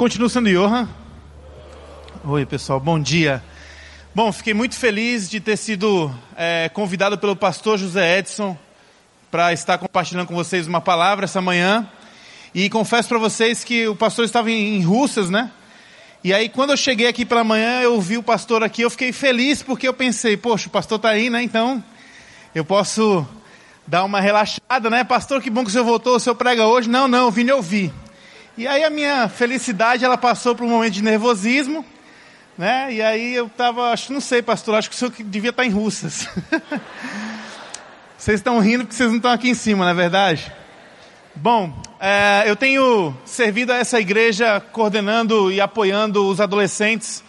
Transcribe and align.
continuo 0.00 0.30
sendo 0.30 0.48
Johan. 0.48 0.88
Oi, 2.24 2.46
pessoal, 2.46 2.80
bom 2.80 2.98
dia. 2.98 3.44
Bom, 4.14 4.32
fiquei 4.32 4.54
muito 4.54 4.74
feliz 4.74 5.28
de 5.28 5.40
ter 5.40 5.58
sido 5.58 6.10
é, 6.38 6.70
convidado 6.70 7.18
pelo 7.18 7.36
pastor 7.36 7.76
José 7.76 8.18
Edson 8.18 8.56
para 9.30 9.52
estar 9.52 9.76
compartilhando 9.76 10.26
com 10.26 10.34
vocês 10.34 10.66
uma 10.66 10.80
palavra 10.80 11.26
essa 11.26 11.42
manhã. 11.42 11.86
E 12.54 12.70
confesso 12.70 13.10
para 13.10 13.18
vocês 13.18 13.62
que 13.62 13.88
o 13.88 13.94
pastor 13.94 14.24
estava 14.24 14.50
em, 14.50 14.78
em 14.78 14.82
Russas, 14.82 15.28
né? 15.28 15.50
E 16.24 16.32
aí, 16.32 16.48
quando 16.48 16.70
eu 16.70 16.78
cheguei 16.78 17.06
aqui 17.06 17.26
pela 17.26 17.44
manhã, 17.44 17.82
eu 17.82 18.00
vi 18.00 18.16
o 18.16 18.22
pastor 18.22 18.64
aqui, 18.64 18.80
eu 18.80 18.88
fiquei 18.88 19.12
feliz 19.12 19.62
porque 19.62 19.86
eu 19.86 19.92
pensei, 19.92 20.34
poxa, 20.34 20.68
o 20.68 20.70
pastor 20.70 20.96
está 20.96 21.10
aí, 21.10 21.28
né? 21.28 21.42
Então, 21.42 21.84
eu 22.54 22.64
posso 22.64 23.28
dar 23.86 24.04
uma 24.04 24.18
relaxada, 24.18 24.88
né? 24.88 25.04
Pastor, 25.04 25.42
que 25.42 25.50
bom 25.50 25.62
que 25.62 25.68
o 25.68 25.70
senhor 25.70 25.84
voltou, 25.84 26.16
o 26.16 26.20
senhor 26.20 26.36
prega 26.36 26.64
hoje. 26.64 26.88
Não, 26.88 27.06
não, 27.06 27.26
eu 27.26 27.30
vim 27.30 27.42
lhe 27.42 27.52
ouvir. 27.52 27.92
E 28.60 28.68
aí 28.68 28.84
a 28.84 28.90
minha 28.90 29.26
felicidade, 29.26 30.04
ela 30.04 30.18
passou 30.18 30.54
por 30.54 30.66
um 30.66 30.68
momento 30.68 30.92
de 30.92 31.02
nervosismo, 31.02 31.82
né? 32.58 32.92
E 32.92 33.00
aí 33.00 33.34
eu 33.34 33.46
estava, 33.46 33.90
acho, 33.90 34.12
não 34.12 34.20
sei, 34.20 34.42
pastor, 34.42 34.74
acho 34.74 34.90
que 34.90 34.94
o 34.94 34.98
senhor 34.98 35.14
devia 35.18 35.48
estar 35.48 35.64
em 35.64 35.70
Russas. 35.70 36.28
vocês 38.18 38.38
estão 38.38 38.58
rindo 38.58 38.84
porque 38.84 38.94
vocês 38.94 39.08
não 39.08 39.16
estão 39.16 39.30
aqui 39.30 39.48
em 39.48 39.54
cima, 39.54 39.86
não 39.86 39.92
é 39.92 39.94
verdade? 39.94 40.52
Bom, 41.34 41.72
é, 41.98 42.42
eu 42.44 42.54
tenho 42.54 43.16
servido 43.24 43.72
a 43.72 43.76
essa 43.76 43.98
igreja 43.98 44.60
coordenando 44.60 45.50
e 45.50 45.58
apoiando 45.58 46.28
os 46.28 46.38
adolescentes 46.38 47.24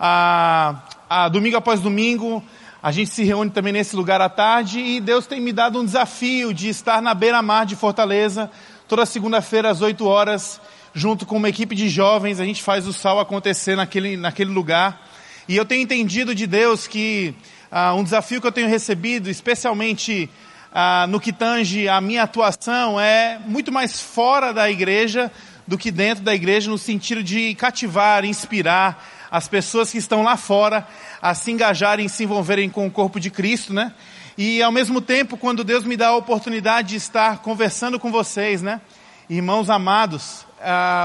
a, 0.00 0.76
a 1.10 1.28
domingo 1.28 1.58
após 1.58 1.80
domingo. 1.80 2.42
A 2.82 2.90
gente 2.90 3.10
se 3.10 3.22
reúne 3.22 3.50
também 3.50 3.74
nesse 3.74 3.94
lugar 3.94 4.22
à 4.22 4.30
tarde 4.30 4.80
e 4.80 4.98
Deus 4.98 5.26
tem 5.26 5.42
me 5.42 5.52
dado 5.52 5.78
um 5.78 5.84
desafio 5.84 6.54
de 6.54 6.70
estar 6.70 7.02
na 7.02 7.12
beira-mar 7.12 7.66
de 7.66 7.76
Fortaleza, 7.76 8.50
toda 8.88 9.04
segunda-feira 9.04 9.68
às 9.68 9.82
8 9.82 10.06
horas, 10.06 10.58
junto 10.94 11.24
com 11.24 11.36
uma 11.36 11.48
equipe 11.48 11.74
de 11.74 11.88
jovens, 11.88 12.40
a 12.40 12.44
gente 12.44 12.62
faz 12.62 12.86
o 12.86 12.92
sal 12.92 13.20
acontecer 13.20 13.76
naquele, 13.76 14.16
naquele 14.16 14.50
lugar. 14.50 15.08
E 15.48 15.56
eu 15.56 15.64
tenho 15.64 15.82
entendido 15.82 16.34
de 16.34 16.46
Deus 16.46 16.86
que 16.86 17.34
ah, 17.70 17.94
um 17.94 18.02
desafio 18.02 18.40
que 18.40 18.46
eu 18.46 18.52
tenho 18.52 18.68
recebido, 18.68 19.30
especialmente 19.30 20.28
ah, 20.72 21.06
no 21.08 21.20
que 21.20 21.32
tange 21.32 21.88
a 21.88 22.00
minha 22.00 22.22
atuação, 22.22 23.00
é 23.00 23.38
muito 23.46 23.72
mais 23.72 24.00
fora 24.00 24.52
da 24.52 24.70
igreja 24.70 25.30
do 25.66 25.78
que 25.78 25.90
dentro 25.90 26.24
da 26.24 26.34
igreja, 26.34 26.68
no 26.68 26.76
sentido 26.76 27.22
de 27.22 27.54
cativar, 27.54 28.24
inspirar 28.24 29.06
as 29.30 29.46
pessoas 29.46 29.90
que 29.92 29.98
estão 29.98 30.24
lá 30.24 30.36
fora 30.36 30.86
a 31.22 31.32
se 31.32 31.52
engajarem, 31.52 32.08
se 32.08 32.24
envolverem 32.24 32.68
com 32.68 32.86
o 32.86 32.90
corpo 32.90 33.20
de 33.20 33.30
Cristo, 33.30 33.72
né? 33.72 33.92
E 34.36 34.60
ao 34.62 34.72
mesmo 34.72 35.00
tempo, 35.00 35.36
quando 35.36 35.62
Deus 35.62 35.84
me 35.84 35.96
dá 35.96 36.08
a 36.08 36.16
oportunidade 36.16 36.88
de 36.88 36.96
estar 36.96 37.38
conversando 37.38 38.00
com 38.00 38.10
vocês, 38.10 38.62
né? 38.62 38.80
Irmãos 39.28 39.70
amados, 39.70 40.44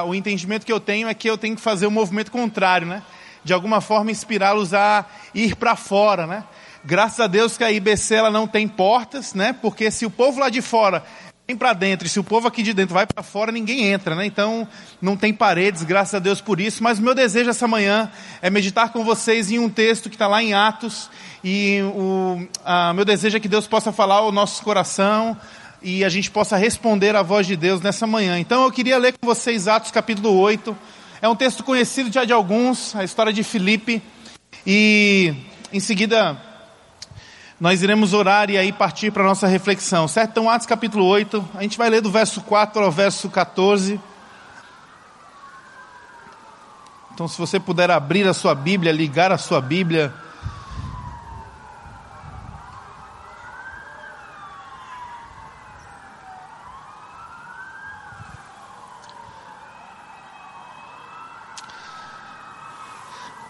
o 0.08 0.16
entendimento 0.16 0.66
que 0.66 0.72
eu 0.72 0.80
tenho 0.80 1.08
é 1.08 1.14
que 1.14 1.30
eu 1.30 1.38
tenho 1.38 1.56
que 1.56 1.62
fazer 1.62 1.86
o 1.86 1.90
um 1.90 1.94
movimento 1.94 2.32
contrário, 2.32 2.88
né? 2.88 3.02
De 3.44 3.54
alguma 3.54 3.80
forma 3.82 4.12
inspirá-los 4.12 4.74
a 4.74 5.06
ir 5.34 5.56
para 5.56 5.76
fora, 5.76 6.26
né? 6.26 6.44
Graças 6.84 7.20
a 7.20 7.28
Deus 7.28 7.58
que 7.58 7.64
a 7.64 7.72
IBC 7.72 8.16
ela 8.16 8.30
não 8.30 8.48
tem 8.48 8.68
portas, 8.68 9.34
né? 9.34 9.54
Porque 9.54 9.90
se 9.90 10.06
o 10.06 10.10
povo 10.10 10.40
lá 10.40 10.50
de 10.50 10.62
fora 10.62 11.04
vem 11.48 11.56
para 11.56 11.74
dentro 11.74 12.08
e 12.08 12.10
se 12.10 12.20
o 12.20 12.24
povo 12.24 12.48
aqui 12.48 12.64
de 12.64 12.74
dentro 12.74 12.94
vai 12.94 13.06
para 13.06 13.24
fora, 13.24 13.52
ninguém 13.52 13.86
entra, 13.86 14.16
né? 14.16 14.26
Então 14.26 14.68
não 15.02 15.16
tem 15.16 15.34
paredes, 15.34 15.84
graças 15.84 16.16
a 16.16 16.20
Deus 16.20 16.42
por 16.42 16.60
isso. 16.60 16.84
Mas 16.84 17.00
o 17.00 17.02
meu 17.02 17.14
desejo 17.14 17.50
essa 17.50 17.68
manhã 17.68 18.12
é 18.42 18.50
meditar 18.50 18.92
com 18.92 19.04
vocês 19.04 19.52
em 19.52 19.60
um 19.60 19.70
texto 19.70 20.10
que 20.10 20.16
está 20.16 20.28
lá 20.28 20.44
em 20.44 20.54
Atos 20.54 21.10
e 21.44 21.80
o 21.96 22.48
meu 22.96 23.06
desejo 23.06 23.38
é 23.38 23.40
que 23.40 23.48
Deus 23.48 23.68
possa 23.68 23.92
falar 23.92 24.16
ao 24.16 24.32
nosso 24.32 24.64
coração 24.64 25.38
e 25.85 26.03
a 26.03 26.09
gente 26.09 26.31
possa 26.31 26.57
responder 26.57 27.16
à 27.16 27.22
voz 27.22 27.46
de 27.46 27.56
Deus 27.56 27.79
nessa 27.79 28.07
manhã. 28.07 28.40
Então 28.40 28.63
eu 28.63 28.72
queria 28.72 28.97
ler 28.97 29.13
com 29.13 29.28
vocês 29.28 29.68
Atos 29.68 29.91
capítulo 29.91 30.35
8. 30.35 30.75
É 31.22 31.29
um 31.29 31.35
texto 31.35 31.63
conhecido 31.63 32.12
já 32.12 32.25
de 32.25 32.34
alguns, 32.34 32.96
a 32.96 33.03
história 33.03 33.31
de 33.31 33.44
Filipe. 33.44 34.01
E 34.66 35.31
em 35.72 35.79
seguida 35.79 36.41
nós 37.59 37.84
iremos 37.84 38.13
orar 38.13 38.50
e 38.50 38.57
aí 38.57 38.72
partir 38.72 39.12
para 39.12 39.22
a 39.22 39.28
nossa 39.28 39.46
reflexão, 39.46 40.07
certo? 40.07 40.31
Então, 40.31 40.50
Atos 40.50 40.66
capítulo 40.66 41.06
8, 41.06 41.50
a 41.53 41.62
gente 41.62 41.78
vai 41.78 41.88
ler 41.88 42.02
do 42.02 42.09
verso 42.09 42.41
4 42.41 42.84
ao 42.84 42.91
verso 42.91 43.29
14. 43.29 44.02
Então, 47.13 47.28
se 47.28 47.38
você 47.38 47.59
puder 47.59 47.91
abrir 47.91 48.28
a 48.28 48.34
sua 48.34 48.56
Bíblia, 48.56 48.91
ligar 48.91 49.31
a 49.31 49.38
sua 49.38 49.62
Bíblia 49.62 50.12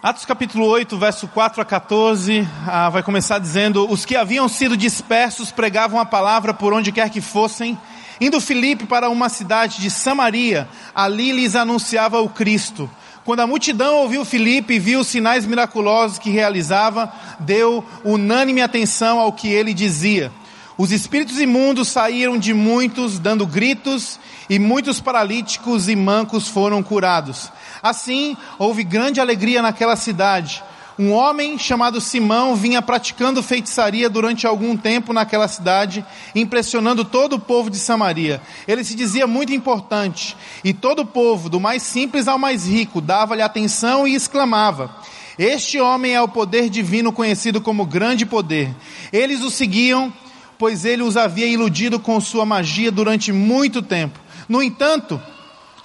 Atos 0.05 0.23
capítulo 0.23 0.67
8, 0.67 0.99
verso 0.99 1.27
4 1.27 1.59
a 1.59 1.65
14, 1.65 2.47
ah, 2.67 2.91
vai 2.91 3.01
começar 3.01 3.39
dizendo: 3.39 3.91
Os 3.91 4.05
que 4.05 4.15
haviam 4.15 4.47
sido 4.47 4.77
dispersos 4.77 5.51
pregavam 5.51 5.99
a 5.99 6.05
palavra 6.05 6.53
por 6.53 6.73
onde 6.73 6.91
quer 6.91 7.09
que 7.09 7.19
fossem. 7.19 7.75
Indo 8.21 8.39
Filipe 8.39 8.85
para 8.85 9.09
uma 9.09 9.29
cidade 9.29 9.81
de 9.81 9.89
Samaria, 9.89 10.69
ali 10.93 11.31
lhes 11.31 11.55
anunciava 11.55 12.21
o 12.21 12.29
Cristo. 12.29 12.87
Quando 13.23 13.39
a 13.39 13.47
multidão 13.47 13.95
ouviu 13.95 14.23
Filipe 14.23 14.75
e 14.75 14.79
viu 14.79 14.99
os 14.99 15.07
sinais 15.07 15.43
miraculosos 15.43 16.19
que 16.19 16.29
realizava, 16.29 17.11
deu 17.39 17.83
unânime 18.03 18.61
atenção 18.61 19.19
ao 19.19 19.33
que 19.33 19.47
ele 19.47 19.73
dizia. 19.73 20.31
Os 20.77 20.91
espíritos 20.91 21.39
imundos 21.39 21.87
saíram 21.87 22.37
de 22.37 22.53
muitos, 22.53 23.17
dando 23.17 23.47
gritos, 23.47 24.19
e 24.49 24.59
muitos 24.59 24.99
paralíticos 24.99 25.87
e 25.87 25.95
mancos 25.95 26.49
foram 26.49 26.83
curados. 26.83 27.49
Assim, 27.81 28.35
houve 28.59 28.83
grande 28.83 29.21
alegria 29.21 29.61
naquela 29.61 29.95
cidade. 29.95 30.61
Um 30.99 31.11
homem 31.11 31.57
chamado 31.57 31.99
Simão 31.99 32.55
vinha 32.55 32.81
praticando 32.81 33.43
feitiçaria 33.43 34.09
durante 34.09 34.47
algum 34.47 34.77
tempo 34.77 35.11
naquela 35.11 35.47
cidade, 35.47 36.05
impressionando 36.33 37.03
todo 37.03 37.33
o 37.33 37.39
povo 37.39 37.69
de 37.69 37.77
Samaria. 37.77 38.41
Ele 38.67 38.83
se 38.83 38.95
dizia 38.95 39.27
muito 39.27 39.53
importante, 39.53 40.35
e 40.63 40.73
todo 40.73 41.03
o 41.03 41.05
povo, 41.05 41.49
do 41.49 41.59
mais 41.59 41.83
simples 41.83 42.27
ao 42.27 42.37
mais 42.37 42.67
rico, 42.67 43.01
dava-lhe 43.01 43.41
atenção 43.41 44.07
e 44.07 44.15
exclamava: 44.15 44.93
Este 45.37 45.79
homem 45.81 46.13
é 46.13 46.21
o 46.21 46.29
poder 46.29 46.69
divino 46.69 47.11
conhecido 47.11 47.59
como 47.59 47.85
grande 47.85 48.25
poder. 48.25 48.73
Eles 49.11 49.41
o 49.41 49.51
seguiam, 49.51 50.13
pois 50.57 50.85
ele 50.85 51.03
os 51.03 51.17
havia 51.17 51.47
iludido 51.47 51.99
com 51.99 52.19
sua 52.19 52.45
magia 52.45 52.91
durante 52.91 53.31
muito 53.31 53.81
tempo. 53.81 54.19
No 54.47 54.61
entanto, 54.61 55.21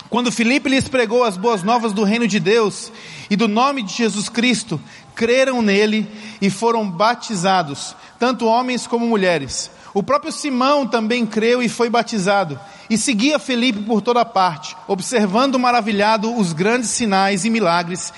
quando 0.08 0.32
Filipe 0.32 0.69
lhes 0.69 0.88
pregou 0.88 1.22
as 1.22 1.37
boas 1.37 1.62
novas 1.62 1.93
do 1.93 2.02
reino 2.02 2.26
de 2.26 2.40
Deus 2.40 2.93
e 3.31 3.37
do 3.37 3.46
nome 3.46 3.82
de 3.82 3.94
Jesus 3.94 4.28
Cristo, 4.28 4.81
creram 5.14 5.62
nele 5.62 6.08
e 6.40 6.50
foram 6.50 6.90
batizados, 6.90 7.94
tanto 8.19 8.46
homens 8.46 8.87
como 8.87 9.06
mulheres. 9.06 9.70
O 9.94 10.02
próprio 10.02 10.32
Simão 10.32 10.87
também 10.87 11.26
creu 11.26 11.62
e 11.62 11.69
foi 11.69 11.88
batizado, 11.88 12.58
e 12.88 12.96
seguia 12.96 13.38
Felipe 13.38 13.81
por 13.81 14.00
toda 14.00 14.25
parte, 14.25 14.76
observando 14.87 15.58
maravilhado 15.58 16.37
os 16.37 16.52
grandes 16.52 16.90
sinais 16.90 17.44
e 17.44 17.50
milagres 17.50 18.12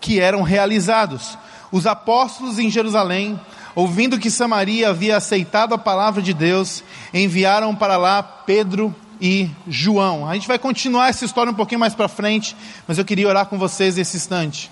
que 0.00 0.20
eram 0.20 0.42
realizados. 0.42 1.36
Os 1.70 1.86
apóstolos 1.86 2.58
em 2.58 2.70
Jerusalém, 2.70 3.38
ouvindo 3.76 4.18
que 4.18 4.30
Samaria 4.30 4.88
havia 4.88 5.18
aceitado 5.18 5.74
a 5.74 5.78
palavra 5.78 6.22
de 6.22 6.32
Deus, 6.32 6.82
enviaram 7.12 7.76
para 7.76 7.98
lá 7.98 8.22
Pedro 8.22 8.92
e 9.20 9.50
João. 9.68 10.26
A 10.26 10.34
gente 10.34 10.48
vai 10.48 10.58
continuar 10.58 11.10
essa 11.10 11.26
história 11.26 11.52
um 11.52 11.54
pouquinho 11.54 11.78
mais 11.78 11.94
para 11.94 12.08
frente, 12.08 12.56
mas 12.88 12.96
eu 12.96 13.04
queria 13.04 13.28
orar 13.28 13.46
com 13.46 13.58
vocês 13.58 13.96
nesse 13.96 14.16
instante. 14.16 14.70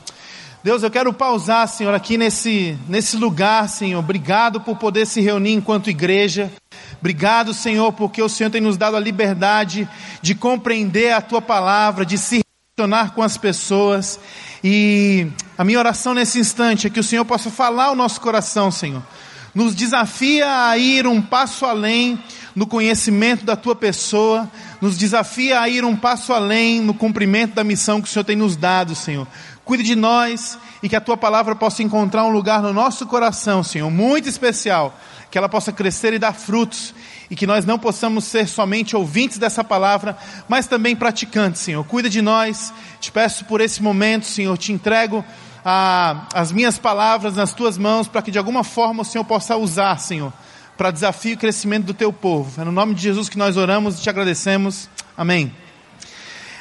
Deus, 0.64 0.82
eu 0.82 0.90
quero 0.90 1.12
pausar, 1.12 1.68
Senhor, 1.68 1.92
aqui 1.92 2.16
nesse, 2.16 2.78
nesse 2.88 3.18
lugar, 3.18 3.68
Senhor. 3.68 3.98
Obrigado 3.98 4.62
por 4.62 4.78
poder 4.78 5.06
se 5.06 5.20
reunir 5.20 5.52
enquanto 5.52 5.90
igreja. 5.90 6.50
Obrigado, 6.98 7.52
Senhor, 7.52 7.92
porque 7.92 8.22
o 8.22 8.30
Senhor 8.30 8.48
tem 8.48 8.62
nos 8.62 8.78
dado 8.78 8.96
a 8.96 9.00
liberdade 9.00 9.86
de 10.22 10.34
compreender 10.34 11.12
a 11.12 11.20
Tua 11.20 11.42
palavra, 11.42 12.06
de 12.06 12.16
se 12.16 12.43
relacionar 12.76 13.14
com 13.14 13.22
as 13.22 13.36
pessoas. 13.36 14.18
E 14.62 15.28
a 15.56 15.62
minha 15.62 15.78
oração 15.78 16.12
nesse 16.12 16.40
instante 16.40 16.88
é 16.88 16.90
que 16.90 16.98
o 16.98 17.04
Senhor 17.04 17.24
possa 17.24 17.48
falar 17.48 17.84
ao 17.84 17.94
nosso 17.94 18.20
coração, 18.20 18.68
Senhor. 18.68 19.00
Nos 19.54 19.76
desafia 19.76 20.66
a 20.66 20.76
ir 20.76 21.06
um 21.06 21.22
passo 21.22 21.64
além 21.64 22.18
no 22.52 22.66
conhecimento 22.66 23.44
da 23.44 23.54
tua 23.54 23.76
pessoa, 23.76 24.50
nos 24.80 24.98
desafia 24.98 25.60
a 25.60 25.68
ir 25.68 25.84
um 25.84 25.94
passo 25.94 26.32
além 26.32 26.80
no 26.80 26.92
cumprimento 26.92 27.54
da 27.54 27.62
missão 27.62 28.02
que 28.02 28.08
o 28.08 28.10
Senhor 28.10 28.24
tem 28.24 28.34
nos 28.34 28.56
dado, 28.56 28.96
Senhor. 28.96 29.28
Cuide 29.64 29.84
de 29.84 29.94
nós 29.94 30.58
e 30.82 30.88
que 30.88 30.96
a 30.96 31.00
tua 31.00 31.16
palavra 31.16 31.54
possa 31.54 31.80
encontrar 31.80 32.24
um 32.24 32.30
lugar 32.30 32.60
no 32.60 32.72
nosso 32.72 33.06
coração, 33.06 33.62
Senhor, 33.62 33.88
muito 33.88 34.28
especial, 34.28 34.98
que 35.30 35.38
ela 35.38 35.48
possa 35.48 35.72
crescer 35.72 36.12
e 36.12 36.18
dar 36.18 36.32
frutos 36.32 36.92
e 37.30 37.36
que 37.36 37.46
nós 37.46 37.64
não 37.64 37.78
possamos 37.78 38.24
ser 38.24 38.48
somente 38.48 38.96
ouvintes 38.96 39.38
dessa 39.38 39.64
palavra, 39.64 40.16
mas 40.48 40.66
também 40.66 40.94
praticantes, 40.94 41.62
Senhor. 41.62 41.84
Cuida 41.84 42.08
de 42.08 42.20
nós, 42.20 42.72
te 43.00 43.10
peço 43.10 43.44
por 43.44 43.60
esse 43.60 43.82
momento, 43.82 44.26
Senhor, 44.26 44.56
te 44.58 44.72
entrego 44.72 45.24
a, 45.64 46.26
as 46.34 46.52
minhas 46.52 46.78
palavras 46.78 47.36
nas 47.36 47.52
tuas 47.52 47.78
mãos 47.78 48.08
para 48.08 48.22
que 48.22 48.30
de 48.30 48.38
alguma 48.38 48.64
forma 48.64 49.02
o 49.02 49.04
Senhor 49.04 49.24
possa 49.24 49.56
usar, 49.56 49.98
Senhor 49.98 50.32
para 50.76 50.90
desafio 50.90 51.32
e 51.32 51.36
crescimento 51.36 51.84
do 51.84 51.94
teu 51.94 52.12
povo. 52.12 52.60
É 52.60 52.64
no 52.64 52.72
nome 52.72 52.94
de 52.94 53.02
Jesus 53.02 53.28
que 53.28 53.38
nós 53.38 53.56
oramos 53.56 53.98
e 53.98 54.02
te 54.02 54.10
agradecemos. 54.10 54.88
Amém. 55.16 55.54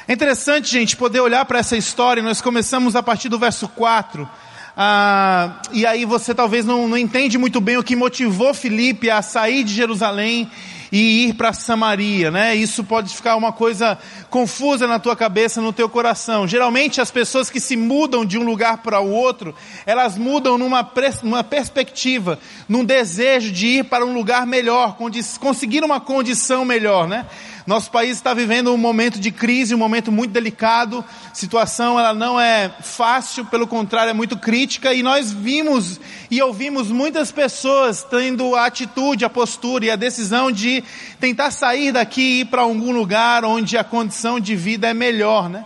É 0.06 0.12
interessante, 0.12 0.70
gente, 0.70 0.96
poder 0.96 1.20
olhar 1.20 1.44
para 1.46 1.58
essa 1.58 1.76
história. 1.76 2.22
Nós 2.22 2.40
começamos 2.40 2.94
a 2.94 3.02
partir 3.02 3.28
do 3.28 3.38
verso 3.38 3.66
4. 3.68 4.28
Ah, 4.76 5.60
e 5.72 5.86
aí 5.86 6.04
você 6.04 6.34
talvez 6.34 6.64
não, 6.64 6.88
não 6.88 6.98
entende 6.98 7.38
muito 7.38 7.60
bem 7.60 7.76
o 7.76 7.82
que 7.82 7.94
motivou 7.94 8.52
Filipe 8.52 9.08
a 9.08 9.22
sair 9.22 9.62
de 9.62 9.72
Jerusalém 9.72 10.50
e 10.90 11.28
ir 11.28 11.34
para 11.34 11.52
Samaria, 11.52 12.30
né? 12.30 12.54
Isso 12.54 12.84
pode 12.84 13.14
ficar 13.14 13.36
uma 13.36 13.52
coisa 13.52 13.98
confusa 14.30 14.86
na 14.86 14.98
tua 14.98 15.16
cabeça, 15.16 15.60
no 15.60 15.72
teu 15.72 15.88
coração. 15.88 16.46
Geralmente 16.46 17.00
as 17.00 17.10
pessoas 17.10 17.50
que 17.50 17.58
se 17.58 17.76
mudam 17.76 18.24
de 18.24 18.38
um 18.38 18.44
lugar 18.44 18.78
para 18.78 19.00
o 19.00 19.10
outro, 19.10 19.54
elas 19.86 20.16
mudam 20.16 20.56
numa, 20.56 20.88
numa 21.22 21.42
perspectiva, 21.42 22.38
num 22.68 22.84
desejo 22.84 23.50
de 23.50 23.66
ir 23.78 23.84
para 23.84 24.04
um 24.04 24.14
lugar 24.14 24.46
melhor, 24.46 24.96
conseguir 25.40 25.82
uma 25.82 26.00
condição 26.00 26.64
melhor, 26.64 27.08
né? 27.08 27.26
Nosso 27.66 27.90
país 27.90 28.18
está 28.18 28.34
vivendo 28.34 28.74
um 28.74 28.76
momento 28.76 29.18
de 29.18 29.30
crise, 29.30 29.74
um 29.74 29.78
momento 29.78 30.12
muito 30.12 30.32
delicado. 30.32 31.02
A 31.30 31.34
situação 31.34 31.98
ela 31.98 32.12
não 32.12 32.38
é 32.38 32.70
fácil, 32.82 33.46
pelo 33.46 33.66
contrário, 33.66 34.10
é 34.10 34.12
muito 34.12 34.36
crítica. 34.36 34.92
E 34.92 35.02
nós 35.02 35.32
vimos 35.32 35.98
e 36.30 36.42
ouvimos 36.42 36.90
muitas 36.90 37.32
pessoas 37.32 38.04
tendo 38.04 38.54
a 38.54 38.66
atitude, 38.66 39.24
a 39.24 39.30
postura 39.30 39.86
e 39.86 39.90
a 39.90 39.96
decisão 39.96 40.52
de 40.52 40.84
tentar 41.18 41.50
sair 41.50 41.90
daqui 41.90 42.20
e 42.20 42.40
ir 42.40 42.44
para 42.44 42.60
algum 42.60 42.92
lugar 42.92 43.46
onde 43.46 43.78
a 43.78 43.84
condição 43.84 44.38
de 44.38 44.54
vida 44.54 44.86
é 44.86 44.92
melhor, 44.92 45.48
né? 45.48 45.64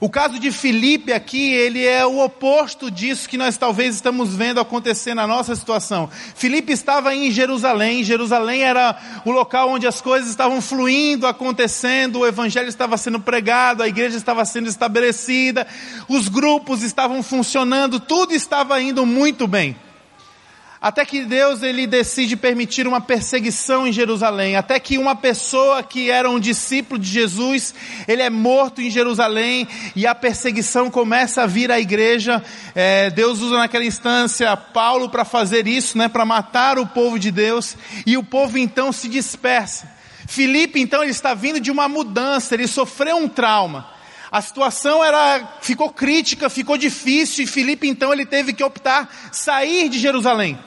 O 0.00 0.10
caso 0.10 0.38
de 0.38 0.52
Filipe 0.52 1.12
aqui, 1.12 1.52
ele 1.52 1.84
é 1.84 2.04
o 2.04 2.22
oposto 2.22 2.90
disso 2.90 3.28
que 3.28 3.38
nós 3.38 3.56
talvez 3.56 3.94
estamos 3.94 4.34
vendo 4.34 4.60
acontecer 4.60 5.14
na 5.14 5.26
nossa 5.26 5.56
situação. 5.56 6.10
Filipe 6.34 6.72
estava 6.72 7.14
em 7.14 7.30
Jerusalém, 7.30 8.04
Jerusalém 8.04 8.62
era 8.62 8.96
o 9.24 9.30
local 9.30 9.70
onde 9.70 9.86
as 9.86 10.00
coisas 10.00 10.28
estavam 10.28 10.60
fluindo, 10.60 11.26
acontecendo, 11.26 12.20
o 12.20 12.26
evangelho 12.26 12.68
estava 12.68 12.96
sendo 12.96 13.20
pregado, 13.20 13.82
a 13.82 13.88
igreja 13.88 14.16
estava 14.16 14.44
sendo 14.44 14.68
estabelecida, 14.68 15.66
os 16.08 16.28
grupos 16.28 16.82
estavam 16.82 17.22
funcionando, 17.22 17.98
tudo 17.98 18.34
estava 18.34 18.80
indo 18.82 19.06
muito 19.06 19.46
bem. 19.46 19.76
Até 20.80 21.04
que 21.04 21.24
Deus 21.24 21.62
ele 21.62 21.86
decide 21.86 22.36
permitir 22.36 22.86
uma 22.86 23.00
perseguição 23.00 23.86
em 23.86 23.92
Jerusalém, 23.92 24.56
até 24.56 24.78
que 24.78 24.98
uma 24.98 25.16
pessoa 25.16 25.82
que 25.82 26.10
era 26.10 26.28
um 26.28 26.38
discípulo 26.38 27.00
de 27.00 27.08
Jesus, 27.08 27.74
ele 28.06 28.22
é 28.22 28.28
morto 28.28 28.82
em 28.82 28.90
Jerusalém 28.90 29.66
e 29.96 30.06
a 30.06 30.14
perseguição 30.14 30.90
começa 30.90 31.42
a 31.42 31.46
vir 31.46 31.72
à 31.72 31.80
igreja. 31.80 32.42
É, 32.74 33.08
Deus 33.08 33.40
usa 33.40 33.56
naquela 33.56 33.84
instância 33.84 34.54
Paulo 34.56 35.08
para 35.08 35.24
fazer 35.24 35.66
isso, 35.66 35.96
né, 35.96 36.08
para 36.08 36.26
matar 36.26 36.78
o 36.78 36.86
povo 36.86 37.18
de 37.18 37.30
Deus 37.30 37.76
e 38.04 38.16
o 38.18 38.22
povo 38.22 38.58
então 38.58 38.92
se 38.92 39.08
dispersa. 39.08 39.90
Filipe 40.28 40.80
então 40.80 41.02
ele 41.02 41.12
está 41.12 41.32
vindo 41.32 41.58
de 41.58 41.70
uma 41.70 41.88
mudança, 41.88 42.54
ele 42.54 42.66
sofreu 42.66 43.16
um 43.16 43.28
trauma. 43.28 43.95
A 44.30 44.42
situação 44.42 45.04
era, 45.04 45.58
ficou 45.60 45.90
crítica, 45.90 46.50
ficou 46.50 46.76
difícil 46.76 47.44
e 47.44 47.46
Filipe 47.46 47.88
então 47.88 48.12
ele 48.12 48.26
teve 48.26 48.52
que 48.52 48.64
optar 48.64 49.08
sair 49.32 49.88
de 49.88 49.98
Jerusalém. 49.98 50.58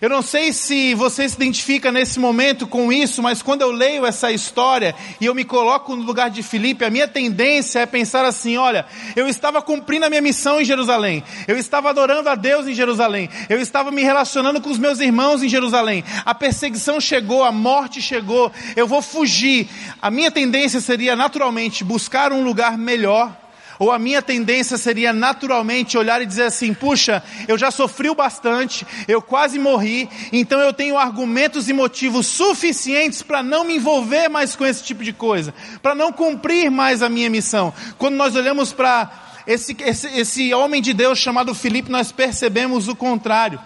Eu 0.00 0.08
não 0.08 0.22
sei 0.22 0.52
se 0.52 0.94
você 0.94 1.28
se 1.28 1.34
identifica 1.34 1.90
nesse 1.90 2.20
momento 2.20 2.68
com 2.68 2.92
isso, 2.92 3.20
mas 3.20 3.42
quando 3.42 3.62
eu 3.62 3.72
leio 3.72 4.06
essa 4.06 4.30
história 4.30 4.94
e 5.20 5.26
eu 5.26 5.34
me 5.34 5.44
coloco 5.44 5.96
no 5.96 6.04
lugar 6.04 6.30
de 6.30 6.40
Filipe, 6.40 6.84
a 6.84 6.90
minha 6.90 7.08
tendência 7.08 7.80
é 7.80 7.86
pensar 7.86 8.24
assim: 8.24 8.56
olha, 8.56 8.86
eu 9.16 9.26
estava 9.26 9.60
cumprindo 9.60 10.06
a 10.06 10.08
minha 10.08 10.22
missão 10.22 10.60
em 10.60 10.64
Jerusalém, 10.64 11.24
eu 11.48 11.58
estava 11.58 11.90
adorando 11.90 12.28
a 12.28 12.36
Deus 12.36 12.68
em 12.68 12.74
Jerusalém, 12.74 13.28
eu 13.48 13.60
estava 13.60 13.90
me 13.90 14.02
relacionando 14.04 14.60
com 14.60 14.70
os 14.70 14.78
meus 14.78 15.00
irmãos 15.00 15.42
em 15.42 15.48
Jerusalém, 15.48 16.04
a 16.24 16.32
perseguição 16.32 17.00
chegou, 17.00 17.42
a 17.42 17.50
morte 17.50 18.00
chegou, 18.00 18.52
eu 18.76 18.86
vou 18.86 19.02
fugir. 19.02 19.68
A 20.00 20.12
minha 20.12 20.30
tendência 20.30 20.80
seria 20.80 21.16
naturalmente 21.16 21.82
buscar 21.82 22.32
um 22.32 22.44
lugar 22.44 22.78
melhor 22.78 23.36
ou 23.78 23.92
a 23.92 23.98
minha 23.98 24.20
tendência 24.20 24.76
seria 24.76 25.12
naturalmente 25.12 25.96
olhar 25.96 26.20
e 26.20 26.26
dizer 26.26 26.44
assim: 26.44 26.74
puxa, 26.74 27.22
eu 27.46 27.56
já 27.56 27.70
sofri 27.70 28.12
bastante, 28.14 28.86
eu 29.06 29.22
quase 29.22 29.58
morri, 29.58 30.08
então 30.32 30.60
eu 30.60 30.72
tenho 30.72 30.98
argumentos 30.98 31.68
e 31.68 31.72
motivos 31.72 32.26
suficientes 32.26 33.22
para 33.22 33.42
não 33.42 33.64
me 33.64 33.76
envolver 33.76 34.28
mais 34.28 34.56
com 34.56 34.66
esse 34.66 34.82
tipo 34.82 35.04
de 35.04 35.12
coisa, 35.12 35.54
para 35.82 35.94
não 35.94 36.12
cumprir 36.12 36.70
mais 36.70 37.02
a 37.02 37.08
minha 37.08 37.30
missão. 37.30 37.72
Quando 37.96 38.16
nós 38.16 38.34
olhamos 38.34 38.72
para 38.72 39.10
esse, 39.46 39.76
esse, 39.80 40.06
esse 40.08 40.54
homem 40.54 40.82
de 40.82 40.92
Deus 40.92 41.18
chamado 41.18 41.54
Filipe, 41.54 41.90
nós 41.90 42.12
percebemos 42.12 42.88
o 42.88 42.96
contrário. 42.96 43.60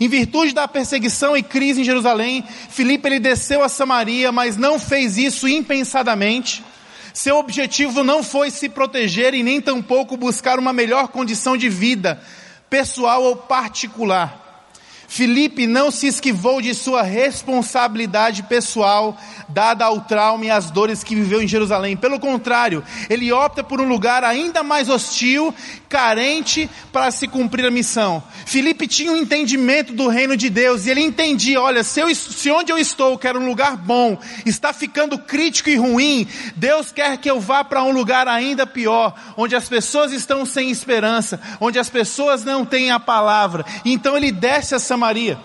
Em 0.00 0.08
virtude 0.08 0.52
da 0.52 0.66
perseguição 0.66 1.36
e 1.36 1.42
crise 1.42 1.80
em 1.80 1.84
Jerusalém, 1.84 2.44
Filipe 2.68 3.06
ele 3.08 3.20
desceu 3.20 3.62
a 3.62 3.68
Samaria, 3.68 4.32
mas 4.32 4.56
não 4.56 4.78
fez 4.78 5.16
isso 5.16 5.46
impensadamente. 5.46 6.64
Seu 7.14 7.38
objetivo 7.38 8.02
não 8.02 8.24
foi 8.24 8.50
se 8.50 8.68
proteger 8.68 9.34
e 9.34 9.42
nem 9.44 9.60
tampouco 9.60 10.16
buscar 10.16 10.58
uma 10.58 10.72
melhor 10.72 11.06
condição 11.06 11.56
de 11.56 11.68
vida, 11.68 12.20
pessoal 12.68 13.22
ou 13.22 13.36
particular. 13.36 14.42
Filipe 15.06 15.64
não 15.64 15.92
se 15.92 16.08
esquivou 16.08 16.60
de 16.60 16.74
sua 16.74 17.02
responsabilidade 17.02 18.42
pessoal 18.42 19.16
dada 19.48 19.84
ao 19.84 20.00
trauma 20.00 20.46
e 20.46 20.50
às 20.50 20.72
dores 20.72 21.04
que 21.04 21.14
viveu 21.14 21.40
em 21.40 21.46
Jerusalém. 21.46 21.96
Pelo 21.96 22.18
contrário, 22.18 22.82
ele 23.08 23.30
opta 23.30 23.62
por 23.62 23.80
um 23.80 23.86
lugar 23.86 24.24
ainda 24.24 24.64
mais 24.64 24.88
hostil, 24.88 25.54
carente 25.94 26.68
para 26.92 27.08
se 27.12 27.28
cumprir 27.28 27.64
a 27.64 27.70
missão. 27.70 28.20
Filipe 28.44 28.88
tinha 28.88 29.12
um 29.12 29.16
entendimento 29.16 29.92
do 29.92 30.08
reino 30.08 30.36
de 30.36 30.50
Deus 30.50 30.86
e 30.86 30.90
ele 30.90 31.00
entendia, 31.00 31.62
olha, 31.62 31.84
se, 31.84 32.00
eu, 32.00 32.12
se 32.12 32.50
onde 32.50 32.72
eu 32.72 32.76
estou, 32.76 33.16
que 33.16 33.28
era 33.28 33.38
um 33.38 33.46
lugar 33.46 33.76
bom, 33.76 34.18
está 34.44 34.72
ficando 34.72 35.16
crítico 35.16 35.70
e 35.70 35.76
ruim, 35.76 36.26
Deus 36.56 36.90
quer 36.90 37.16
que 37.18 37.30
eu 37.30 37.38
vá 37.38 37.62
para 37.62 37.84
um 37.84 37.92
lugar 37.92 38.26
ainda 38.26 38.66
pior, 38.66 39.14
onde 39.36 39.54
as 39.54 39.68
pessoas 39.68 40.10
estão 40.10 40.44
sem 40.44 40.68
esperança, 40.68 41.40
onde 41.60 41.78
as 41.78 41.88
pessoas 41.88 42.42
não 42.42 42.64
têm 42.64 42.90
a 42.90 42.98
palavra. 42.98 43.64
Então 43.84 44.16
ele 44.16 44.32
desce 44.32 44.74
a 44.74 44.80
Samaria. 44.80 45.38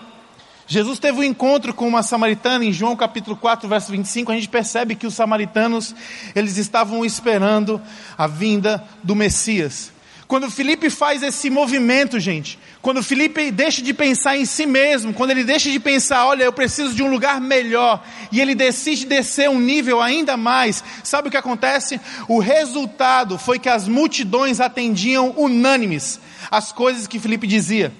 Jesus 0.66 0.98
teve 0.98 1.20
um 1.20 1.24
encontro 1.24 1.72
com 1.72 1.86
uma 1.86 2.02
samaritana 2.02 2.64
em 2.64 2.72
João 2.72 2.96
capítulo 2.96 3.36
4, 3.36 3.68
verso 3.68 3.92
25, 3.92 4.32
a 4.32 4.34
gente 4.34 4.48
percebe 4.48 4.96
que 4.96 5.06
os 5.06 5.14
samaritanos, 5.14 5.94
eles 6.34 6.56
estavam 6.56 7.04
esperando 7.04 7.80
a 8.18 8.26
vinda 8.26 8.82
do 9.00 9.14
Messias. 9.14 9.92
Quando 10.30 10.48
Felipe 10.48 10.88
faz 10.88 11.24
esse 11.24 11.50
movimento, 11.50 12.20
gente, 12.20 12.56
quando 12.80 13.02
Felipe 13.02 13.50
deixa 13.50 13.82
de 13.82 13.92
pensar 13.92 14.36
em 14.36 14.44
si 14.44 14.64
mesmo, 14.64 15.12
quando 15.12 15.32
ele 15.32 15.42
deixa 15.42 15.68
de 15.68 15.80
pensar, 15.80 16.24
olha, 16.24 16.44
eu 16.44 16.52
preciso 16.52 16.94
de 16.94 17.02
um 17.02 17.10
lugar 17.10 17.40
melhor, 17.40 18.00
e 18.30 18.40
ele 18.40 18.54
decide 18.54 19.06
descer 19.06 19.50
um 19.50 19.58
nível 19.58 20.00
ainda 20.00 20.36
mais, 20.36 20.84
sabe 21.02 21.26
o 21.26 21.30
que 21.32 21.36
acontece? 21.36 22.00
O 22.28 22.38
resultado 22.38 23.38
foi 23.38 23.58
que 23.58 23.68
as 23.68 23.88
multidões 23.88 24.60
atendiam 24.60 25.34
unânimes 25.36 26.20
as 26.48 26.70
coisas 26.70 27.08
que 27.08 27.18
Felipe 27.18 27.48
dizia. 27.48 27.92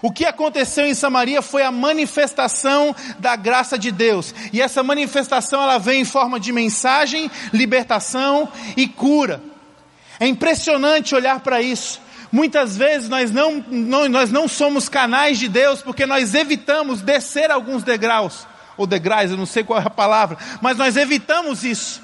O 0.00 0.12
que 0.12 0.24
aconteceu 0.24 0.86
em 0.86 0.94
Samaria 0.94 1.42
foi 1.42 1.64
a 1.64 1.72
manifestação 1.72 2.94
da 3.18 3.34
graça 3.34 3.76
de 3.76 3.90
Deus. 3.90 4.32
E 4.52 4.62
essa 4.62 4.80
manifestação 4.84 5.60
ela 5.60 5.78
vem 5.78 6.02
em 6.02 6.04
forma 6.04 6.38
de 6.38 6.52
mensagem, 6.52 7.28
libertação 7.52 8.48
e 8.76 8.86
cura. 8.86 9.53
É 10.24 10.26
impressionante 10.26 11.14
olhar 11.14 11.40
para 11.40 11.60
isso. 11.60 12.00
Muitas 12.32 12.78
vezes 12.78 13.10
nós 13.10 13.30
não, 13.30 13.62
não, 13.68 14.08
nós 14.08 14.30
não 14.30 14.48
somos 14.48 14.88
canais 14.88 15.38
de 15.38 15.48
Deus 15.48 15.82
porque 15.82 16.06
nós 16.06 16.34
evitamos 16.34 17.02
descer 17.02 17.50
alguns 17.50 17.82
degraus, 17.82 18.46
ou 18.74 18.86
degraus, 18.86 19.30
eu 19.30 19.36
não 19.36 19.44
sei 19.44 19.62
qual 19.62 19.78
é 19.78 19.86
a 19.86 19.90
palavra, 19.90 20.38
mas 20.62 20.78
nós 20.78 20.96
evitamos 20.96 21.62
isso. 21.62 22.00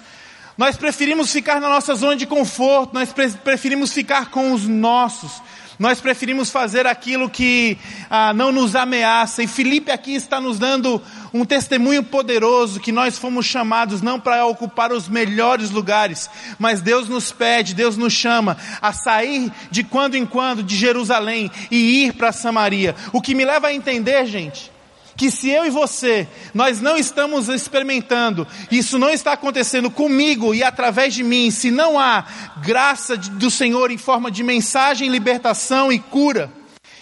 Nós 0.59 0.77
preferimos 0.77 1.33
ficar 1.33 1.63
na 1.63 1.71
nossa 1.71 1.95
zona 1.95 2.15
de 2.15 2.27
conforto, 2.27 2.93
nós 2.93 3.11
preferimos 3.43 3.91
ficar 3.91 4.27
com 4.31 4.53
os 4.53 4.69
nossos. 4.69 5.41
Nós 5.81 5.99
preferimos 5.99 6.51
fazer 6.51 6.87
aquilo 6.87 7.31
que 7.31 7.79
ah, 8.11 8.35
não 8.35 8.53
nos 8.53 8.77
ameaça. 8.77 9.43
E 9.43 9.47
Felipe 9.47 9.91
aqui 9.91 10.15
está 10.15 10.39
nos 10.39 10.59
dando 10.59 11.01
um 11.33 11.43
testemunho 11.43 12.03
poderoso 12.03 12.79
que 12.79 12.93
nós 12.93 13.17
fomos 13.17 13.47
chamados 13.47 14.03
não 14.03 14.21
para 14.21 14.45
ocupar 14.45 14.93
os 14.93 15.09
melhores 15.09 15.71
lugares, 15.71 16.29
mas 16.59 16.83
Deus 16.83 17.09
nos 17.09 17.33
pede, 17.33 17.75
Deus 17.75 17.97
nos 17.97 18.13
chama 18.13 18.59
a 18.83 18.93
sair 18.93 19.51
de 19.71 19.83
quando 19.83 20.17
em 20.17 20.27
quando 20.27 20.63
de 20.63 20.77
Jerusalém 20.77 21.51
e 21.71 22.05
ir 22.05 22.13
para 22.13 22.31
Samaria. 22.31 22.95
O 23.11 23.23
que 23.23 23.35
me 23.35 23.47
leva 23.47 23.69
a 23.69 23.75
entender, 23.75 24.27
gente, 24.27 24.71
que 25.17 25.31
se 25.31 25.51
eu 25.51 25.67
e 25.67 25.71
você, 25.71 26.27
nós 26.55 26.81
não 26.81 26.97
estamos 26.97 27.49
experimentando, 27.49 28.47
isso 28.71 28.99
não 28.99 29.11
está 29.11 29.33
acontecendo 29.33 29.91
comigo 29.91 30.55
e 30.55 30.63
através 30.63 31.15
de 31.15 31.23
mim, 31.23 31.51
se 31.51 31.71
não 31.71 31.99
há 31.99 32.25
graça 32.63 33.17
do 33.17 33.51
Senhor 33.51 33.91
em 33.91 33.99
forma 33.99 34.31
de 34.31 34.43
mensagem, 34.43 35.09
libertação 35.09 35.93
e 35.93 35.99
cura, 35.99 36.51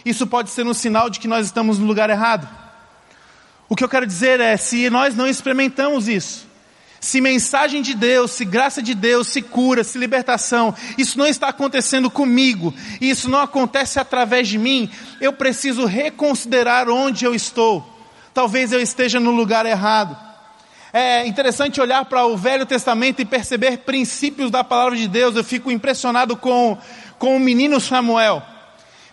isso 0.05 0.27
pode 0.27 0.51
ser 0.51 0.67
um 0.67 0.75
sinal 0.75 1.11
de 1.11 1.21
que 1.21 1.29
nós 1.29 1.47
estamos 1.47 1.79
no 1.79 1.87
lugar 1.87 2.11
errado. 2.11 2.49
O 3.69 3.77
que 3.77 3.85
eu 3.85 3.89
quero 3.89 4.07
dizer 4.07 4.41
é, 4.41 4.57
se 4.57 4.89
nós 4.89 5.15
não 5.15 5.27
experimentamos 5.27 6.09
isso, 6.09 6.49
se 7.01 7.21
mensagem 7.21 7.83
de 7.83 7.95
Deus, 7.95 8.33
se 8.33 8.45
graça 8.45 8.83
de 8.83 8.95
Deus, 8.95 9.29
se 9.29 9.43
cura, 9.43 9.85
se 9.85 9.99
libertação, 9.99 10.75
isso 10.97 11.19
não 11.19 11.27
está 11.27 11.49
acontecendo 11.49 12.11
comigo, 12.11 12.75
e 13.01 13.11
isso 13.11 13.29
não 13.29 13.41
acontece 13.41 14.01
através 14.01 14.49
de 14.49 14.59
mim, 14.59 14.91
eu 15.21 15.33
preciso 15.33 15.85
reconsiderar 15.85 16.89
onde 16.89 17.25
eu 17.25 17.35
estou 17.35 17.98
talvez 18.39 18.73
eu 18.73 18.81
esteja 18.81 19.19
no 19.19 19.33
lugar 19.33 19.67
errado. 19.67 20.17
é 20.93 21.27
interessante 21.27 21.81
olhar 21.81 22.05
para 22.05 22.25
o 22.25 22.37
Velho 22.37 22.65
Testamento 22.65 23.21
e 23.21 23.25
perceber 23.25 23.79
princípios 23.79 24.49
da 24.49 24.63
palavra 24.63 24.97
de 24.97 25.09
Deus. 25.09 25.35
Eu 25.35 25.43
fico 25.43 25.73
impressionado 25.73 26.37
com, 26.37 26.79
com 27.19 27.35
o 27.35 27.41
menino 27.41 27.81
Samuel. 27.81 28.41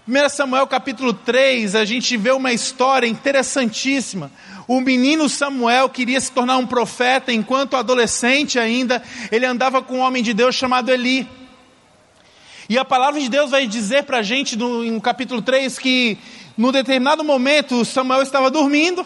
1 0.08 0.30
Samuel 0.30 0.68
capítulo 0.68 1.12
3, 1.12 1.74
a 1.74 1.84
gente 1.84 2.16
vê 2.16 2.30
uma 2.34 2.54
história 2.54 3.08
interessantíssima. 3.08 4.30
O 4.68 4.80
menino 4.80 5.28
Samuel 5.28 5.90
queria 5.90 6.22
se 6.22 6.32
tornar 6.32 6.58
um 6.58 6.68
profeta, 6.68 7.34
enquanto 7.34 7.76
adolescente 7.76 8.60
ainda, 8.60 9.02
ele 9.32 9.48
andava 9.48 9.82
com 9.82 9.96
um 9.96 10.02
homem 10.02 10.22
de 10.22 10.36
Deus 10.36 10.54
chamado 10.54 10.92
Eli. 10.92 11.28
E 12.70 12.78
a 12.78 12.86
palavra 12.86 13.20
de 13.20 13.28
Deus 13.28 13.50
vai 13.50 13.66
dizer 13.66 14.04
para 14.04 14.20
a 14.20 14.24
gente 14.24 14.56
no, 14.56 14.84
no 14.84 15.02
capítulo 15.02 15.42
3 15.42 15.80
que, 15.80 16.20
no 16.58 16.72
determinado 16.72 17.24
momento, 17.24 17.84
Samuel 17.84 18.22
estava 18.22 18.50
dormindo, 18.50 19.06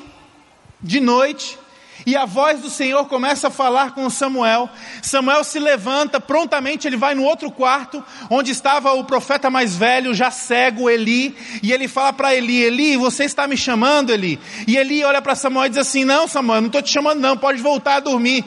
de 0.81 0.99
noite, 0.99 1.57
e 2.05 2.15
a 2.15 2.25
voz 2.25 2.61
do 2.61 2.69
Senhor 2.69 3.05
começa 3.05 3.47
a 3.47 3.51
falar 3.51 3.93
com 3.93 4.09
Samuel. 4.09 4.69
Samuel 5.01 5.43
se 5.43 5.59
levanta, 5.59 6.19
prontamente 6.19 6.87
ele 6.87 6.95
vai 6.95 7.13
no 7.13 7.23
outro 7.23 7.51
quarto, 7.51 8.03
onde 8.29 8.51
estava 8.51 8.93
o 8.93 9.03
profeta 9.03 9.49
mais 9.49 9.75
velho, 9.75 10.13
já 10.13 10.31
cego, 10.31 10.89
Eli, 10.89 11.35
e 11.61 11.73
ele 11.73 11.87
fala 11.87 12.13
para 12.13 12.33
Eli: 12.33 12.63
Eli, 12.63 12.97
você 12.97 13.25
está 13.25 13.47
me 13.47 13.57
chamando, 13.57 14.11
Eli? 14.11 14.39
E 14.67 14.77
Eli 14.77 15.03
olha 15.03 15.21
para 15.21 15.35
Samuel 15.35 15.65
e 15.65 15.69
diz 15.69 15.79
assim: 15.79 16.05
Não, 16.05 16.27
Samuel, 16.27 16.61
não 16.61 16.67
estou 16.67 16.81
te 16.81 16.91
chamando, 16.91 17.19
não, 17.19 17.35
pode 17.35 17.61
voltar 17.61 17.95
a 17.95 17.99
dormir. 17.99 18.45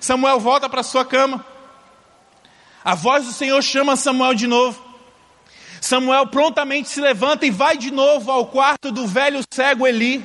Samuel 0.00 0.40
volta 0.40 0.68
para 0.68 0.82
sua 0.82 1.04
cama. 1.04 1.44
A 2.84 2.94
voz 2.94 3.24
do 3.24 3.32
Senhor 3.32 3.60
chama 3.62 3.96
Samuel 3.96 4.34
de 4.34 4.46
novo. 4.46 4.93
Samuel 5.84 6.26
prontamente 6.28 6.88
se 6.88 6.98
levanta 6.98 7.44
e 7.44 7.50
vai 7.50 7.76
de 7.76 7.90
novo 7.90 8.32
ao 8.32 8.46
quarto 8.46 8.90
do 8.90 9.06
velho 9.06 9.42
cego 9.52 9.86
Eli. 9.86 10.24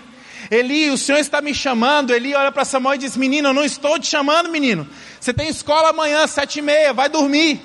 Eli, 0.49 0.89
o 0.89 0.97
Senhor 0.97 1.17
está 1.17 1.41
me 1.41 1.53
chamando. 1.53 2.13
Eli 2.13 2.33
olha 2.33 2.49
para 2.49 2.63
Samuel 2.63 2.95
e 2.95 2.99
diz: 2.99 3.17
Menino, 3.17 3.49
eu 3.49 3.53
não 3.53 3.65
estou 3.65 3.99
te 3.99 4.07
chamando, 4.07 4.47
menino. 4.47 4.87
Você 5.19 5.33
tem 5.33 5.49
escola 5.49 5.89
amanhã, 5.89 6.25
sete 6.27 6.59
e 6.59 6.61
meia, 6.61 6.93
vai 6.93 7.09
dormir. 7.09 7.59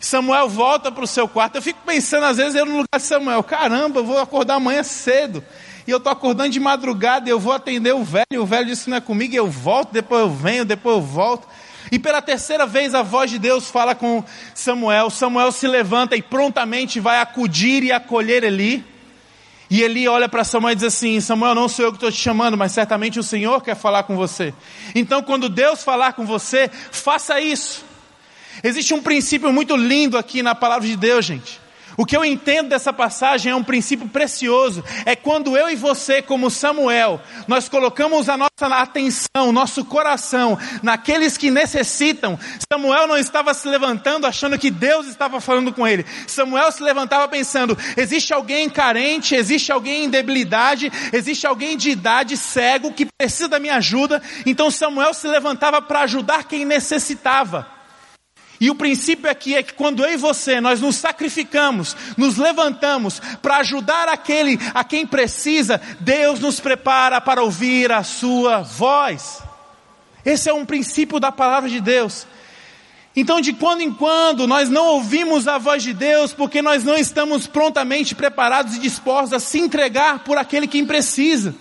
Samuel 0.00 0.48
volta 0.48 0.90
para 0.90 1.04
o 1.04 1.06
seu 1.06 1.28
quarto. 1.28 1.54
Eu 1.54 1.62
fico 1.62 1.78
pensando, 1.86 2.24
às 2.24 2.36
vezes, 2.36 2.56
eu 2.56 2.66
no 2.66 2.78
lugar 2.78 2.98
de 2.98 3.02
Samuel: 3.02 3.44
caramba, 3.44 4.00
eu 4.00 4.04
vou 4.04 4.18
acordar 4.18 4.56
amanhã 4.56 4.82
cedo. 4.82 5.44
E 5.86 5.90
eu 5.92 5.98
estou 5.98 6.12
acordando 6.12 6.50
de 6.50 6.58
madrugada 6.58 7.28
e 7.28 7.32
eu 7.32 7.38
vou 7.38 7.52
atender 7.52 7.94
o 7.94 8.02
velho. 8.02 8.42
O 8.42 8.44
velho 8.44 8.66
disse: 8.66 8.90
não 8.90 8.96
é 8.96 9.00
comigo, 9.00 9.36
eu 9.36 9.46
volto, 9.46 9.92
depois 9.92 10.22
eu 10.22 10.30
venho, 10.30 10.64
depois 10.64 10.96
eu 10.96 11.02
volto. 11.02 11.46
E 11.90 11.98
pela 11.98 12.22
terceira 12.22 12.66
vez 12.66 12.94
a 12.94 13.02
voz 13.02 13.30
de 13.30 13.38
Deus 13.38 13.68
fala 13.68 13.94
com 13.94 14.24
Samuel. 14.54 15.10
Samuel 15.10 15.52
se 15.52 15.66
levanta 15.66 16.16
e 16.16 16.22
prontamente 16.22 17.00
vai 17.00 17.20
acudir 17.20 17.82
e 17.82 17.92
acolher 17.92 18.44
Eli. 18.44 18.84
E 19.70 19.82
Eli 19.82 20.08
olha 20.08 20.28
para 20.28 20.42
Samuel 20.42 20.72
e 20.72 20.74
diz 20.76 20.84
assim: 20.84 21.20
Samuel, 21.20 21.54
não 21.54 21.68
sou 21.68 21.84
eu 21.84 21.92
que 21.92 21.96
estou 21.96 22.10
te 22.10 22.18
chamando, 22.18 22.56
mas 22.56 22.72
certamente 22.72 23.18
o 23.18 23.22
Senhor 23.22 23.62
quer 23.62 23.76
falar 23.76 24.02
com 24.02 24.16
você. 24.16 24.52
Então, 24.94 25.22
quando 25.22 25.48
Deus 25.48 25.84
falar 25.84 26.12
com 26.14 26.26
você, 26.26 26.68
faça 26.90 27.40
isso. 27.40 27.84
Existe 28.64 28.92
um 28.92 29.02
princípio 29.02 29.52
muito 29.52 29.76
lindo 29.76 30.18
aqui 30.18 30.42
na 30.42 30.54
palavra 30.54 30.86
de 30.86 30.96
Deus, 30.96 31.24
gente. 31.24 31.60
O 32.00 32.06
que 32.06 32.16
eu 32.16 32.24
entendo 32.24 32.70
dessa 32.70 32.94
passagem 32.94 33.52
é 33.52 33.54
um 33.54 33.62
princípio 33.62 34.08
precioso. 34.08 34.82
É 35.04 35.14
quando 35.14 35.54
eu 35.54 35.68
e 35.68 35.76
você, 35.76 36.22
como 36.22 36.50
Samuel, 36.50 37.20
nós 37.46 37.68
colocamos 37.68 38.26
a 38.30 38.38
nossa 38.38 38.74
atenção, 38.74 39.52
nosso 39.52 39.84
coração 39.84 40.58
naqueles 40.82 41.36
que 41.36 41.50
necessitam. 41.50 42.38
Samuel 42.72 43.06
não 43.06 43.18
estava 43.18 43.52
se 43.52 43.68
levantando 43.68 44.26
achando 44.26 44.58
que 44.58 44.70
Deus 44.70 45.08
estava 45.08 45.42
falando 45.42 45.74
com 45.74 45.86
ele. 45.86 46.06
Samuel 46.26 46.72
se 46.72 46.82
levantava 46.82 47.28
pensando: 47.28 47.76
existe 47.94 48.32
alguém 48.32 48.70
carente, 48.70 49.34
existe 49.34 49.70
alguém 49.70 50.06
em 50.06 50.08
debilidade, 50.08 50.90
existe 51.12 51.46
alguém 51.46 51.76
de 51.76 51.90
idade 51.90 52.34
cego 52.34 52.94
que 52.94 53.04
precisa 53.04 53.46
da 53.46 53.58
minha 53.58 53.76
ajuda. 53.76 54.22
Então 54.46 54.70
Samuel 54.70 55.12
se 55.12 55.28
levantava 55.28 55.82
para 55.82 56.00
ajudar 56.00 56.44
quem 56.44 56.64
necessitava. 56.64 57.79
E 58.60 58.68
o 58.68 58.74
princípio 58.74 59.30
aqui 59.30 59.54
é 59.54 59.62
que 59.62 59.72
quando 59.72 60.04
eu 60.04 60.12
e 60.12 60.18
você, 60.18 60.60
nós 60.60 60.82
nos 60.82 60.96
sacrificamos, 60.96 61.96
nos 62.14 62.36
levantamos 62.36 63.18
para 63.40 63.56
ajudar 63.56 64.06
aquele 64.06 64.58
a 64.74 64.84
quem 64.84 65.06
precisa, 65.06 65.80
Deus 65.98 66.38
nos 66.40 66.60
prepara 66.60 67.22
para 67.22 67.42
ouvir 67.42 67.90
a 67.90 68.02
sua 68.04 68.60
voz. 68.60 69.42
Esse 70.26 70.50
é 70.50 70.52
um 70.52 70.66
princípio 70.66 71.18
da 71.18 71.32
palavra 71.32 71.70
de 71.70 71.80
Deus. 71.80 72.26
Então, 73.16 73.40
de 73.40 73.54
quando 73.54 73.80
em 73.80 73.90
quando, 73.90 74.46
nós 74.46 74.68
não 74.68 74.86
ouvimos 74.88 75.48
a 75.48 75.56
voz 75.56 75.82
de 75.82 75.94
Deus 75.94 76.34
porque 76.34 76.60
nós 76.60 76.84
não 76.84 76.96
estamos 76.96 77.46
prontamente 77.46 78.14
preparados 78.14 78.76
e 78.76 78.80
dispostos 78.80 79.32
a 79.32 79.40
se 79.40 79.58
entregar 79.58 80.22
por 80.22 80.36
aquele 80.36 80.68
quem 80.68 80.84
precisa. 80.84 81.54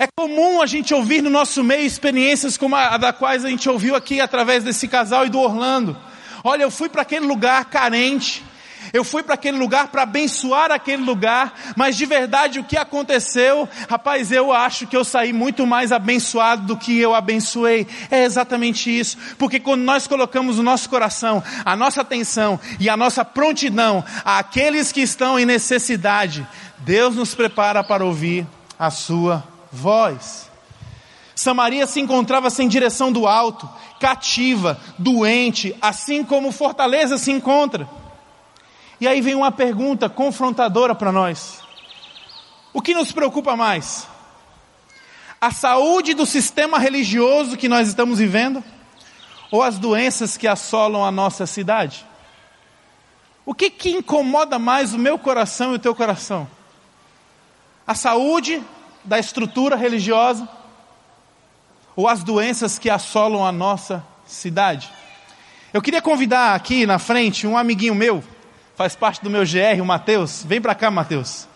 É 0.00 0.06
comum 0.16 0.62
a 0.62 0.66
gente 0.66 0.94
ouvir 0.94 1.20
no 1.20 1.28
nosso 1.28 1.64
meio 1.64 1.84
experiências 1.84 2.56
como 2.56 2.76
a, 2.76 2.96
da 2.96 3.12
quais 3.12 3.44
a 3.44 3.48
gente 3.48 3.68
ouviu 3.68 3.96
aqui 3.96 4.20
através 4.20 4.62
desse 4.62 4.86
casal 4.86 5.26
e 5.26 5.28
do 5.28 5.40
Orlando. 5.40 5.96
Olha, 6.44 6.62
eu 6.62 6.70
fui 6.70 6.88
para 6.88 7.02
aquele 7.02 7.26
lugar 7.26 7.64
carente, 7.64 8.44
eu 8.92 9.02
fui 9.02 9.24
para 9.24 9.34
aquele 9.34 9.58
lugar 9.58 9.88
para 9.88 10.04
abençoar 10.04 10.70
aquele 10.70 11.02
lugar, 11.02 11.52
mas 11.74 11.96
de 11.96 12.06
verdade 12.06 12.60
o 12.60 12.64
que 12.64 12.76
aconteceu, 12.76 13.68
rapaz, 13.90 14.30
eu 14.30 14.52
acho 14.52 14.86
que 14.86 14.96
eu 14.96 15.04
saí 15.04 15.32
muito 15.32 15.66
mais 15.66 15.90
abençoado 15.90 16.64
do 16.64 16.76
que 16.76 16.96
eu 16.96 17.12
abençoei. 17.12 17.84
É 18.08 18.22
exatamente 18.22 18.96
isso, 18.96 19.18
porque 19.36 19.58
quando 19.58 19.82
nós 19.82 20.06
colocamos 20.06 20.60
o 20.60 20.62
nosso 20.62 20.88
coração, 20.88 21.42
a 21.64 21.74
nossa 21.74 22.02
atenção 22.02 22.60
e 22.78 22.88
a 22.88 22.96
nossa 22.96 23.24
prontidão 23.24 24.04
àqueles 24.24 24.92
que 24.92 25.00
estão 25.00 25.36
em 25.36 25.44
necessidade, 25.44 26.46
Deus 26.78 27.16
nos 27.16 27.34
prepara 27.34 27.82
para 27.82 28.04
ouvir 28.04 28.46
a 28.78 28.92
sua 28.92 29.57
voz. 29.72 30.50
Samaria 31.34 31.86
se 31.86 32.00
encontrava 32.00 32.50
sem 32.50 32.66
direção 32.66 33.12
do 33.12 33.26
alto, 33.26 33.68
cativa, 34.00 34.80
doente, 34.98 35.76
assim 35.80 36.24
como 36.24 36.50
Fortaleza 36.50 37.16
se 37.16 37.30
encontra. 37.30 37.88
E 39.00 39.06
aí 39.06 39.20
vem 39.20 39.34
uma 39.34 39.52
pergunta 39.52 40.08
confrontadora 40.08 40.94
para 40.94 41.12
nós: 41.12 41.60
o 42.72 42.82
que 42.82 42.94
nos 42.94 43.12
preocupa 43.12 43.56
mais? 43.56 44.08
A 45.40 45.52
saúde 45.52 46.14
do 46.14 46.26
sistema 46.26 46.78
religioso 46.78 47.56
que 47.56 47.68
nós 47.68 47.86
estamos 47.86 48.18
vivendo? 48.18 48.62
Ou 49.50 49.62
as 49.62 49.78
doenças 49.78 50.36
que 50.36 50.48
assolam 50.48 51.04
a 51.04 51.10
nossa 51.10 51.46
cidade? 51.46 52.04
O 53.46 53.54
que, 53.54 53.70
que 53.70 53.90
incomoda 53.90 54.58
mais 54.58 54.92
o 54.92 54.98
meu 54.98 55.18
coração 55.18 55.72
e 55.72 55.76
o 55.76 55.78
teu 55.78 55.94
coração? 55.94 56.46
A 57.86 57.94
saúde 57.94 58.62
da 59.08 59.18
estrutura 59.18 59.74
religiosa 59.74 60.46
ou 61.96 62.06
as 62.06 62.22
doenças 62.22 62.78
que 62.78 62.90
assolam 62.90 63.44
a 63.44 63.50
nossa 63.50 64.04
cidade. 64.26 64.92
Eu 65.72 65.82
queria 65.82 66.02
convidar 66.02 66.54
aqui 66.54 66.86
na 66.86 66.98
frente 66.98 67.46
um 67.46 67.56
amiguinho 67.56 67.94
meu, 67.94 68.22
faz 68.76 68.94
parte 68.94 69.22
do 69.22 69.30
meu 69.30 69.42
GR, 69.42 69.80
o 69.82 69.84
Matheus. 69.84 70.44
Vem 70.44 70.60
para 70.60 70.74
cá, 70.74 70.90
Matheus. 70.90 71.48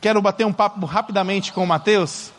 Quero 0.00 0.20
bater 0.20 0.44
um 0.44 0.52
papo 0.52 0.84
rapidamente 0.84 1.52
com 1.52 1.62
o 1.62 1.66
Matheus. 1.66 2.32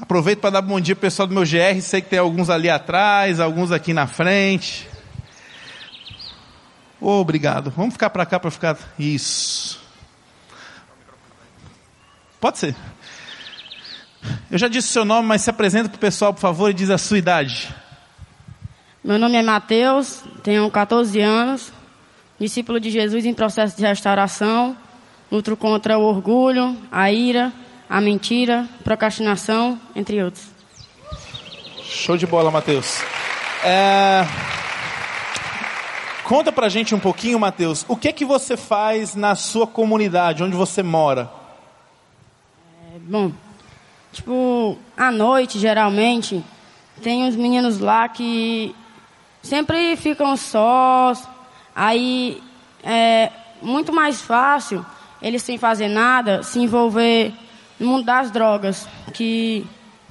Aproveito 0.00 0.40
para 0.40 0.50
dar 0.50 0.62
bom 0.62 0.80
dia 0.80 0.96
pessoal 0.96 1.28
do 1.28 1.34
meu 1.34 1.44
GR. 1.44 1.80
Sei 1.80 2.02
que 2.02 2.10
tem 2.10 2.18
alguns 2.18 2.50
ali 2.50 2.68
atrás, 2.68 3.38
alguns 3.38 3.70
aqui 3.70 3.94
na 3.94 4.08
frente. 4.08 4.91
Oh, 7.04 7.20
obrigado. 7.20 7.68
Vamos 7.76 7.94
ficar 7.94 8.10
para 8.10 8.24
cá 8.24 8.38
para 8.38 8.48
ficar. 8.48 8.78
Isso. 8.96 9.80
Pode 12.40 12.58
ser. 12.58 12.76
Eu 14.48 14.56
já 14.56 14.68
disse 14.68 14.88
o 14.88 14.92
seu 14.92 15.04
nome, 15.04 15.26
mas 15.26 15.42
se 15.42 15.50
apresenta 15.50 15.88
para 15.88 15.96
o 15.96 15.98
pessoal, 15.98 16.32
por 16.32 16.38
favor, 16.38 16.70
e 16.70 16.74
diz 16.74 16.90
a 16.90 16.98
sua 16.98 17.18
idade. 17.18 17.74
Meu 19.02 19.18
nome 19.18 19.36
é 19.36 19.42
Mateus, 19.42 20.22
tenho 20.44 20.70
14 20.70 21.20
anos, 21.20 21.72
discípulo 22.38 22.78
de 22.78 22.88
Jesus 22.88 23.26
em 23.26 23.34
processo 23.34 23.76
de 23.76 23.82
restauração, 23.82 24.76
luto 25.30 25.56
contra 25.56 25.98
o 25.98 26.02
orgulho, 26.02 26.76
a 26.92 27.10
ira, 27.10 27.52
a 27.90 28.00
mentira, 28.00 28.64
procrastinação, 28.84 29.80
entre 29.96 30.22
outros. 30.22 30.44
Show 31.82 32.16
de 32.16 32.28
bola, 32.28 32.48
Mateus. 32.48 33.02
É... 33.64 34.51
Conta 36.32 36.50
pra 36.50 36.70
gente 36.70 36.94
um 36.94 36.98
pouquinho, 36.98 37.38
Mateus, 37.38 37.84
o 37.86 37.94
que 37.94 38.10
que 38.10 38.24
você 38.24 38.56
faz 38.56 39.14
na 39.14 39.34
sua 39.34 39.66
comunidade, 39.66 40.42
onde 40.42 40.56
você 40.56 40.82
mora? 40.82 41.30
É, 42.94 42.98
bom, 43.00 43.30
tipo, 44.14 44.78
à 44.96 45.10
noite, 45.10 45.58
geralmente, 45.58 46.42
tem 47.02 47.24
uns 47.24 47.36
meninos 47.36 47.80
lá 47.80 48.08
que 48.08 48.74
sempre 49.42 49.94
ficam 49.94 50.34
sós, 50.34 51.28
aí 51.76 52.42
é 52.82 53.30
muito 53.60 53.92
mais 53.92 54.22
fácil 54.22 54.86
eles 55.20 55.42
sem 55.42 55.58
fazer 55.58 55.88
nada 55.88 56.42
se 56.42 56.58
envolver 56.58 57.30
no 57.78 57.88
mundo 57.88 58.04
das 58.06 58.30
drogas, 58.30 58.88
que 59.12 59.66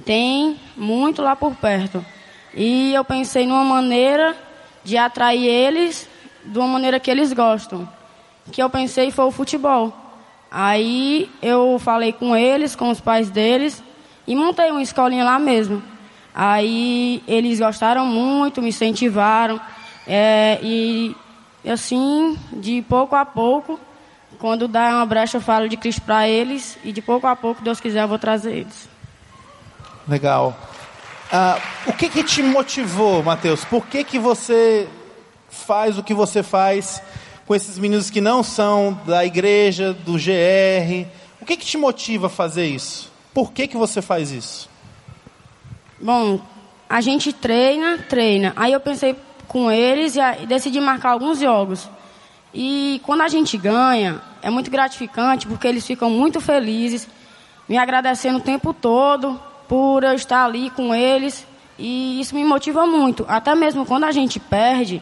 tem 0.05 0.55
muito 0.77 1.23
lá 1.23 1.35
por 1.35 1.55
perto. 1.55 2.05
E 2.53 2.93
eu 2.93 3.03
pensei 3.03 3.47
numa 3.47 3.63
maneira 3.63 4.37
de 4.83 4.97
atrair 4.97 5.47
eles 5.47 6.10
de 6.45 6.57
uma 6.57 6.67
maneira 6.67 6.99
que 6.99 7.09
eles 7.09 7.33
gostam. 7.33 7.87
Que 8.51 8.61
eu 8.61 8.69
pensei 8.69 9.11
foi 9.11 9.25
o 9.25 9.31
futebol. 9.31 9.93
Aí 10.49 11.29
eu 11.41 11.79
falei 11.79 12.11
com 12.11 12.35
eles, 12.35 12.75
com 12.75 12.89
os 12.89 12.99
pais 12.99 13.29
deles, 13.29 13.81
e 14.27 14.35
montei 14.35 14.69
uma 14.69 14.81
escolinha 14.81 15.23
lá 15.23 15.39
mesmo. 15.39 15.81
Aí 16.33 17.23
eles 17.27 17.59
gostaram 17.59 18.05
muito, 18.05 18.61
me 18.61 18.69
incentivaram. 18.69 19.59
É, 20.05 20.59
e 20.61 21.15
assim, 21.65 22.37
de 22.51 22.81
pouco 22.81 23.15
a 23.15 23.25
pouco, 23.25 23.79
quando 24.39 24.67
dá 24.67 24.89
uma 24.89 25.05
brecha, 25.05 25.37
eu 25.37 25.41
falo 25.41 25.69
de 25.69 25.77
Cristo 25.77 26.01
para 26.01 26.27
eles. 26.27 26.77
E 26.83 26.91
de 26.91 27.01
pouco 27.01 27.27
a 27.27 27.35
pouco, 27.35 27.61
Deus 27.61 27.79
quiser, 27.79 28.03
eu 28.03 28.07
vou 28.07 28.19
trazer 28.19 28.51
eles. 28.51 28.89
Legal. 30.07 30.57
Ah, 31.31 31.57
o 31.87 31.93
que, 31.93 32.09
que 32.09 32.23
te 32.23 32.43
motivou, 32.43 33.23
Mateus? 33.23 33.63
Por 33.63 33.85
que, 33.85 34.03
que 34.03 34.19
você 34.19 34.89
faz 35.51 35.97
o 35.99 36.03
que 36.03 36.13
você 36.13 36.41
faz 36.41 37.01
com 37.45 37.53
esses 37.53 37.77
meninos 37.77 38.09
que 38.09 38.21
não 38.21 38.41
são 38.41 38.99
da 39.05 39.23
igreja, 39.25 39.93
do 39.93 40.13
GR? 40.13 41.07
O 41.39 41.45
que, 41.45 41.57
que 41.57 41.65
te 41.65 41.77
motiva 41.77 42.27
a 42.27 42.29
fazer 42.29 42.65
isso? 42.65 43.11
Por 43.33 43.51
que, 43.51 43.67
que 43.67 43.77
você 43.77 44.01
faz 44.01 44.31
isso? 44.31 44.69
Bom, 45.99 46.39
a 46.89 47.01
gente 47.01 47.31
treina, 47.31 47.97
treina. 47.97 48.53
Aí 48.55 48.73
eu 48.73 48.79
pensei 48.79 49.15
com 49.47 49.69
eles 49.69 50.15
e 50.15 50.45
decidi 50.45 50.79
marcar 50.79 51.11
alguns 51.11 51.39
jogos. 51.39 51.89
E 52.53 52.99
quando 53.03 53.21
a 53.21 53.27
gente 53.27 53.57
ganha, 53.57 54.21
é 54.41 54.49
muito 54.49 54.71
gratificante 54.71 55.47
porque 55.47 55.67
eles 55.67 55.85
ficam 55.85 56.09
muito 56.09 56.41
felizes, 56.41 57.07
me 57.67 57.77
agradecendo 57.77 58.39
o 58.39 58.41
tempo 58.41 58.73
todo 58.73 59.39
por 59.67 60.03
eu 60.03 60.13
estar 60.13 60.45
ali 60.45 60.69
com 60.69 60.93
eles 60.93 61.45
e 61.77 62.19
isso 62.19 62.35
me 62.35 62.43
motiva 62.43 62.85
muito. 62.85 63.25
Até 63.27 63.55
mesmo 63.55 63.85
quando 63.85 64.03
a 64.03 64.11
gente 64.11 64.39
perde, 64.39 65.01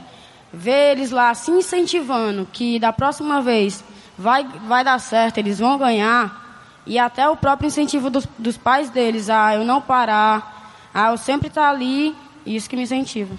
ver 0.52 0.92
eles 0.92 1.12
lá 1.12 1.34
se 1.34 1.52
incentivando 1.52 2.48
que 2.52 2.80
da 2.80 2.92
próxima 2.92 3.42
vez 3.42 3.84
vai, 4.18 4.44
vai 4.68 4.84
dar 4.84 5.00
certo, 5.00 5.38
eles 5.38 5.60
vão 5.60 5.78
ganhar. 5.78 6.48
E 6.86 6.98
até 6.98 7.30
o 7.30 7.36
próprio 7.36 7.68
incentivo 7.68 8.10
dos, 8.10 8.28
dos 8.38 8.58
pais 8.58 8.90
deles, 8.90 9.30
a 9.30 9.56
eu 9.56 9.64
não 9.64 9.82
parar, 9.82 10.74
a 10.94 11.12
eu 11.12 11.18
sempre 11.18 11.48
estar 11.48 11.70
ali, 11.70 12.16
isso 12.46 12.70
que 12.70 12.76
me 12.76 12.84
incentiva. 12.84 13.36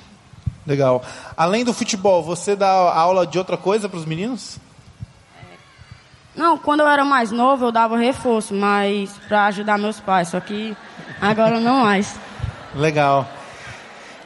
Legal. 0.67 1.03
Além 1.37 1.65
do 1.65 1.73
futebol, 1.73 2.23
você 2.23 2.55
dá 2.55 2.69
aula 2.69 3.27
de 3.27 3.39
outra 3.39 3.57
coisa 3.57 3.89
para 3.89 3.99
os 3.99 4.05
meninos? 4.05 4.59
Não, 6.35 6.57
quando 6.57 6.81
eu 6.81 6.89
era 6.89 7.05
mais 7.05 7.33
novo 7.33 7.67
eu 7.67 7.73
dava 7.73 7.99
reforço, 7.99 8.55
mas 8.55 9.11
para 9.27 9.47
ajudar 9.47 9.79
meus 9.79 9.99
pais, 9.99 10.29
só 10.29 10.39
que 10.39 10.77
agora 11.21 11.59
não 11.59 11.81
mais. 11.81 12.15
Legal. 12.75 13.27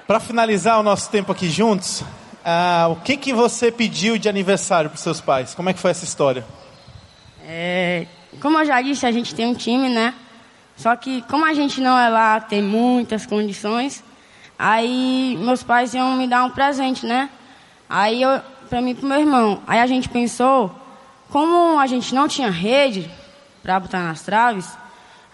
Para 0.06 0.20
finalizar 0.20 0.78
o 0.78 0.82
nosso 0.82 1.08
tempo 1.08 1.32
aqui 1.32 1.48
juntos, 1.48 2.04
uh, 2.44 2.92
o 2.92 2.96
que 2.96 3.16
que 3.16 3.32
você 3.32 3.72
pediu 3.72 4.18
de 4.18 4.28
aniversário 4.28 4.90
para 4.90 4.98
seus 4.98 5.20
pais? 5.20 5.54
Como 5.54 5.68
é 5.68 5.72
que 5.72 5.80
foi 5.80 5.90
essa 5.90 6.04
história? 6.04 6.44
É, 7.46 8.06
como 8.40 8.58
eu 8.58 8.64
já 8.64 8.80
disse, 8.80 9.06
a 9.06 9.12
gente 9.12 9.34
tem 9.34 9.46
um 9.46 9.54
time, 9.54 9.88
né? 9.88 10.14
Só 10.76 10.94
que 10.96 11.22
como 11.22 11.44
a 11.44 11.54
gente 11.54 11.80
não 11.80 11.98
é 11.98 12.08
lá, 12.08 12.40
tem 12.40 12.62
muitas 12.62 13.26
condições. 13.26 14.02
Aí 14.58 15.36
meus 15.40 15.62
pais 15.62 15.94
iam 15.94 16.16
me 16.16 16.26
dar 16.26 16.44
um 16.44 16.50
presente, 16.50 17.06
né? 17.06 17.30
Aí 17.88 18.22
eu, 18.22 18.40
para 18.68 18.80
mim 18.80 18.90
e 18.90 18.94
pro 18.94 19.06
meu 19.06 19.20
irmão. 19.20 19.62
Aí 19.66 19.80
a 19.80 19.86
gente 19.86 20.08
pensou 20.08 20.74
como 21.30 21.78
a 21.78 21.86
gente 21.86 22.14
não 22.14 22.28
tinha 22.28 22.50
rede 22.50 23.10
para 23.62 23.80
botar 23.80 24.00
nas 24.00 24.22
traves, 24.22 24.68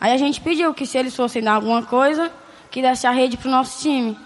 aí 0.00 0.12
a 0.12 0.16
gente 0.16 0.40
pediu 0.40 0.72
que 0.72 0.86
se 0.86 0.96
eles 0.96 1.14
fossem 1.14 1.42
dar 1.42 1.54
alguma 1.54 1.82
coisa, 1.82 2.30
que 2.70 2.80
desse 2.80 3.06
a 3.06 3.10
rede 3.10 3.36
para 3.36 3.48
o 3.48 3.50
nosso 3.50 3.82
time. 3.82 4.16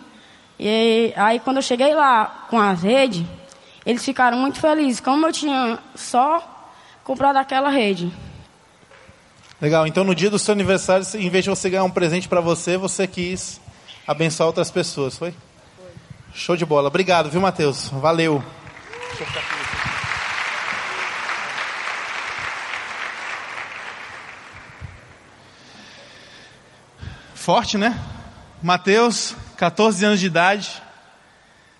E 0.58 1.12
aí 1.16 1.40
quando 1.40 1.56
eu 1.56 1.62
cheguei 1.62 1.94
lá 1.94 2.46
com 2.48 2.60
as 2.60 2.82
redes, 2.82 3.24
eles 3.84 4.04
ficaram 4.04 4.38
muito 4.38 4.60
felizes, 4.60 5.00
como 5.00 5.26
eu 5.26 5.32
tinha 5.32 5.78
só 5.94 6.42
comprado 7.02 7.36
aquela 7.36 7.68
rede. 7.68 8.12
Legal, 9.60 9.86
então 9.86 10.04
no 10.04 10.14
dia 10.14 10.30
do 10.30 10.38
seu 10.38 10.52
aniversário, 10.52 11.06
em 11.14 11.28
vez 11.28 11.44
de 11.44 11.50
você 11.50 11.70
ganhar 11.70 11.84
um 11.84 11.90
presente 11.90 12.28
para 12.28 12.40
você, 12.40 12.76
você 12.76 13.06
quis 13.06 13.60
abençoar 14.06 14.46
outras 14.46 14.70
pessoas, 14.70 15.16
foi? 15.16 15.32
Foi. 15.32 15.92
Show 16.34 16.56
de 16.56 16.66
bola. 16.66 16.88
Obrigado, 16.88 17.30
viu, 17.30 17.40
Matheus? 17.40 17.88
Valeu. 17.88 18.42
Forte, 27.34 27.76
né? 27.76 27.98
Mateus, 28.62 29.36
14 29.56 30.04
anos 30.04 30.20
de 30.20 30.26
idade. 30.26 30.82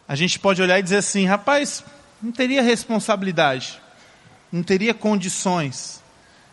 A 0.07 0.15
gente 0.15 0.39
pode 0.39 0.61
olhar 0.61 0.79
e 0.79 0.83
dizer 0.83 0.99
assim: 0.99 1.27
rapaz, 1.27 1.85
não 2.23 2.33
teria 2.33 2.63
responsabilidade, 2.63 3.81
não 4.53 4.63
teria 4.63 4.95
condições, 4.95 6.03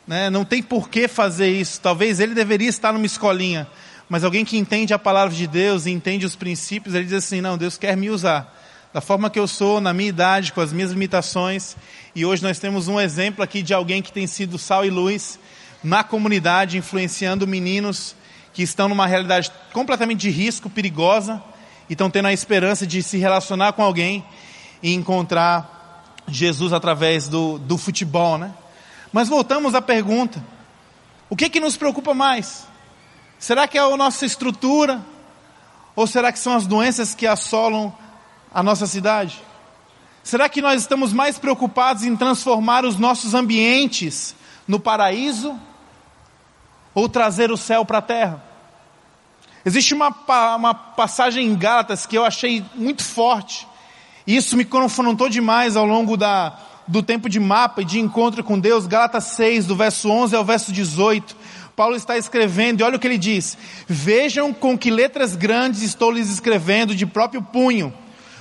né? 0.07 0.29
não 0.29 0.45
tem 0.45 0.61
por 0.61 0.89
que 0.89 1.07
fazer 1.07 1.49
isso. 1.49 1.79
Talvez 1.81 2.19
ele 2.19 2.33
deveria 2.33 2.69
estar 2.69 2.91
numa 2.91 3.05
escolinha, 3.05 3.67
mas 4.09 4.23
alguém 4.23 4.45
que 4.45 4.57
entende 4.57 4.93
a 4.93 4.99
palavra 4.99 5.35
de 5.35 5.47
Deus 5.47 5.85
e 5.85 5.91
entende 5.91 6.25
os 6.25 6.35
princípios, 6.35 6.95
ele 6.95 7.05
diz 7.05 7.13
assim: 7.13 7.41
não, 7.41 7.57
Deus 7.57 7.77
quer 7.77 7.95
me 7.95 8.09
usar 8.09 8.57
da 8.93 8.99
forma 8.99 9.29
que 9.29 9.39
eu 9.39 9.47
sou, 9.47 9.79
na 9.79 9.93
minha 9.93 10.09
idade, 10.09 10.51
com 10.51 10.59
as 10.59 10.73
minhas 10.73 10.91
limitações. 10.91 11.77
E 12.13 12.25
hoje 12.25 12.43
nós 12.43 12.59
temos 12.59 12.87
um 12.87 12.99
exemplo 12.99 13.43
aqui 13.43 13.61
de 13.61 13.73
alguém 13.73 14.01
que 14.01 14.11
tem 14.11 14.27
sido 14.27 14.57
sal 14.57 14.83
e 14.85 14.89
luz 14.89 15.39
na 15.83 16.03
comunidade, 16.03 16.77
influenciando 16.77 17.47
meninos 17.47 18.15
que 18.53 18.63
estão 18.63 18.89
numa 18.89 19.07
realidade 19.07 19.51
completamente 19.73 20.21
de 20.21 20.29
risco, 20.29 20.69
perigosa, 20.69 21.41
e 21.89 21.93
estão 21.93 22.09
tendo 22.09 22.27
a 22.27 22.33
esperança 22.33 22.85
de 22.85 23.01
se 23.01 23.17
relacionar 23.17 23.73
com 23.73 23.83
alguém 23.83 24.25
e 24.81 24.93
encontrar 24.93 26.13
Jesus 26.27 26.73
através 26.73 27.27
do, 27.27 27.57
do 27.59 27.77
futebol, 27.77 28.37
né? 28.37 28.53
Mas 29.11 29.27
voltamos 29.27 29.75
à 29.75 29.81
pergunta: 29.81 30.43
o 31.29 31.35
que 31.35 31.49
que 31.49 31.59
nos 31.59 31.77
preocupa 31.77 32.13
mais? 32.13 32.67
Será 33.37 33.67
que 33.67 33.77
é 33.77 33.81
a 33.81 33.97
nossa 33.97 34.25
estrutura? 34.25 35.01
Ou 35.95 36.07
será 36.07 36.31
que 36.31 36.39
são 36.39 36.53
as 36.53 36.65
doenças 36.65 37.13
que 37.13 37.27
assolam 37.27 37.93
a 38.53 38.63
nossa 38.63 38.87
cidade? 38.87 39.41
Será 40.23 40.47
que 40.47 40.61
nós 40.61 40.81
estamos 40.81 41.11
mais 41.11 41.37
preocupados 41.37 42.03
em 42.03 42.15
transformar 42.15 42.85
os 42.85 42.97
nossos 42.97 43.33
ambientes 43.33 44.35
no 44.67 44.79
paraíso 44.79 45.59
ou 46.93 47.07
trazer 47.07 47.51
o 47.51 47.57
céu 47.57 47.85
para 47.85 47.99
a 47.99 48.01
terra. 48.01 48.43
Existe 49.63 49.93
uma, 49.93 50.13
uma 50.55 50.73
passagem 50.73 51.45
em 51.45 51.55
Gálatas 51.55 52.05
que 52.05 52.17
eu 52.17 52.25
achei 52.25 52.65
muito 52.75 53.03
forte. 53.03 53.67
E 54.25 54.35
isso 54.35 54.57
me 54.57 54.65
confrontou 54.65 55.29
demais 55.29 55.75
ao 55.75 55.85
longo 55.85 56.17
da, 56.17 56.57
do 56.87 57.03
tempo 57.03 57.29
de 57.29 57.39
mapa 57.39 57.81
e 57.81 57.85
de 57.85 57.99
encontro 57.99 58.43
com 58.43 58.59
Deus. 58.59 58.87
Gálatas 58.87 59.25
6, 59.25 59.67
do 59.67 59.75
verso 59.75 60.09
11 60.09 60.35
ao 60.35 60.43
verso 60.43 60.71
18. 60.71 61.35
Paulo 61.75 61.95
está 61.95 62.17
escrevendo 62.17 62.81
e 62.81 62.83
olha 62.83 62.97
o 62.97 62.99
que 62.99 63.07
ele 63.07 63.17
diz: 63.17 63.57
Vejam 63.87 64.53
com 64.53 64.77
que 64.77 64.89
letras 64.89 65.35
grandes 65.35 65.81
estou 65.81 66.11
lhes 66.11 66.29
escrevendo 66.29 66.95
de 66.95 67.05
próprio 67.05 67.41
punho 67.41 67.93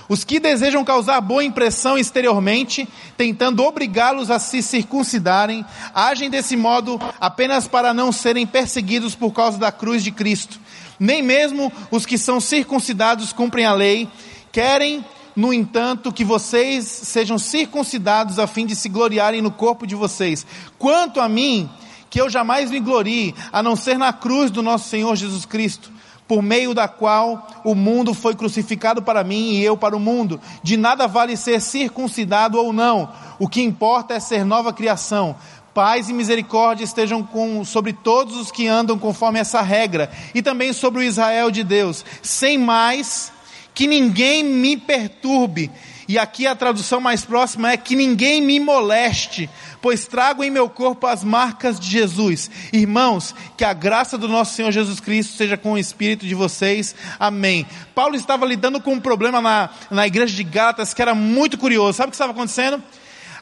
os 0.09 0.23
que 0.23 0.39
desejam 0.39 0.83
causar 0.83 1.21
boa 1.21 1.43
impressão 1.43 1.97
exteriormente, 1.97 2.87
tentando 3.17 3.63
obrigá-los 3.63 4.29
a 4.29 4.39
se 4.39 4.61
circuncidarem, 4.61 5.65
agem 5.93 6.29
desse 6.29 6.55
modo 6.55 6.99
apenas 7.19 7.67
para 7.67 7.93
não 7.93 8.11
serem 8.11 8.45
perseguidos 8.45 9.15
por 9.15 9.31
causa 9.31 9.57
da 9.57 9.71
cruz 9.71 10.03
de 10.03 10.11
Cristo. 10.11 10.59
Nem 10.99 11.21
mesmo 11.21 11.71
os 11.89 12.05
que 12.05 12.17
são 12.17 12.39
circuncidados 12.39 13.33
cumprem 13.33 13.65
a 13.65 13.73
lei, 13.73 14.07
querem, 14.51 15.03
no 15.35 15.53
entanto, 15.53 16.11
que 16.11 16.23
vocês 16.23 16.85
sejam 16.85 17.39
circuncidados 17.39 18.37
a 18.37 18.45
fim 18.45 18.65
de 18.65 18.75
se 18.75 18.89
gloriarem 18.89 19.41
no 19.41 19.51
corpo 19.51 19.87
de 19.87 19.95
vocês. 19.95 20.45
Quanto 20.77 21.19
a 21.19 21.29
mim, 21.29 21.69
que 22.09 22.19
eu 22.19 22.29
jamais 22.29 22.69
me 22.69 22.79
glorie, 22.79 23.33
a 23.51 23.63
não 23.63 23.75
ser 23.75 23.97
na 23.97 24.11
cruz 24.11 24.51
do 24.51 24.61
nosso 24.61 24.89
Senhor 24.89 25.15
Jesus 25.15 25.45
Cristo 25.45 25.91
por 26.31 26.41
meio 26.41 26.73
da 26.73 26.87
qual 26.87 27.45
o 27.61 27.75
mundo 27.75 28.13
foi 28.13 28.33
crucificado 28.33 29.01
para 29.01 29.21
mim 29.21 29.51
e 29.51 29.61
eu 29.65 29.75
para 29.75 29.97
o 29.97 29.99
mundo. 29.99 30.39
De 30.63 30.77
nada 30.77 31.05
vale 31.05 31.35
ser 31.35 31.59
circuncidado 31.59 32.57
ou 32.57 32.71
não, 32.71 33.11
o 33.37 33.49
que 33.49 33.61
importa 33.61 34.13
é 34.13 34.19
ser 34.21 34.45
nova 34.45 34.71
criação. 34.71 35.35
Paz 35.73 36.07
e 36.07 36.13
misericórdia 36.13 36.85
estejam 36.85 37.21
com, 37.21 37.65
sobre 37.65 37.91
todos 37.91 38.37
os 38.37 38.49
que 38.49 38.65
andam 38.65 38.97
conforme 38.97 39.39
essa 39.39 39.61
regra, 39.61 40.09
e 40.33 40.41
também 40.41 40.71
sobre 40.71 41.01
o 41.01 41.03
Israel 41.03 41.51
de 41.51 41.65
Deus. 41.65 42.05
Sem 42.23 42.57
mais, 42.57 43.29
que 43.73 43.85
ninguém 43.85 44.41
me 44.41 44.77
perturbe, 44.77 45.69
e 46.11 46.19
aqui 46.19 46.45
a 46.45 46.53
tradução 46.53 46.99
mais 46.99 47.23
próxima 47.23 47.71
é 47.71 47.77
que 47.77 47.95
ninguém 47.95 48.41
me 48.41 48.59
moleste, 48.59 49.49
pois 49.81 50.05
trago 50.05 50.43
em 50.43 50.51
meu 50.51 50.67
corpo 50.67 51.07
as 51.07 51.23
marcas 51.23 51.79
de 51.79 51.89
Jesus. 51.89 52.51
Irmãos, 52.73 53.33
que 53.55 53.63
a 53.63 53.71
graça 53.71 54.17
do 54.17 54.27
nosso 54.27 54.53
Senhor 54.53 54.73
Jesus 54.73 54.99
Cristo 54.99 55.37
seja 55.37 55.55
com 55.55 55.71
o 55.71 55.77
espírito 55.77 56.27
de 56.27 56.35
vocês. 56.35 56.93
Amém. 57.17 57.65
Paulo 57.95 58.17
estava 58.17 58.45
lidando 58.45 58.81
com 58.81 58.95
um 58.95 58.99
problema 58.99 59.39
na, 59.39 59.69
na 59.89 60.05
igreja 60.05 60.35
de 60.35 60.43
Gálatas 60.43 60.93
que 60.93 61.01
era 61.01 61.15
muito 61.15 61.57
curioso. 61.57 61.93
Sabe 61.93 62.09
o 62.09 62.11
que 62.11 62.15
estava 62.15 62.33
acontecendo? 62.33 62.83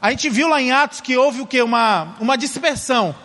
A 0.00 0.10
gente 0.12 0.30
viu 0.30 0.46
lá 0.46 0.62
em 0.62 0.70
Atos 0.70 1.00
que 1.00 1.16
houve 1.16 1.40
o 1.40 1.48
que? 1.48 1.60
Uma, 1.60 2.14
uma 2.20 2.38
dispersão. 2.38 3.16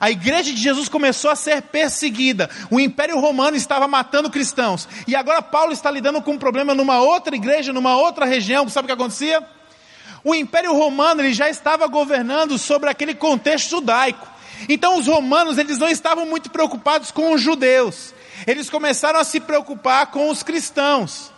A 0.00 0.10
igreja 0.10 0.50
de 0.50 0.56
Jesus 0.56 0.88
começou 0.88 1.30
a 1.30 1.36
ser 1.36 1.60
perseguida. 1.60 2.48
O 2.70 2.80
Império 2.80 3.20
Romano 3.20 3.54
estava 3.54 3.86
matando 3.86 4.30
cristãos. 4.30 4.88
E 5.06 5.14
agora 5.14 5.42
Paulo 5.42 5.72
está 5.72 5.90
lidando 5.90 6.22
com 6.22 6.32
um 6.32 6.38
problema 6.38 6.74
numa 6.74 7.00
outra 7.00 7.36
igreja, 7.36 7.70
numa 7.70 7.94
outra 7.94 8.24
região. 8.24 8.66
Sabe 8.68 8.86
o 8.86 8.88
que 8.88 8.94
acontecia? 8.94 9.46
O 10.24 10.34
Império 10.34 10.72
Romano 10.72 11.20
ele 11.20 11.34
já 11.34 11.50
estava 11.50 11.86
governando 11.86 12.56
sobre 12.56 12.88
aquele 12.88 13.14
contexto 13.14 13.68
judaico. 13.68 14.26
Então 14.70 14.98
os 14.98 15.06
romanos 15.06 15.58
eles 15.58 15.78
não 15.78 15.88
estavam 15.88 16.24
muito 16.24 16.50
preocupados 16.50 17.10
com 17.10 17.32
os 17.34 17.42
judeus. 17.42 18.14
Eles 18.46 18.70
começaram 18.70 19.20
a 19.20 19.24
se 19.24 19.38
preocupar 19.38 20.06
com 20.06 20.30
os 20.30 20.42
cristãos. 20.42 21.30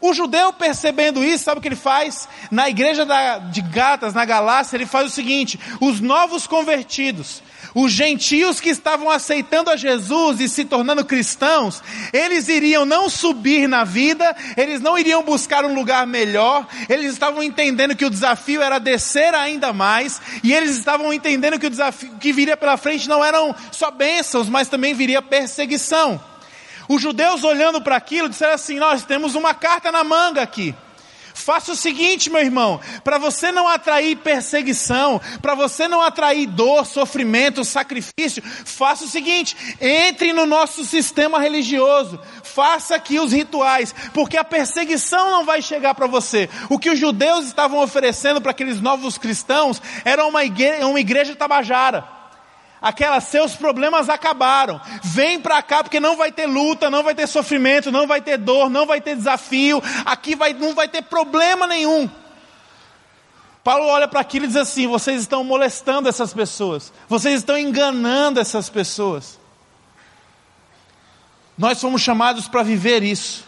O 0.00 0.12
judeu 0.12 0.52
percebendo 0.52 1.22
isso, 1.22 1.44
sabe 1.44 1.58
o 1.58 1.62
que 1.62 1.68
ele 1.68 1.76
faz? 1.76 2.28
Na 2.50 2.68
igreja 2.68 3.06
da, 3.06 3.38
de 3.38 3.62
Gatas, 3.62 4.12
na 4.12 4.24
Galácia, 4.24 4.76
ele 4.76 4.86
faz 4.86 5.06
o 5.06 5.14
seguinte: 5.14 5.60
os 5.80 6.00
novos 6.00 6.44
convertidos, 6.44 7.40
os 7.74 7.92
gentios 7.92 8.60
que 8.60 8.68
estavam 8.68 9.10
aceitando 9.10 9.70
a 9.70 9.76
Jesus 9.76 10.40
e 10.40 10.48
se 10.48 10.64
tornando 10.64 11.04
cristãos, 11.04 11.82
eles 12.12 12.48
iriam 12.48 12.84
não 12.84 13.08
subir 13.08 13.68
na 13.68 13.84
vida, 13.84 14.34
eles 14.56 14.80
não 14.80 14.98
iriam 14.98 15.22
buscar 15.22 15.64
um 15.64 15.74
lugar 15.74 16.06
melhor, 16.06 16.66
eles 16.88 17.12
estavam 17.12 17.42
entendendo 17.42 17.96
que 17.96 18.04
o 18.04 18.10
desafio 18.10 18.62
era 18.62 18.78
descer 18.78 19.34
ainda 19.34 19.72
mais, 19.72 20.20
e 20.42 20.52
eles 20.52 20.76
estavam 20.76 21.12
entendendo 21.12 21.58
que 21.58 21.66
o 21.66 21.70
desafio 21.70 22.16
que 22.20 22.32
viria 22.32 22.56
pela 22.56 22.76
frente 22.76 23.08
não 23.08 23.24
eram 23.24 23.54
só 23.70 23.90
bênçãos, 23.90 24.48
mas 24.48 24.68
também 24.68 24.94
viria 24.94 25.22
perseguição. 25.22 26.20
Os 26.88 27.00
judeus 27.00 27.44
olhando 27.44 27.80
para 27.80 27.96
aquilo 27.96 28.28
disseram 28.28 28.54
assim: 28.54 28.78
Nós 28.78 29.04
temos 29.04 29.34
uma 29.34 29.54
carta 29.54 29.90
na 29.90 30.04
manga 30.04 30.42
aqui. 30.42 30.74
Faça 31.34 31.72
o 31.72 31.76
seguinte, 31.76 32.30
meu 32.30 32.40
irmão, 32.40 32.80
para 33.02 33.18
você 33.18 33.50
não 33.50 33.66
atrair 33.68 34.16
perseguição, 34.16 35.20
para 35.40 35.54
você 35.54 35.88
não 35.88 36.00
atrair 36.00 36.46
dor, 36.46 36.86
sofrimento, 36.86 37.64
sacrifício, 37.64 38.42
faça 38.64 39.04
o 39.04 39.08
seguinte: 39.08 39.56
entre 39.80 40.32
no 40.32 40.46
nosso 40.46 40.84
sistema 40.84 41.40
religioso, 41.40 42.20
faça 42.42 42.94
aqui 42.94 43.18
os 43.18 43.32
rituais, 43.32 43.94
porque 44.12 44.36
a 44.36 44.44
perseguição 44.44 45.30
não 45.30 45.44
vai 45.44 45.62
chegar 45.62 45.94
para 45.94 46.06
você. 46.06 46.48
O 46.68 46.78
que 46.78 46.90
os 46.90 46.98
judeus 46.98 47.46
estavam 47.46 47.80
oferecendo 47.80 48.40
para 48.40 48.50
aqueles 48.50 48.80
novos 48.80 49.18
cristãos 49.18 49.80
era 50.04 50.24
uma 50.26 50.44
igreja, 50.44 50.86
uma 50.86 51.00
igreja 51.00 51.34
tabajara 51.34 52.21
aquelas 52.82 53.24
seus 53.24 53.54
problemas 53.54 54.08
acabaram. 54.08 54.80
Vem 55.02 55.40
para 55.40 55.62
cá 55.62 55.84
porque 55.84 56.00
não 56.00 56.16
vai 56.16 56.32
ter 56.32 56.46
luta, 56.46 56.90
não 56.90 57.04
vai 57.04 57.14
ter 57.14 57.28
sofrimento, 57.28 57.92
não 57.92 58.06
vai 58.06 58.20
ter 58.20 58.36
dor, 58.36 58.68
não 58.68 58.84
vai 58.84 59.00
ter 59.00 59.14
desafio. 59.14 59.80
Aqui 60.04 60.34
vai, 60.34 60.52
não 60.52 60.74
vai 60.74 60.88
ter 60.88 61.02
problema 61.02 61.66
nenhum. 61.66 62.10
Paulo 63.62 63.86
olha 63.86 64.08
para 64.08 64.20
aquilo 64.20 64.44
e 64.44 64.48
diz 64.48 64.56
assim: 64.56 64.88
vocês 64.88 65.20
estão 65.20 65.44
molestando 65.44 66.08
essas 66.08 66.34
pessoas, 66.34 66.92
vocês 67.08 67.36
estão 67.36 67.56
enganando 67.56 68.40
essas 68.40 68.68
pessoas. 68.68 69.38
Nós 71.56 71.78
somos 71.78 72.02
chamados 72.02 72.48
para 72.48 72.64
viver 72.64 73.04
isso, 73.04 73.44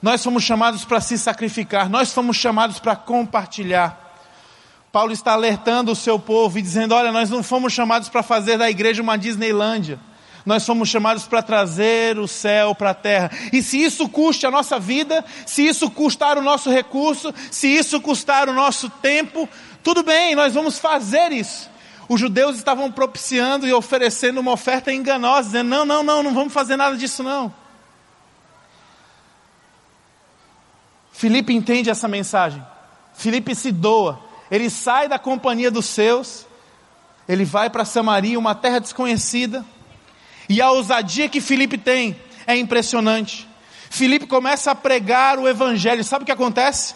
nós 0.00 0.20
somos 0.20 0.44
chamados 0.44 0.84
para 0.84 1.00
se 1.00 1.18
sacrificar, 1.18 1.90
nós 1.90 2.10
somos 2.10 2.36
chamados 2.36 2.78
para 2.78 2.94
compartilhar. 2.94 4.05
Paulo 4.96 5.12
está 5.12 5.32
alertando 5.32 5.92
o 5.92 5.94
seu 5.94 6.18
povo 6.18 6.58
e 6.58 6.62
dizendo: 6.62 6.94
olha, 6.94 7.12
nós 7.12 7.28
não 7.28 7.42
fomos 7.42 7.74
chamados 7.74 8.08
para 8.08 8.22
fazer 8.22 8.56
da 8.56 8.70
igreja 8.70 9.02
uma 9.02 9.18
Disneylândia. 9.18 10.00
Nós 10.46 10.62
somos 10.62 10.88
chamados 10.88 11.26
para 11.26 11.42
trazer 11.42 12.18
o 12.18 12.26
céu 12.26 12.74
para 12.74 12.92
a 12.92 12.94
terra. 12.94 13.30
E 13.52 13.62
se 13.62 13.76
isso 13.76 14.08
custe 14.08 14.46
a 14.46 14.50
nossa 14.50 14.78
vida, 14.80 15.22
se 15.44 15.68
isso 15.68 15.90
custar 15.90 16.38
o 16.38 16.42
nosso 16.42 16.70
recurso, 16.70 17.34
se 17.50 17.68
isso 17.68 18.00
custar 18.00 18.48
o 18.48 18.54
nosso 18.54 18.88
tempo, 18.88 19.46
tudo 19.84 20.02
bem, 20.02 20.34
nós 20.34 20.54
vamos 20.54 20.78
fazer 20.78 21.30
isso. 21.30 21.68
Os 22.08 22.18
judeus 22.18 22.56
estavam 22.56 22.90
propiciando 22.90 23.68
e 23.68 23.74
oferecendo 23.74 24.40
uma 24.40 24.52
oferta 24.52 24.90
enganosa, 24.90 25.42
dizendo: 25.42 25.68
não, 25.68 25.84
não, 25.84 26.02
não, 26.02 26.22
não 26.22 26.32
vamos 26.32 26.54
fazer 26.54 26.74
nada 26.76 26.96
disso 26.96 27.22
não. 27.22 27.54
Filipe 31.12 31.52
entende 31.52 31.90
essa 31.90 32.08
mensagem. 32.08 32.64
Filipe 33.12 33.54
se 33.54 33.70
doa. 33.70 34.24
Ele 34.50 34.70
sai 34.70 35.08
da 35.08 35.18
companhia 35.18 35.70
dos 35.70 35.86
seus, 35.86 36.46
ele 37.28 37.44
vai 37.44 37.68
para 37.68 37.84
Samaria, 37.84 38.38
uma 38.38 38.54
terra 38.54 38.78
desconhecida, 38.78 39.64
e 40.48 40.60
a 40.60 40.70
ousadia 40.70 41.28
que 41.28 41.40
Filipe 41.40 41.76
tem 41.76 42.16
é 42.46 42.56
impressionante. 42.56 43.48
Filipe 43.90 44.26
começa 44.26 44.70
a 44.70 44.74
pregar 44.74 45.38
o 45.38 45.48
evangelho, 45.48 46.04
sabe 46.04 46.22
o 46.22 46.26
que 46.26 46.32
acontece? 46.32 46.94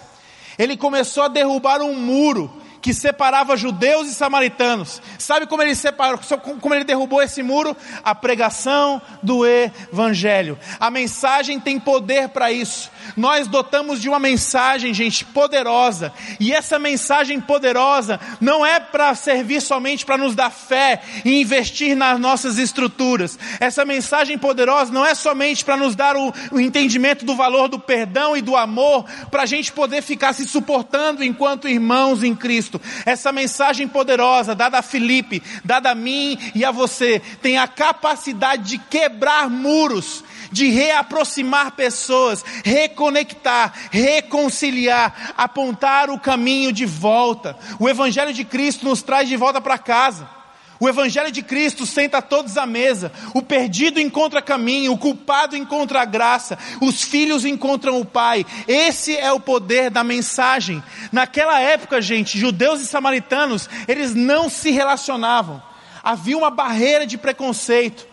Ele 0.58 0.76
começou 0.76 1.24
a 1.24 1.28
derrubar 1.28 1.80
um 1.80 1.94
muro 1.94 2.52
que 2.80 2.94
separava 2.94 3.56
judeus 3.56 4.08
e 4.08 4.14
samaritanos. 4.14 5.02
Sabe 5.18 5.46
como 5.46 5.62
ele 5.62 5.74
separou, 5.74 6.18
como 6.60 6.74
ele 6.74 6.84
derrubou 6.84 7.22
esse 7.22 7.42
muro? 7.42 7.76
A 8.02 8.14
pregação 8.14 9.00
do 9.22 9.46
evangelho. 9.46 10.58
A 10.78 10.90
mensagem 10.90 11.60
tem 11.60 11.78
poder 11.78 12.28
para 12.30 12.50
isso. 12.50 12.90
Nós 13.16 13.46
dotamos 13.46 14.00
de 14.00 14.08
uma 14.08 14.18
mensagem, 14.18 14.94
gente, 14.94 15.24
poderosa. 15.24 16.12
E 16.38 16.52
essa 16.52 16.78
mensagem 16.78 17.40
poderosa 17.40 18.20
não 18.40 18.64
é 18.64 18.78
para 18.78 19.14
servir 19.14 19.60
somente 19.60 20.06
para 20.06 20.18
nos 20.18 20.34
dar 20.34 20.50
fé 20.50 21.00
e 21.24 21.40
investir 21.40 21.96
nas 21.96 22.18
nossas 22.18 22.58
estruturas. 22.58 23.38
Essa 23.58 23.84
mensagem 23.84 24.38
poderosa 24.38 24.92
não 24.92 25.04
é 25.04 25.14
somente 25.14 25.64
para 25.64 25.76
nos 25.76 25.94
dar 25.94 26.16
o, 26.16 26.32
o 26.52 26.60
entendimento 26.60 27.24
do 27.24 27.34
valor 27.34 27.68
do 27.68 27.78
perdão 27.78 28.36
e 28.36 28.40
do 28.40 28.56
amor, 28.56 29.04
para 29.30 29.42
a 29.42 29.46
gente 29.46 29.72
poder 29.72 30.02
ficar 30.02 30.32
se 30.32 30.46
suportando 30.46 31.24
enquanto 31.24 31.68
irmãos 31.68 32.22
em 32.22 32.34
Cristo. 32.34 32.69
Cristo. 32.70 32.80
Essa 33.04 33.32
mensagem 33.32 33.88
poderosa, 33.88 34.54
dada 34.54 34.78
a 34.78 34.82
Filipe, 34.82 35.42
dada 35.64 35.90
a 35.90 35.94
mim 35.94 36.38
e 36.54 36.64
a 36.64 36.70
você, 36.70 37.20
tem 37.42 37.58
a 37.58 37.66
capacidade 37.66 38.62
de 38.62 38.78
quebrar 38.78 39.50
muros, 39.50 40.22
de 40.52 40.68
reaproximar 40.68 41.72
pessoas, 41.72 42.44
reconectar, 42.64 43.72
reconciliar, 43.90 45.34
apontar 45.36 46.10
o 46.10 46.20
caminho 46.20 46.72
de 46.72 46.86
volta. 46.86 47.56
O 47.78 47.88
Evangelho 47.88 48.32
de 48.32 48.44
Cristo 48.44 48.84
nos 48.84 49.02
traz 49.02 49.28
de 49.28 49.36
volta 49.36 49.60
para 49.60 49.78
casa. 49.78 50.39
O 50.80 50.88
Evangelho 50.88 51.30
de 51.30 51.42
Cristo 51.42 51.84
senta 51.84 52.22
todos 52.22 52.56
à 52.56 52.64
mesa. 52.64 53.12
O 53.34 53.42
perdido 53.42 54.00
encontra 54.00 54.40
caminho, 54.40 54.94
o 54.94 54.98
culpado 54.98 55.54
encontra 55.54 56.06
graça, 56.06 56.58
os 56.80 57.02
filhos 57.02 57.44
encontram 57.44 58.00
o 58.00 58.04
Pai. 58.04 58.46
Esse 58.66 59.14
é 59.14 59.30
o 59.30 59.38
poder 59.38 59.90
da 59.90 60.02
mensagem. 60.02 60.82
Naquela 61.12 61.60
época, 61.60 62.00
gente, 62.00 62.38
judeus 62.38 62.80
e 62.80 62.86
samaritanos, 62.86 63.68
eles 63.86 64.14
não 64.14 64.48
se 64.48 64.70
relacionavam. 64.70 65.62
Havia 66.02 66.38
uma 66.38 66.50
barreira 66.50 67.06
de 67.06 67.18
preconceito. 67.18 68.08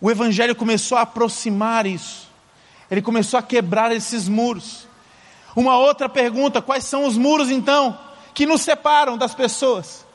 O 0.00 0.10
Evangelho 0.10 0.56
começou 0.56 0.96
a 0.96 1.02
aproximar 1.02 1.84
isso. 1.84 2.30
Ele 2.90 3.02
começou 3.02 3.38
a 3.38 3.42
quebrar 3.42 3.92
esses 3.92 4.26
muros. 4.26 4.88
Uma 5.54 5.76
outra 5.76 6.08
pergunta: 6.08 6.62
quais 6.62 6.84
são 6.84 7.04
os 7.04 7.18
muros 7.18 7.50
então 7.50 7.98
que 8.32 8.46
nos 8.46 8.62
separam 8.62 9.18
das 9.18 9.34
pessoas? 9.34 10.08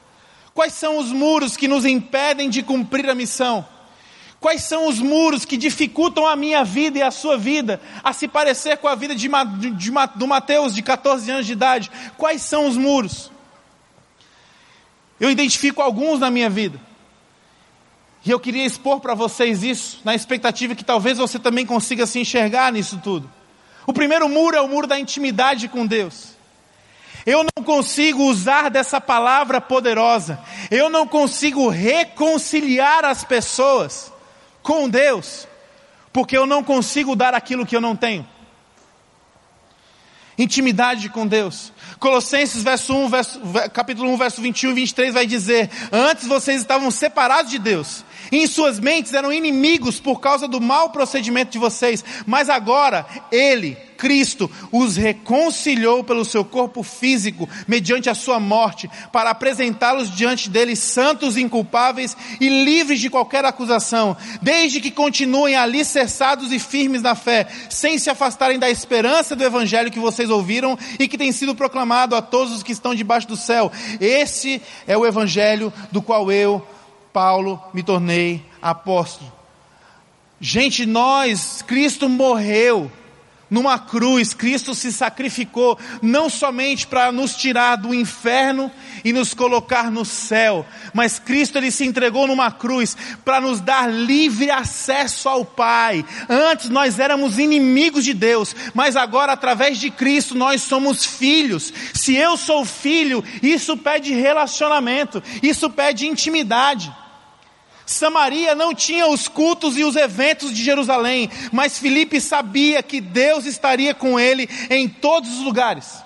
Quais 0.56 0.72
são 0.72 0.98
os 0.98 1.12
muros 1.12 1.58
que 1.58 1.68
nos 1.68 1.84
impedem 1.84 2.50
de 2.50 2.64
cumprir 2.64 3.10
a 3.10 3.14
missão? 3.14 3.68
Quais 4.40 4.64
são 4.64 4.88
os 4.88 5.00
muros 5.00 5.44
que 5.44 5.58
dificultam 5.58 6.26
a 6.26 6.34
minha 6.34 6.64
vida 6.64 6.98
e 6.98 7.02
a 7.02 7.12
sua 7.12 7.38
vida 7.38 7.82
a 8.02 8.14
se 8.14 8.26
parecer 8.26 8.78
com 8.78 8.88
a 8.88 8.96
vida 8.96 9.14
de, 9.14 9.28
de, 9.28 9.70
de, 9.72 9.92
do 10.16 10.26
Mateus 10.26 10.74
de 10.74 10.82
14 10.82 11.30
anos 11.30 11.46
de 11.46 11.52
idade? 11.52 11.92
Quais 12.18 12.42
são 12.42 12.70
os 12.70 12.78
muros? 12.78 13.30
Eu 15.20 15.30
identifico 15.30 15.82
alguns 15.82 16.22
na 16.22 16.32
minha 16.32 16.50
vida. 16.50 16.80
E 18.26 18.32
eu 18.32 18.40
queria 18.40 18.66
expor 18.66 19.02
para 19.02 19.14
vocês 19.14 19.62
isso, 19.62 20.00
na 20.06 20.16
expectativa 20.16 20.74
que 20.74 20.86
talvez 20.86 21.18
você 21.18 21.38
também 21.38 21.66
consiga 21.66 22.06
se 22.06 22.18
enxergar 22.18 22.72
nisso 22.72 23.02
tudo. 23.04 23.30
O 23.86 23.92
primeiro 23.92 24.30
muro 24.30 24.56
é 24.56 24.62
o 24.62 24.70
muro 24.70 24.88
da 24.88 24.98
intimidade 24.98 25.68
com 25.68 25.86
Deus. 25.86 26.35
Eu 27.26 27.44
não 27.44 27.64
consigo 27.64 28.24
usar 28.24 28.70
dessa 28.70 29.02
palavra 29.02 29.60
poderosa. 29.60 30.40
Eu 30.70 30.90
não 30.90 31.08
consigo 31.08 31.70
reconciliar 31.70 33.04
as 33.04 33.24
pessoas 33.24 34.14
com 34.62 34.88
Deus, 34.88 35.48
porque 36.14 36.38
eu 36.38 36.46
não 36.46 36.64
consigo 36.64 37.16
dar 37.16 37.34
aquilo 37.34 37.66
que 37.66 37.76
eu 37.76 37.82
não 37.82 37.96
tenho. 37.96 38.28
Intimidade 40.38 41.10
com 41.10 41.26
Deus. 41.26 41.72
Colossenses 41.98 42.62
verso 42.62 42.94
1, 42.94 43.10
verso, 43.10 43.42
capítulo 43.74 44.12
1, 44.12 44.18
verso 44.18 44.42
21 44.42 44.72
e 44.72 44.74
23 44.74 45.14
vai 45.14 45.26
dizer: 45.26 45.70
Antes 45.92 46.28
vocês 46.28 46.62
estavam 46.62 46.92
separados 46.92 47.50
de 47.50 47.58
Deus, 47.58 48.04
em 48.32 48.48
suas 48.48 48.80
mentes 48.80 49.14
eram 49.14 49.32
inimigos 49.32 50.00
por 50.00 50.20
causa 50.20 50.48
do 50.48 50.62
mau 50.62 50.90
procedimento 50.90 51.52
de 51.52 51.60
vocês, 51.60 52.04
mas 52.26 52.50
agora 52.50 53.06
Ele, 53.32 53.78
Cristo, 53.98 54.50
os 54.72 54.96
reconciliou 54.96 56.04
pelo 56.04 56.26
seu 56.26 56.44
corpo 56.44 56.84
físico, 56.84 57.48
mediante 57.68 58.10
a 58.10 58.16
sua 58.16 58.40
morte, 58.40 58.90
para 59.12 59.30
apresentá-los 59.30 60.12
diante 60.12 60.50
dele 60.50 60.76
santos, 60.76 61.38
inculpáveis 61.38 62.16
e 62.40 62.64
livres 62.64 63.00
de 63.00 63.10
qualquer 63.10 63.46
acusação, 63.46 64.16
desde 64.42 64.82
que 64.82 64.92
continuem 64.92 65.56
alicerçados 65.56 66.52
e 66.52 66.60
firmes 66.60 67.02
na 67.02 67.16
fé, 67.16 67.48
sem 67.70 67.98
se 67.98 68.10
afastarem 68.10 68.60
da 68.60 68.70
esperança 68.70 69.36
do 69.36 69.44
Evangelho 69.44 69.92
que 69.92 70.00
vocês 70.00 70.30
ouviram 70.30 70.78
e 71.00 71.08
que 71.08 71.18
tem 71.18 71.32
sido 71.32 71.56
proclamado 71.56 72.16
a 72.16 72.22
todos 72.22 72.54
os 72.54 72.64
que 72.64 72.72
estão 72.72 72.94
debaixo 72.94 73.28
do 73.28 73.38
céu. 73.38 73.72
Esse 74.00 74.62
é 74.88 74.98
o 74.98 75.06
Evangelho 75.06 75.72
do 75.92 76.02
qual 76.02 76.32
eu, 76.32 76.66
Paulo, 77.16 77.64
me 77.74 77.82
tornei 77.82 78.46
apóstolo. 78.62 79.32
Gente, 80.38 80.86
nós, 80.86 81.62
Cristo 81.62 82.10
morreu 82.10 82.92
numa 83.50 83.80
cruz, 83.80 84.34
Cristo 84.34 84.76
se 84.76 84.92
sacrificou 84.92 85.80
não 86.02 86.30
somente 86.30 86.86
para 86.86 87.14
nos 87.14 87.34
tirar 87.38 87.78
do 87.78 87.94
inferno 87.94 88.70
e 89.02 89.14
nos 89.14 89.34
colocar 89.34 89.90
no 89.90 90.04
céu, 90.04 90.66
mas 90.94 91.18
Cristo 91.18 91.58
ele 91.58 91.72
se 91.72 91.86
entregou 91.86 92.28
numa 92.28 92.52
cruz 92.52 92.98
para 93.24 93.40
nos 93.40 93.62
dar 93.62 93.90
livre 93.90 94.52
acesso 94.52 95.30
ao 95.30 95.46
Pai. 95.46 96.04
Antes 96.28 96.70
nós 96.70 97.00
éramos 97.00 97.40
inimigos 97.40 98.04
de 98.04 98.14
Deus, 98.14 98.54
mas 98.74 98.98
agora 98.98 99.32
através 99.32 99.78
de 99.78 99.90
Cristo 99.90 100.36
nós 100.36 100.64
somos 100.64 101.06
filhos. 101.06 101.72
Se 101.94 102.14
eu 102.14 102.36
sou 102.36 102.66
filho, 102.66 103.24
isso 103.42 103.78
pede 103.78 104.14
relacionamento, 104.14 105.24
isso 105.42 105.70
pede 105.70 106.08
intimidade. 106.08 106.94
Samaria 107.86 108.56
não 108.56 108.74
tinha 108.74 109.08
os 109.08 109.28
cultos 109.28 109.78
e 109.78 109.84
os 109.84 109.96
eventos 109.96 110.54
de 110.54 110.64
Jerusalém, 110.64 111.30
mas 111.52 111.78
Filipe 111.78 112.20
sabia 112.20 112.82
que 112.82 113.00
Deus 113.00 113.46
estaria 113.46 113.94
com 113.94 114.20
ele 114.20 114.50
em 114.70 114.88
todos 114.88 115.38
os 115.38 115.44
lugares. 115.44 116.06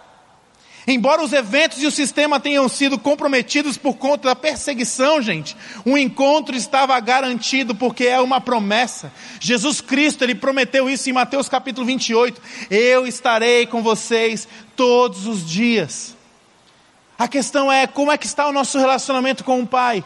Embora 0.92 1.24
os 1.24 1.34
eventos 1.34 1.84
e 1.84 1.86
o 1.86 1.92
sistema 1.92 2.40
tenham 2.40 2.68
sido 2.68 2.98
comprometidos 2.98 3.78
por 3.78 3.96
conta 3.96 4.30
da 4.30 4.36
perseguição, 4.36 5.22
gente, 5.22 5.56
o 5.86 5.96
encontro 5.96 6.56
estava 6.56 7.00
garantido 7.00 7.76
porque 7.76 8.06
é 8.06 8.20
uma 8.20 8.42
promessa. 8.42 9.14
Jesus 9.40 9.82
Cristo, 9.82 10.24
ele 10.24 10.34
prometeu 10.34 10.90
isso 10.90 11.08
em 11.08 11.14
Mateus 11.14 11.48
capítulo 11.48 11.86
28. 11.86 12.42
Eu 12.72 13.06
estarei 13.06 13.68
com 13.68 13.84
vocês 13.84 14.48
todos 14.76 15.28
os 15.28 15.48
dias. 15.48 16.18
A 17.20 17.28
questão 17.28 17.72
é 17.72 17.86
como 17.86 18.12
é 18.12 18.18
que 18.18 18.26
está 18.26 18.48
o 18.48 18.54
nosso 18.54 18.80
relacionamento 18.80 19.44
com 19.44 19.62
o 19.62 19.68
Pai? 19.68 20.04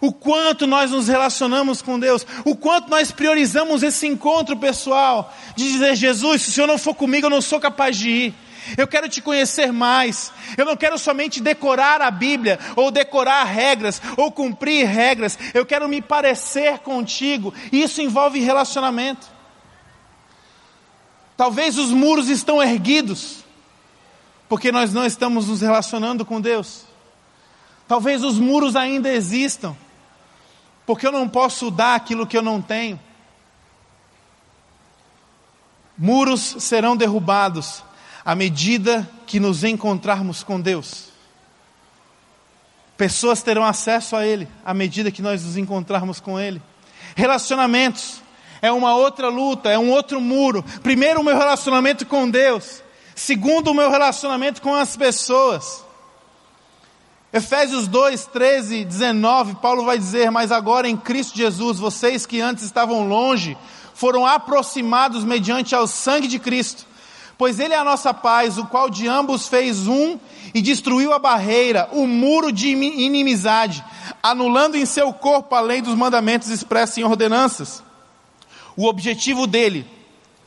O 0.00 0.12
quanto 0.12 0.66
nós 0.66 0.90
nos 0.90 1.08
relacionamos 1.08 1.82
com 1.82 1.98
Deus, 1.98 2.26
o 2.44 2.56
quanto 2.56 2.88
nós 2.88 3.10
priorizamos 3.10 3.82
esse 3.82 4.06
encontro 4.06 4.56
pessoal, 4.56 5.34
de 5.54 5.70
dizer, 5.70 5.94
Jesus, 5.94 6.42
se 6.42 6.48
o 6.48 6.52
Senhor 6.52 6.66
não 6.66 6.78
for 6.78 6.94
comigo, 6.94 7.26
eu 7.26 7.30
não 7.30 7.40
sou 7.40 7.60
capaz 7.60 7.96
de 7.96 8.08
ir. 8.08 8.34
Eu 8.76 8.86
quero 8.86 9.08
te 9.08 9.20
conhecer 9.20 9.72
mais. 9.72 10.32
Eu 10.56 10.64
não 10.64 10.76
quero 10.76 10.98
somente 10.98 11.40
decorar 11.40 12.00
a 12.00 12.10
Bíblia, 12.10 12.58
ou 12.76 12.90
decorar 12.90 13.44
regras, 13.44 14.00
ou 14.16 14.30
cumprir 14.30 14.86
regras. 14.86 15.38
Eu 15.54 15.66
quero 15.66 15.88
me 15.88 16.00
parecer 16.00 16.78
contigo. 16.78 17.52
Isso 17.72 18.00
envolve 18.00 18.38
relacionamento. 18.38 19.26
Talvez 21.36 21.78
os 21.78 21.90
muros 21.90 22.28
estão 22.28 22.62
erguidos, 22.62 23.38
porque 24.48 24.70
nós 24.70 24.92
não 24.92 25.06
estamos 25.06 25.48
nos 25.48 25.62
relacionando 25.62 26.24
com 26.24 26.40
Deus. 26.40 26.84
Talvez 27.88 28.22
os 28.22 28.38
muros 28.38 28.76
ainda 28.76 29.10
existam, 29.10 29.74
porque 30.86 31.06
eu 31.06 31.12
não 31.12 31.28
posso 31.28 31.70
dar 31.70 31.94
aquilo 31.94 32.26
que 32.26 32.36
eu 32.36 32.42
não 32.42 32.60
tenho. 32.60 32.98
Muros 35.96 36.56
serão 36.60 36.96
derrubados 36.96 37.82
à 38.24 38.34
medida 38.34 39.08
que 39.26 39.38
nos 39.38 39.64
encontrarmos 39.64 40.42
com 40.42 40.60
Deus. 40.60 41.10
Pessoas 42.96 43.42
terão 43.42 43.64
acesso 43.64 44.16
a 44.16 44.26
Ele 44.26 44.48
à 44.64 44.74
medida 44.74 45.10
que 45.10 45.22
nós 45.22 45.44
nos 45.44 45.56
encontrarmos 45.56 46.20
com 46.20 46.38
Ele. 46.38 46.60
Relacionamentos 47.14 48.22
é 48.62 48.70
uma 48.70 48.94
outra 48.94 49.28
luta, 49.28 49.70
é 49.70 49.78
um 49.78 49.90
outro 49.90 50.20
muro. 50.20 50.62
Primeiro, 50.82 51.20
o 51.20 51.24
meu 51.24 51.36
relacionamento 51.36 52.04
com 52.06 52.28
Deus. 52.28 52.82
Segundo, 53.14 53.70
o 53.70 53.74
meu 53.74 53.90
relacionamento 53.90 54.60
com 54.62 54.74
as 54.74 54.96
pessoas. 54.96 55.84
Efésios 57.32 57.86
2, 57.86 58.26
13, 58.26 58.84
19, 58.84 59.54
Paulo 59.56 59.84
vai 59.84 59.96
dizer: 59.96 60.30
Mas 60.32 60.50
agora 60.50 60.88
em 60.88 60.96
Cristo 60.96 61.36
Jesus, 61.36 61.78
vocês 61.78 62.26
que 62.26 62.40
antes 62.40 62.64
estavam 62.64 63.06
longe, 63.06 63.56
foram 63.94 64.26
aproximados 64.26 65.22
mediante 65.24 65.74
ao 65.74 65.86
sangue 65.86 66.26
de 66.26 66.40
Cristo. 66.40 66.84
Pois 67.38 67.60
Ele 67.60 67.72
é 67.72 67.78
a 67.78 67.84
nossa 67.84 68.12
paz, 68.12 68.58
o 68.58 68.66
qual 68.66 68.90
de 68.90 69.06
ambos 69.06 69.46
fez 69.46 69.86
um 69.86 70.18
e 70.52 70.60
destruiu 70.60 71.12
a 71.12 71.18
barreira, 71.18 71.88
o 71.92 72.06
muro 72.06 72.50
de 72.50 72.68
inimizade, 72.68 73.84
anulando 74.20 74.76
em 74.76 74.84
seu 74.84 75.12
corpo 75.12 75.54
a 75.54 75.60
lei 75.60 75.80
dos 75.80 75.94
mandamentos 75.94 76.48
expressos 76.50 76.98
em 76.98 77.04
ordenanças. 77.04 77.82
O 78.76 78.86
objetivo 78.86 79.46
dele 79.46 79.86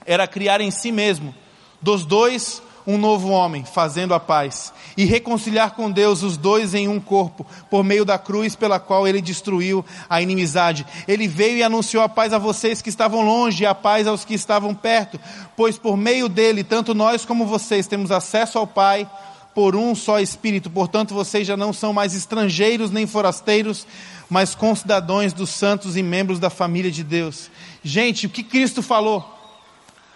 era 0.06 0.28
criar 0.28 0.60
em 0.60 0.69
si 0.69 0.91
mesmo, 0.91 1.34
dos 1.82 2.06
dois, 2.06 2.62
um 2.86 2.98
novo 2.98 3.30
homem, 3.30 3.63
fazendo 3.65 4.13
a 4.13 4.19
paz, 4.19 4.74
e 4.98 5.06
reconciliar 5.06 5.72
com 5.72 5.89
Deus 5.89 6.24
os 6.24 6.38
dois 6.38 6.74
em 6.74 6.88
um 6.88 7.00
corpo, 7.00 7.46
por 7.69 7.84
meio 7.84 8.06
da 8.06 8.17
cruz 8.17 8.56
pela 8.56 8.80
qual 8.80 9.08
ele 9.08 9.22
destruiu 9.22 9.86
a 10.10 10.22
inimizade. 10.22 10.86
Ele 11.08 11.28
veio 11.28 11.58
e 11.58 11.63
anunciou 11.63 12.04
a 12.04 12.10
paz 12.10 12.34
a 12.34 12.38
vocês 12.38 12.82
que 12.82 12.89
estavam 12.89 13.22
longe 13.22 13.63
e 13.63 13.65
a 13.65 13.74
paz 13.74 14.08
aos 14.08 14.26
que 14.26 14.34
estavam 14.34 14.76
perto, 14.76 15.19
pois 15.56 15.78
por 15.78 15.98
meio 15.98 16.28
dele, 16.28 16.63
tanto 16.63 16.93
nós 16.93 17.26
como 17.26 17.46
vocês 17.46 17.88
temos 17.88 18.12
acesso 18.12 18.58
ao 18.58 18.67
Pai 18.67 19.10
por 19.54 19.76
um 19.76 19.93
só 19.93 20.19
Espírito. 20.19 20.69
Portanto, 20.69 21.13
vocês 21.13 21.48
já 21.48 21.56
não 21.56 21.72
são 21.72 21.93
mais 21.93 22.15
estrangeiros 22.15 22.91
nem 22.91 23.06
forasteiros, 23.06 23.86
mas 24.30 24.56
concidadãos 24.56 25.32
dos 25.34 25.50
santos 25.50 25.96
e 25.96 26.04
membros 26.04 26.39
da 26.39 26.50
família 26.50 26.91
de 26.91 27.04
Deus. 27.04 27.52
Gente, 27.84 28.26
o 28.26 28.30
que 28.30 28.43
Cristo 28.43 28.82
falou? 28.82 29.42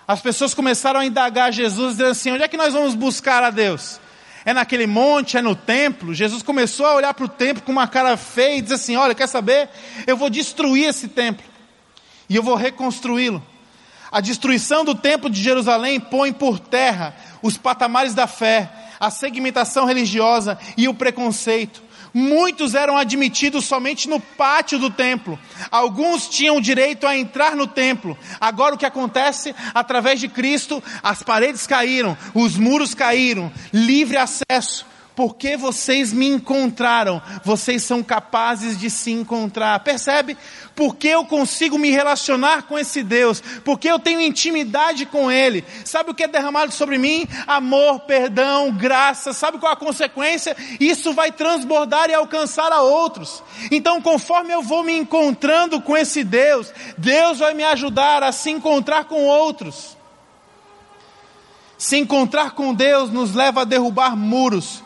As 0.08 0.22
pessoas 0.22 0.54
começaram 0.54 1.02
a 1.02 1.06
indagar 1.06 1.52
Jesus, 1.52 1.91
dizendo 1.91 2.12
assim: 2.12 2.32
onde 2.32 2.43
é 2.43 2.48
que 2.48 2.56
nós 2.56 2.74
vamos 2.74 2.96
buscar 2.96 3.43
a 3.43 3.50
Deus? 3.50 4.00
É 4.46 4.54
naquele 4.54 4.88
monte, 4.88 5.38
é 5.38 5.41
no 5.41 5.56
templo? 5.56 6.13
Jesus 6.13 6.41
começou 6.41 6.86
a 6.86 6.96
olhar 6.96 7.13
para 7.13 7.26
o 7.26 7.30
templo 7.30 7.62
com 7.62 7.72
uma 7.74 7.88
cara 7.88 8.15
feia 8.15 8.58
e 8.58 8.62
dizer 8.62 8.76
assim: 8.76 8.96
olha, 8.96 9.13
quer 9.13 9.28
saber? 9.28 9.67
Eu 10.06 10.15
vou 10.15 10.30
destruir 10.30 10.86
esse 10.86 11.10
templo 11.10 11.46
e 12.30 12.36
eu 12.36 12.41
vou 12.41 12.56
reconstruí-lo. 12.56 13.43
A 14.10 14.22
destruição 14.22 14.86
do 14.86 14.96
templo 14.96 15.30
de 15.30 15.43
Jerusalém 15.43 16.00
põe 16.00 16.32
por 16.32 16.60
terra 16.60 17.13
os 17.41 17.58
patamares 17.58 18.13
da 18.13 18.26
fé, 18.26 18.70
a 18.98 19.12
segmentação 19.12 19.84
religiosa 19.84 20.58
e 20.78 20.88
o 20.88 20.93
preconceito. 20.93 21.84
Muitos 22.19 22.73
eram 22.73 22.97
admitidos 22.97 23.65
somente 23.65 24.10
no 24.10 24.19
pátio 24.19 24.80
do 24.80 24.89
templo. 24.89 25.38
Alguns 25.69 26.27
tinham 26.27 26.60
direito 26.60 27.06
a 27.06 27.15
entrar 27.15 27.56
no 27.56 27.67
templo. 27.67 28.17
Agora 28.41 28.73
o 28.73 28.77
que 28.77 28.88
acontece? 28.88 29.53
Através 29.71 30.19
de 30.19 30.27
Cristo, 30.27 30.84
as 31.03 31.21
paredes 31.21 31.67
caíram, 31.67 32.17
os 32.34 32.58
muros 32.58 32.95
caíram, 32.95 33.51
livre 33.71 34.17
acesso 34.17 34.84
porque 35.17 35.58
vocês 35.58 36.13
me 36.13 36.27
encontraram, 36.27 37.19
vocês 37.43 37.84
são 37.84 38.03
capazes 38.03 38.80
de 38.80 38.88
se 38.88 39.10
encontrar. 39.10 39.80
Percebe? 39.80 40.38
Porque 40.75 41.08
eu 41.08 41.25
consigo 41.25 41.75
me 41.75 41.89
relacionar 41.89 42.67
com 42.67 42.77
esse 42.77 43.01
Deus, 43.01 43.41
porque 43.65 43.89
eu 43.89 43.97
tenho 43.97 44.21
intimidade 44.21 45.08
com 45.08 45.32
Ele. 45.32 45.65
Sabe 45.84 46.12
o 46.12 46.13
que 46.13 46.25
é 46.25 46.27
derramado 46.27 46.71
sobre 46.71 46.99
mim? 46.99 47.27
Amor, 47.47 48.01
perdão, 48.01 48.71
graça. 48.71 49.34
Sabe 49.34 49.58
qual 49.58 49.73
a 49.73 49.75
consequência? 49.75 50.56
Isso 50.80 51.12
vai 51.13 51.32
transbordar 51.32 52.12
e 52.12 52.13
alcançar 52.13 52.71
a 52.71 52.84
outros. 52.84 53.41
Então, 53.71 53.99
conforme 53.99 54.53
eu 54.53 54.62
vou 54.62 54.84
me 54.84 54.95
encontrando 54.95 55.82
com 55.82 55.97
esse 55.97 56.23
Deus, 56.23 56.71
Deus 56.95 57.39
vai 57.39 57.56
me 57.56 57.63
ajudar 57.63 58.21
a 58.21 58.32
se 58.32 58.51
encontrar 58.51 59.06
com 59.06 59.23
outros. 59.25 59.97
Se 61.75 61.97
encontrar 61.97 62.51
com 62.51 62.71
Deus 62.71 63.12
nos 63.12 63.34
leva 63.34 63.62
a 63.62 63.65
derrubar 63.65 64.15
muros 64.15 64.86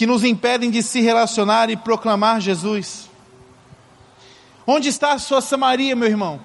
que 0.00 0.06
nos 0.06 0.24
impedem 0.24 0.70
de 0.70 0.82
se 0.82 1.02
relacionar 1.02 1.68
e 1.68 1.76
proclamar 1.76 2.40
Jesus. 2.40 3.06
Onde 4.66 4.88
está 4.88 5.12
a 5.12 5.18
sua 5.18 5.42
Samaria, 5.42 5.94
meu 5.94 6.08
irmão? 6.08 6.40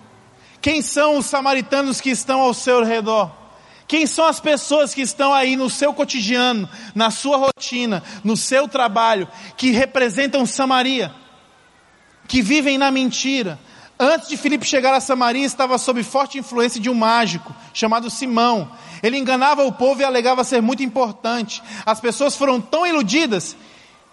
Quem 0.61 0.81
são 0.81 1.17
os 1.17 1.25
samaritanos 1.25 2.01
que 2.01 2.09
estão 2.09 2.41
ao 2.41 2.53
seu 2.53 2.83
redor? 2.83 3.31
Quem 3.87 4.05
são 4.05 4.25
as 4.25 4.41
pessoas 4.41 4.93
que 4.93 4.99
estão 4.99 5.33
aí 5.33 5.55
no 5.55 5.69
seu 5.69 5.93
cotidiano, 5.93 6.67
na 6.93 7.09
sua 7.09 7.37
rotina, 7.37 8.03
no 8.25 8.35
seu 8.35 8.67
trabalho, 8.67 9.25
que 9.55 9.71
representam 9.71 10.45
Samaria, 10.45 11.13
que 12.27 12.41
vivem 12.41 12.77
na 12.77 12.91
mentira, 12.91 13.57
Antes 13.97 14.27
de 14.27 14.35
Filipe 14.35 14.65
chegar 14.65 14.93
a 14.93 14.99
Samaria, 14.99 15.45
estava 15.45 15.77
sob 15.77 16.03
forte 16.03 16.37
influência 16.37 16.81
de 16.81 16.89
um 16.89 16.93
mágico 16.93 17.55
chamado 17.73 18.09
Simão. 18.09 18.69
Ele 19.01 19.17
enganava 19.17 19.63
o 19.63 19.71
povo 19.71 20.01
e 20.01 20.03
alegava 20.03 20.43
ser 20.43 20.61
muito 20.61 20.83
importante. 20.83 21.63
As 21.85 22.01
pessoas 22.01 22.35
foram 22.35 22.59
tão 22.59 22.85
iludidas 22.85 23.55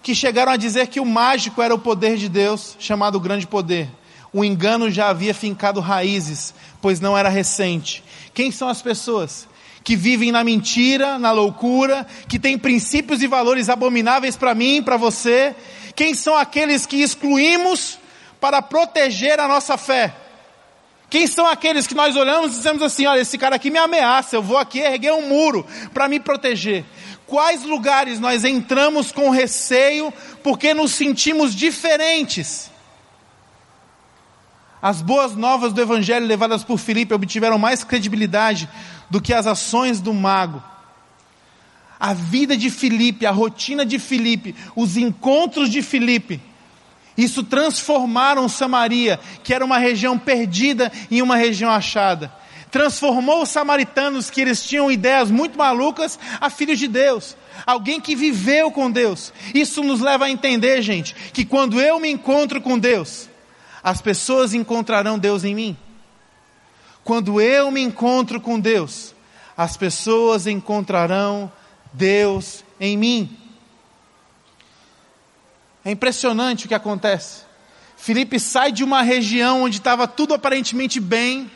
que 0.01 0.15
chegaram 0.15 0.53
a 0.53 0.57
dizer 0.57 0.87
que 0.87 1.01
o 1.01 1.05
mágico 1.05 1.61
era 1.61 1.75
o 1.75 1.79
poder 1.79 2.17
de 2.17 2.29
Deus, 2.29 2.77
chamado 2.79 3.19
grande 3.19 3.47
poder. 3.47 3.89
O 4.33 4.45
engano 4.45 4.89
já 4.89 5.09
havia 5.09 5.35
fincado 5.35 5.81
raízes, 5.81 6.55
pois 6.81 7.01
não 7.01 7.19
era 7.19 7.29
recente. 7.29 8.05
Quem 8.33 8.53
são 8.53 8.69
as 8.69 8.81
pessoas? 8.81 9.49
Que 9.83 9.97
vivem 9.97 10.31
na 10.31 10.45
mentira, 10.45 11.19
na 11.19 11.33
loucura, 11.33 12.07
que 12.29 12.39
têm 12.39 12.57
princípios 12.57 13.21
e 13.21 13.27
valores 13.27 13.69
abomináveis 13.69 14.37
para 14.37 14.55
mim, 14.55 14.81
para 14.81 14.97
você. 14.97 15.57
Quem 15.97 16.15
são 16.15 16.37
aqueles 16.37 16.87
que 16.87 17.03
excluímos 17.03 17.99
para 18.43 18.61
proteger 18.61 19.39
a 19.39 19.47
nossa 19.47 19.77
fé. 19.77 20.13
Quem 21.09 21.29
são 21.29 21.47
aqueles 21.47 21.87
que 21.87 21.95
nós 21.95 22.17
olhamos 22.17 22.51
e 22.51 22.57
dizemos 22.57 22.83
assim: 22.83 23.07
olha, 23.07 23.21
esse 23.21 23.39
cara 23.39 23.55
aqui 23.55 23.71
me 23.71 23.79
ameaça, 23.79 24.35
eu 24.35 24.43
vou 24.43 24.59
aqui 24.59 24.81
erguer 24.81 25.13
um 25.13 25.29
muro 25.29 25.65
para 25.95 26.09
me 26.09 26.19
proteger? 26.19 26.85
Quais 27.25 27.63
lugares 27.63 28.19
nós 28.19 28.45
entramos 28.45 29.13
com 29.13 29.31
receio 29.31 30.13
porque 30.43 30.75
nos 30.75 30.91
sentimos 30.91 31.55
diferentes? 31.55 32.69
As 34.83 35.01
boas 35.01 35.37
novas 35.37 35.73
do 35.73 35.81
Evangelho 35.81 36.27
levadas 36.27 36.65
por 36.65 36.79
Filipe 36.79 37.15
obtiveram 37.15 37.59
mais 37.59 37.85
credibilidade 37.85 38.69
do 39.09 39.21
que 39.21 39.33
as 39.33 39.47
ações 39.47 40.01
do 40.01 40.13
mago. 40.13 40.61
A 42.01 42.13
vida 42.13 42.57
de 42.57 42.71
Filipe, 42.71 43.25
a 43.25 43.31
rotina 43.31 43.87
de 43.87 44.01
Filipe, 44.01 44.57
os 44.75 44.97
encontros 44.97 45.71
de 45.71 45.81
Filipe, 45.81 46.41
isso 47.17 47.43
transformaram 47.43 48.49
Samaria, 48.49 49.21
que 49.43 49.53
era 49.53 49.65
uma 49.65 49.79
região 49.79 50.19
perdida, 50.19 50.91
em 51.11 51.21
uma 51.21 51.37
região 51.37 51.71
achada. 51.71 52.33
Transformou 52.71 53.43
os 53.43 53.51
samaritanos, 53.51 54.31
que 54.31 54.41
eles 54.41 54.65
tinham 54.65 54.91
ideias 54.91 55.31
muito 55.31 55.59
malucas, 55.59 56.19
a 56.41 56.49
filhos 56.49 56.79
de 56.79 56.89
Deus. 56.89 57.37
Alguém 57.67 58.01
que 58.01 58.17
viveu 58.17 58.71
com 58.71 58.91
Deus. 58.91 59.33
Isso 59.55 59.83
nos 59.83 60.01
leva 60.01 60.25
a 60.25 60.31
entender, 60.31 60.81
gente, 60.81 61.15
que 61.35 61.45
quando 61.45 61.81
eu 61.81 62.01
me 62.01 62.11
encontro 62.11 62.63
com 62.63 62.79
Deus, 62.79 63.29
as 63.83 64.01
pessoas 64.01 64.55
encontrarão 64.55 65.19
Deus 65.19 65.45
em 65.45 65.55
mim. 65.55 65.77
Quando 67.05 67.41
eu 67.41 67.71
me 67.71 67.83
encontro 67.83 68.41
com 68.41 68.59
Deus, 68.59 69.15
as 69.57 69.77
pessoas 69.77 70.47
encontrarão 70.47 71.53
Deus 71.93 72.65
em 72.81 72.97
mim. 72.97 73.37
É 75.85 75.91
impressionante 75.91 76.67
o 76.67 76.69
que 76.69 76.75
acontece. 76.75 77.43
Felipe 77.97 78.39
sai 78.39 78.73
de 78.73 78.83
uma 78.83 79.03
região 79.03 79.63
onde 79.63 79.79
estava 79.79 80.07
tudo 80.09 80.35
aparentemente 80.35 81.01
bem, 81.01 81.51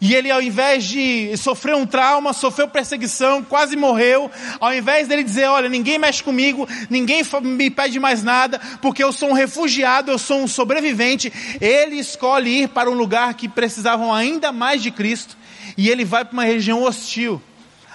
e 0.00 0.14
ele, 0.14 0.30
ao 0.30 0.40
invés 0.40 0.84
de 0.84 1.36
sofrer 1.36 1.76
um 1.76 1.84
trauma, 1.84 2.32
sofreu 2.32 2.66
perseguição, 2.66 3.44
quase 3.44 3.76
morreu, 3.76 4.30
ao 4.58 4.72
invés 4.72 5.06
dele 5.06 5.22
dizer: 5.22 5.44
Olha, 5.46 5.68
ninguém 5.68 5.98
mexe 5.98 6.22
comigo, 6.22 6.66
ninguém 6.88 7.22
me 7.42 7.70
pede 7.70 8.00
mais 8.00 8.22
nada, 8.22 8.58
porque 8.80 9.04
eu 9.04 9.12
sou 9.12 9.28
um 9.28 9.34
refugiado, 9.34 10.10
eu 10.10 10.18
sou 10.18 10.40
um 10.40 10.48
sobrevivente, 10.48 11.30
ele 11.60 11.96
escolhe 11.96 12.62
ir 12.62 12.68
para 12.68 12.90
um 12.90 12.94
lugar 12.94 13.34
que 13.34 13.46
precisavam 13.46 14.12
ainda 14.12 14.50
mais 14.50 14.82
de 14.82 14.90
Cristo, 14.90 15.36
e 15.76 15.90
ele 15.90 16.04
vai 16.04 16.24
para 16.24 16.32
uma 16.32 16.44
região 16.44 16.82
hostil. 16.82 17.42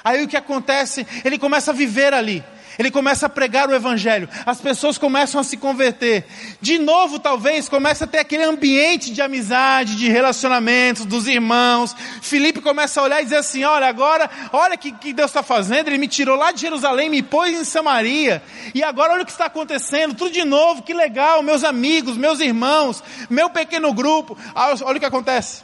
Aí 0.04 0.24
o 0.24 0.28
que 0.28 0.38
acontece? 0.38 1.08
Ele 1.24 1.39
começa 1.39 1.71
a 1.71 1.74
viver 1.74 2.13
ali. 2.13 2.43
Ele 2.78 2.92
começa 2.92 3.26
a 3.26 3.30
pregar 3.30 3.70
o 3.70 3.74
Evangelho, 3.74 4.28
as 4.46 4.60
pessoas 4.60 4.98
começam 4.98 5.40
a 5.40 5.44
se 5.44 5.58
converter. 5.58 6.26
De 6.62 6.78
novo, 6.78 7.20
talvez, 7.20 7.70
começa 7.70 8.06
a 8.06 8.08
ter 8.08 8.20
aquele 8.20 8.44
ambiente 8.44 9.12
de 9.12 9.22
amizade, 9.22 9.96
de 9.96 10.10
relacionamentos 10.10 11.06
dos 11.06 11.28
irmãos. 11.28 11.96
Felipe 12.22 12.62
começa 12.62 13.00
a 13.00 13.04
olhar 13.04 13.22
e 13.22 13.24
dizer 13.24 13.38
assim: 13.38 13.64
Olha, 13.64 13.88
agora, 13.88 14.30
olha 14.52 14.76
o 14.76 14.78
que, 14.78 14.92
que 14.92 15.14
Deus 15.14 15.30
está 15.30 15.42
fazendo. 15.42 15.88
Ele 15.88 15.98
me 15.98 16.08
tirou 16.08 16.36
lá 16.38 16.52
de 16.52 16.62
Jerusalém, 16.62 17.10
me 17.10 17.22
pôs 17.22 17.54
em 17.54 17.64
Samaria, 17.64 18.44
e 18.74 18.84
agora 18.84 19.14
olha 19.14 19.24
o 19.24 19.26
que 19.26 19.32
está 19.32 19.46
acontecendo, 19.46 20.14
tudo 20.14 20.32
de 20.32 20.44
novo, 20.44 20.84
que 20.84 20.94
legal, 20.94 21.42
meus 21.42 21.64
amigos, 21.64 22.18
meus 22.18 22.40
irmãos, 22.40 23.04
meu 23.30 23.50
pequeno 23.50 23.94
grupo. 23.94 24.38
Ah, 24.54 24.74
olha 24.84 24.98
o 24.98 25.00
que 25.00 25.06
acontece. 25.06 25.64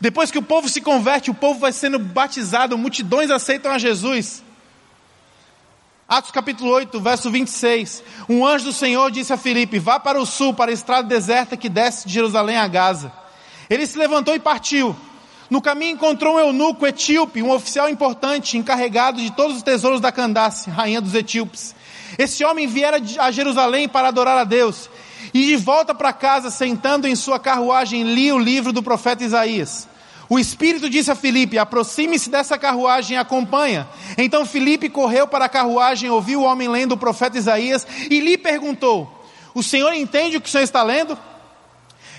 Depois 0.00 0.30
que 0.30 0.38
o 0.38 0.42
povo 0.42 0.68
se 0.68 0.80
converte, 0.80 1.30
o 1.30 1.34
povo 1.34 1.58
vai 1.58 1.72
sendo 1.72 1.98
batizado, 1.98 2.76
multidões 2.76 3.30
aceitam 3.30 3.72
a 3.72 3.78
Jesus. 3.78 4.42
Atos 6.08 6.30
capítulo 6.30 6.70
8, 6.70 7.00
verso 7.00 7.28
26. 7.32 8.00
Um 8.28 8.46
anjo 8.46 8.66
do 8.66 8.72
Senhor 8.72 9.10
disse 9.10 9.32
a 9.32 9.36
Filipe: 9.36 9.80
Vá 9.80 9.98
para 9.98 10.20
o 10.20 10.24
sul, 10.24 10.54
para 10.54 10.70
a 10.70 10.74
estrada 10.74 11.08
deserta 11.08 11.56
que 11.56 11.68
desce 11.68 12.06
de 12.06 12.14
Jerusalém 12.14 12.56
a 12.56 12.68
Gaza. 12.68 13.10
Ele 13.68 13.84
se 13.84 13.98
levantou 13.98 14.32
e 14.32 14.38
partiu. 14.38 14.94
No 15.50 15.60
caminho 15.60 15.94
encontrou 15.94 16.36
um 16.36 16.38
eunuco 16.38 16.86
etíope, 16.86 17.42
um 17.42 17.50
oficial 17.50 17.88
importante, 17.88 18.56
encarregado 18.56 19.20
de 19.20 19.32
todos 19.32 19.56
os 19.56 19.62
tesouros 19.64 20.00
da 20.00 20.12
Candace, 20.12 20.70
rainha 20.70 21.00
dos 21.00 21.12
etíopes. 21.12 21.74
Esse 22.16 22.44
homem 22.44 22.68
viera 22.68 23.02
a 23.18 23.30
Jerusalém 23.32 23.88
para 23.88 24.06
adorar 24.06 24.38
a 24.38 24.44
Deus. 24.44 24.88
E 25.34 25.44
de 25.44 25.56
volta 25.56 25.92
para 25.92 26.12
casa, 26.12 26.50
sentando 26.50 27.08
em 27.08 27.16
sua 27.16 27.40
carruagem, 27.40 28.04
lia 28.04 28.32
o 28.32 28.38
livro 28.38 28.72
do 28.72 28.80
profeta 28.80 29.24
Isaías. 29.24 29.88
O 30.28 30.38
Espírito 30.38 30.90
disse 30.90 31.10
a 31.10 31.14
Filipe: 31.14 31.58
aproxime-se 31.58 32.28
dessa 32.28 32.58
carruagem 32.58 33.16
e 33.16 33.20
acompanha. 33.20 33.88
Então 34.18 34.44
Filipe 34.44 34.88
correu 34.88 35.26
para 35.26 35.44
a 35.44 35.48
carruagem, 35.48 36.10
ouviu 36.10 36.40
o 36.40 36.44
homem 36.44 36.68
lendo 36.68 36.92
o 36.92 36.98
profeta 36.98 37.38
Isaías 37.38 37.86
e 38.10 38.20
lhe 38.20 38.36
perguntou: 38.36 39.24
O 39.54 39.62
senhor 39.62 39.92
entende 39.92 40.36
o 40.36 40.40
que 40.40 40.48
o 40.48 40.50
senhor 40.50 40.64
está 40.64 40.82
lendo? 40.82 41.16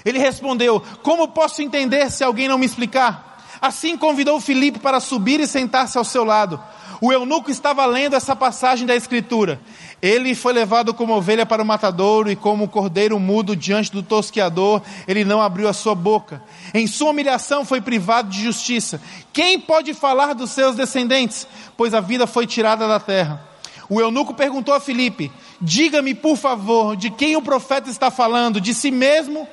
Ele 0.05 0.19
respondeu: 0.19 0.81
Como 1.03 1.27
posso 1.27 1.61
entender 1.61 2.09
se 2.09 2.23
alguém 2.23 2.47
não 2.47 2.57
me 2.57 2.65
explicar? 2.65 3.27
Assim 3.61 3.97
convidou 3.97 4.39
Filipe 4.39 4.79
para 4.79 4.99
subir 4.99 5.39
e 5.39 5.47
sentar-se 5.47 5.97
ao 5.97 6.03
seu 6.03 6.23
lado. 6.23 6.61
O 6.99 7.13
eunuco 7.13 7.51
estava 7.51 7.85
lendo 7.85 8.15
essa 8.15 8.35
passagem 8.35 8.87
da 8.87 8.95
Escritura. 8.95 9.59
Ele 10.01 10.33
foi 10.33 10.53
levado 10.53 10.93
como 10.93 11.15
ovelha 11.15 11.45
para 11.45 11.61
o 11.61 11.65
matadouro 11.65 12.31
e 12.31 12.35
como 12.35 12.67
cordeiro 12.67 13.19
mudo 13.19 13.55
diante 13.55 13.91
do 13.91 14.03
tosqueador, 14.03 14.81
ele 15.07 15.23
não 15.23 15.41
abriu 15.41 15.67
a 15.67 15.73
sua 15.73 15.95
boca. 15.95 16.41
Em 16.73 16.87
sua 16.87 17.11
humilhação 17.11 17.65
foi 17.65 17.81
privado 17.81 18.29
de 18.29 18.43
justiça. 18.43 19.01
Quem 19.31 19.59
pode 19.59 19.93
falar 19.93 20.33
dos 20.33 20.51
seus 20.51 20.75
descendentes? 20.75 21.47
Pois 21.75 21.93
a 21.93 21.99
vida 21.99 22.25
foi 22.25 22.47
tirada 22.47 22.87
da 22.87 22.99
terra. 22.99 23.41
O 23.89 24.01
eunuco 24.01 24.33
perguntou 24.33 24.73
a 24.73 24.79
Filipe: 24.79 25.31
Diga-me, 25.61 26.13
por 26.13 26.35
favor, 26.35 26.95
de 26.95 27.09
quem 27.09 27.35
o 27.35 27.41
profeta 27.41 27.89
está 27.89 28.11
falando? 28.11 28.59
De 28.59 28.73
si 28.73 28.91
mesmo 28.91 29.47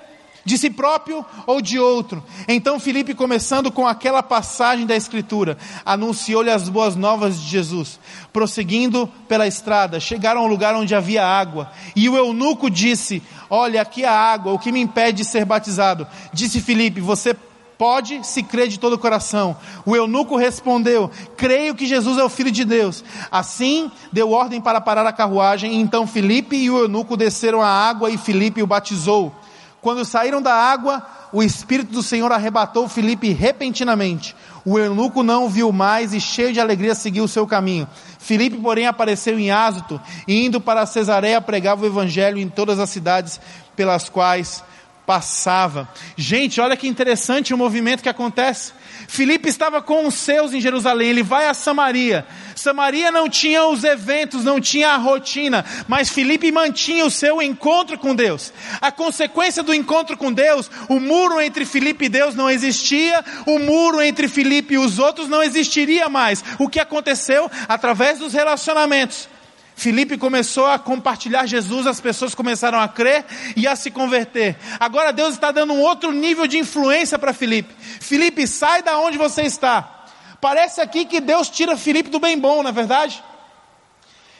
de 0.45 0.59
si 0.59 0.71
próprio 0.71 1.25
ou 1.47 1.61
de 1.61 1.79
outro. 1.79 2.23
Então 2.47 2.79
Filipe, 2.79 3.15
começando 3.15 3.73
com 3.73 3.87
aquela 3.87 4.23
passagem 4.23 4.87
da 4.87 4.95
Escritura, 4.95 5.57
anunciou-lhe 5.85 6.51
as 6.51 6.69
boas 6.69 6.95
novas 6.95 7.41
de 7.41 7.49
Jesus. 7.49 7.99
Prosseguindo 8.33 9.09
pela 9.29 9.47
estrada, 9.47 9.99
chegaram 9.99 10.43
ao 10.43 10.47
lugar 10.47 10.75
onde 10.75 10.95
havia 10.95 11.27
água. 11.27 11.71
E 11.97 12.09
o 12.09 12.17
eunuco 12.17 12.69
disse: 12.69 13.23
Olha, 13.49 13.83
aqui 13.83 14.05
há 14.05 14.13
água, 14.13 14.53
o 14.53 14.59
que 14.59 14.73
me 14.73 14.81
impede 14.81 15.19
de 15.19 15.25
ser 15.25 15.45
batizado? 15.45 16.07
Disse 16.33 16.61
Filipe: 16.61 17.01
Você 17.01 17.35
pode 17.79 18.25
se 18.27 18.43
crer 18.43 18.69
de 18.69 18.79
todo 18.79 18.95
o 18.95 18.99
coração. 18.99 19.57
O 19.85 19.97
eunuco 19.97 20.37
respondeu: 20.37 21.11
Creio 21.37 21.75
que 21.75 21.87
Jesus 21.87 22.19
é 22.19 22.25
o 22.25 22.29
Filho 22.29 22.51
de 22.51 22.65
Deus. 22.65 23.05
Assim 23.31 23.91
deu 24.13 24.31
ordem 24.31 24.61
para 24.61 24.81
parar 24.81 25.07
a 25.07 25.13
carruagem. 25.13 25.81
Então 25.81 26.07
Filipe 26.07 26.57
e 26.57 26.71
o 26.71 26.79
eunuco 26.79 27.17
desceram 27.17 27.63
à 27.63 27.69
água 27.69 28.11
e 28.11 28.19
Filipe 28.19 28.63
o 28.63 28.67
batizou. 28.67 29.35
Quando 29.85 30.03
saíram 30.03 30.41
da 30.41 30.55
água, 30.55 31.07
o 31.31 31.43
Espírito 31.43 31.93
do 31.93 32.03
Senhor 32.03 32.33
arrebatou 32.33 32.89
Filipe 32.89 33.29
repentinamente. 33.35 34.35
O 34.65 34.79
eunuco 34.79 35.23
não 35.23 35.47
viu 35.47 35.71
mais 35.73 36.15
e, 36.15 36.21
cheio 36.23 36.55
de 36.55 36.59
alegria, 36.59 36.95
seguiu 36.95 37.25
o 37.25 37.29
seu 37.29 37.47
caminho. 37.47 37.87
Filipe, 38.19 38.57
porém, 38.57 38.87
apareceu 38.87 39.39
em 39.39 39.51
Ázoto 39.51 40.01
e, 40.27 40.47
indo 40.47 40.59
para 40.59 40.87
Cesareia, 40.87 41.39
pregava 41.39 41.83
o 41.83 41.87
evangelho 41.87 42.39
em 42.39 42.49
todas 42.49 42.79
as 42.79 42.89
cidades 42.89 43.39
pelas 43.77 44.09
quais 44.09 44.65
passava. 45.05 45.87
Gente, 46.17 46.63
olha 46.63 46.79
que 46.79 46.89
interessante 46.89 47.53
o 47.53 47.59
movimento 47.59 48.03
que 48.03 48.09
acontece. 48.09 48.73
Filipe 49.09 49.49
estava 49.49 49.83
com 49.83 50.07
os 50.07 50.15
seus 50.15 50.53
em 50.53 50.61
Jerusalém, 50.61 51.09
ele 51.09 51.23
vai 51.23 51.47
a 51.47 51.55
Samaria. 51.55 52.27
Samaria 52.55 53.11
não 53.11 53.29
tinha 53.29 53.67
os 53.67 53.85
eventos, 53.85 54.45
não 54.45 54.61
tinha 54.61 54.91
a 54.91 54.97
rotina, 54.97 55.65
mas 55.89 56.09
Filipe 56.09 56.51
mantinha 56.51 57.05
o 57.05 57.11
seu 57.11 57.43
encontro 57.43 57.99
com 57.99 58.15
Deus. 58.15 58.53
A 58.81 58.91
consequência 58.91 59.63
do 59.63 59.75
encontro 59.75 60.17
com 60.17 60.33
Deus, 60.33 60.71
o 60.89 60.99
muro 61.01 61.41
entre 61.41 61.65
Filipe 61.65 62.07
e 62.07 62.09
Deus 62.09 62.35
não 62.35 62.51
existia, 62.51 63.25
o 63.47 63.59
muro 63.59 64.01
entre 64.01 64.29
Filipe 64.29 64.75
e 64.75 64.79
os 64.79 64.99
outros 64.99 65.29
não 65.29 65.43
existiria 65.43 66.09
mais. 66.09 66.45
O 66.59 66.69
que 66.69 66.81
aconteceu? 66.81 67.51
Através 67.69 68.19
dos 68.19 68.33
relacionamentos. 68.33 69.34
Filipe 69.77 70.17
começou 70.17 70.67
a 70.67 70.79
compartilhar 70.79 71.47
Jesus, 71.47 71.87
as 71.87 72.01
pessoas 72.01 72.35
começaram 72.35 72.81
a 72.81 72.89
crer 72.89 73.25
e 73.57 73.67
a 73.67 73.75
se 73.75 73.91
converter. 73.91 74.57
Agora 74.79 75.13
Deus 75.13 75.35
está 75.35 75.51
dando 75.51 75.73
um 75.73 75.81
outro 75.81 76.13
nível 76.13 76.47
de 76.47 76.59
influência 76.59 77.19
para 77.19 77.33
Filipe. 77.33 77.75
Filipe, 78.01 78.47
sai 78.47 78.83
da 78.83 78.99
onde 78.99 79.19
você 79.19 79.43
está. 79.43 80.07
Parece 80.41 80.81
aqui 80.81 81.05
que 81.05 81.21
Deus 81.21 81.49
tira 81.49 81.77
Filipe 81.77 82.09
do 82.09 82.21
bem 82.21 82.39
bom, 82.39 82.63
não 82.63 82.71
é 82.71 82.73
verdade? 82.73 83.23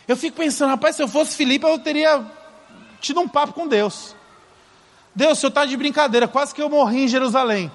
Eu 0.07 0.17
fico 0.17 0.37
pensando, 0.37 0.71
rapaz, 0.71 0.97
se 0.97 1.03
eu 1.03 1.09
fosse 1.09 1.35
Filipe, 1.35 1.67
eu 1.67 1.79
teria 1.79 2.25
tido 3.01 3.21
um 3.21 3.29
papo 3.29 3.55
com 3.55 3.67
Deus. 3.67 4.15
Deus, 5.15 5.39
o 5.39 5.41
senhor 5.41 5.49
está 5.49 5.65
de 5.65 5.77
brincadeira, 5.77 6.29
quase 6.29 6.55
que 6.55 6.61
eu 6.63 6.69
morri 6.69 7.05
em 7.05 7.09
Jerusalém. 7.09 7.71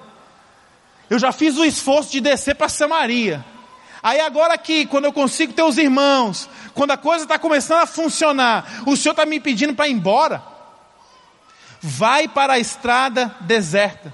Eu 1.08 1.18
já 1.18 1.32
fiz 1.32 1.56
o 1.58 1.64
esforço 1.64 2.10
de 2.12 2.20
descer 2.20 2.54
para 2.54 2.68
Samaria. 2.68 3.44
Aí 4.02 4.20
agora 4.20 4.54
aqui, 4.54 4.86
quando 4.86 5.04
eu 5.04 5.12
consigo 5.12 5.52
ter 5.52 5.62
os 5.62 5.76
irmãos, 5.76 6.48
quando 6.74 6.92
a 6.92 6.96
coisa 6.96 7.24
está 7.24 7.38
começando 7.38 7.82
a 7.82 7.86
funcionar, 7.86 8.82
o 8.86 8.96
Senhor 8.96 9.12
está 9.12 9.26
me 9.26 9.38
pedindo 9.38 9.74
para 9.74 9.88
ir 9.88 9.92
embora? 9.92 10.42
Vai 11.80 12.26
para 12.26 12.54
a 12.54 12.58
estrada 12.58 13.34
deserta. 13.40 14.12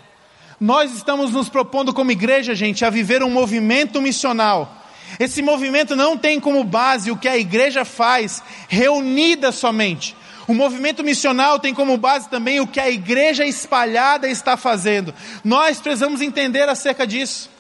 Nós 0.61 0.93
estamos 0.93 1.33
nos 1.33 1.49
propondo 1.49 1.93
como 1.93 2.11
igreja, 2.11 2.55
gente, 2.55 2.85
a 2.85 2.91
viver 2.91 3.23
um 3.23 3.31
movimento 3.31 4.01
missional. 4.01 4.85
Esse 5.21 5.41
movimento 5.41 5.95
não 5.95 6.17
tem 6.17 6.41
como 6.41 6.65
base 6.65 7.11
o 7.11 7.17
que 7.17 7.29
a 7.29 7.37
igreja 7.37 7.85
faz, 7.85 8.43
reunida 8.69 9.53
somente. 9.53 10.17
O 10.49 10.55
movimento 10.55 11.03
missional 11.05 11.59
tem 11.59 11.75
como 11.75 11.97
base 11.97 12.29
também 12.29 12.61
o 12.61 12.67
que 12.67 12.81
a 12.81 12.91
igreja 12.91 13.45
espalhada 13.45 14.29
está 14.29 14.57
fazendo. 14.57 15.15
Nós 15.45 15.81
precisamos 15.81 16.21
entender 16.21 16.69
acerca 16.69 17.07
disso. 17.07 17.51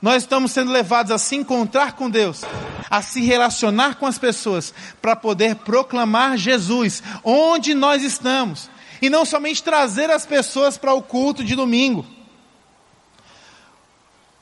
Nós 0.00 0.22
estamos 0.22 0.52
sendo 0.52 0.70
levados 0.70 1.10
a 1.10 1.18
se 1.18 1.34
encontrar 1.36 1.92
com 1.92 2.08
Deus, 2.08 2.44
a 2.88 3.02
se 3.02 3.20
relacionar 3.20 3.96
com 3.96 4.06
as 4.06 4.18
pessoas, 4.18 4.72
para 5.02 5.16
poder 5.16 5.56
proclamar 5.56 6.36
Jesus 6.36 7.02
onde 7.24 7.74
nós 7.74 8.02
estamos. 8.02 8.70
E 9.02 9.10
não 9.10 9.24
somente 9.24 9.62
trazer 9.62 10.10
as 10.10 10.26
pessoas 10.26 10.76
para 10.76 10.92
o 10.92 11.02
culto 11.02 11.44
de 11.44 11.54
domingo. 11.54 12.04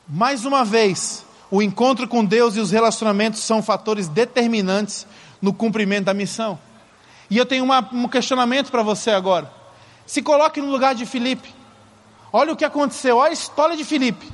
Mais 0.08 0.44
uma 0.44 0.64
vez, 0.64 1.24
O 1.50 1.62
encontro 1.62 2.08
com 2.08 2.24
Deus 2.24 2.56
e 2.56 2.60
os 2.60 2.70
relacionamentos 2.70 3.40
são 3.40 3.62
fatores 3.62 4.08
determinantes 4.08 5.06
no 5.40 5.52
cumprimento 5.52 6.06
da 6.06 6.14
missão. 6.14 6.58
E 7.30 7.38
eu 7.38 7.46
tenho 7.46 7.64
uma, 7.64 7.88
um 7.92 8.08
questionamento 8.08 8.70
para 8.70 8.82
você 8.82 9.10
agora. 9.10 9.50
Se 10.06 10.22
coloque 10.22 10.60
no 10.60 10.70
lugar 10.70 10.94
de 10.94 11.06
Filipe. 11.06 11.54
Olha 12.32 12.52
o 12.52 12.56
que 12.56 12.64
aconteceu, 12.64 13.16
olha 13.16 13.30
a 13.30 13.32
história 13.32 13.76
de 13.76 13.84
Filipe. 13.84 14.28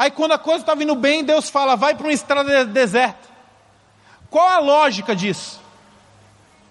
Aí 0.00 0.10
quando 0.10 0.32
a 0.32 0.38
coisa 0.38 0.62
está 0.62 0.74
vindo 0.74 0.94
bem, 0.94 1.22
Deus 1.22 1.50
fala, 1.50 1.76
vai 1.76 1.94
para 1.94 2.06
uma 2.06 2.12
estrada 2.14 2.64
deserta. 2.64 3.28
Qual 4.30 4.48
a 4.48 4.58
lógica 4.58 5.14
disso? 5.14 5.60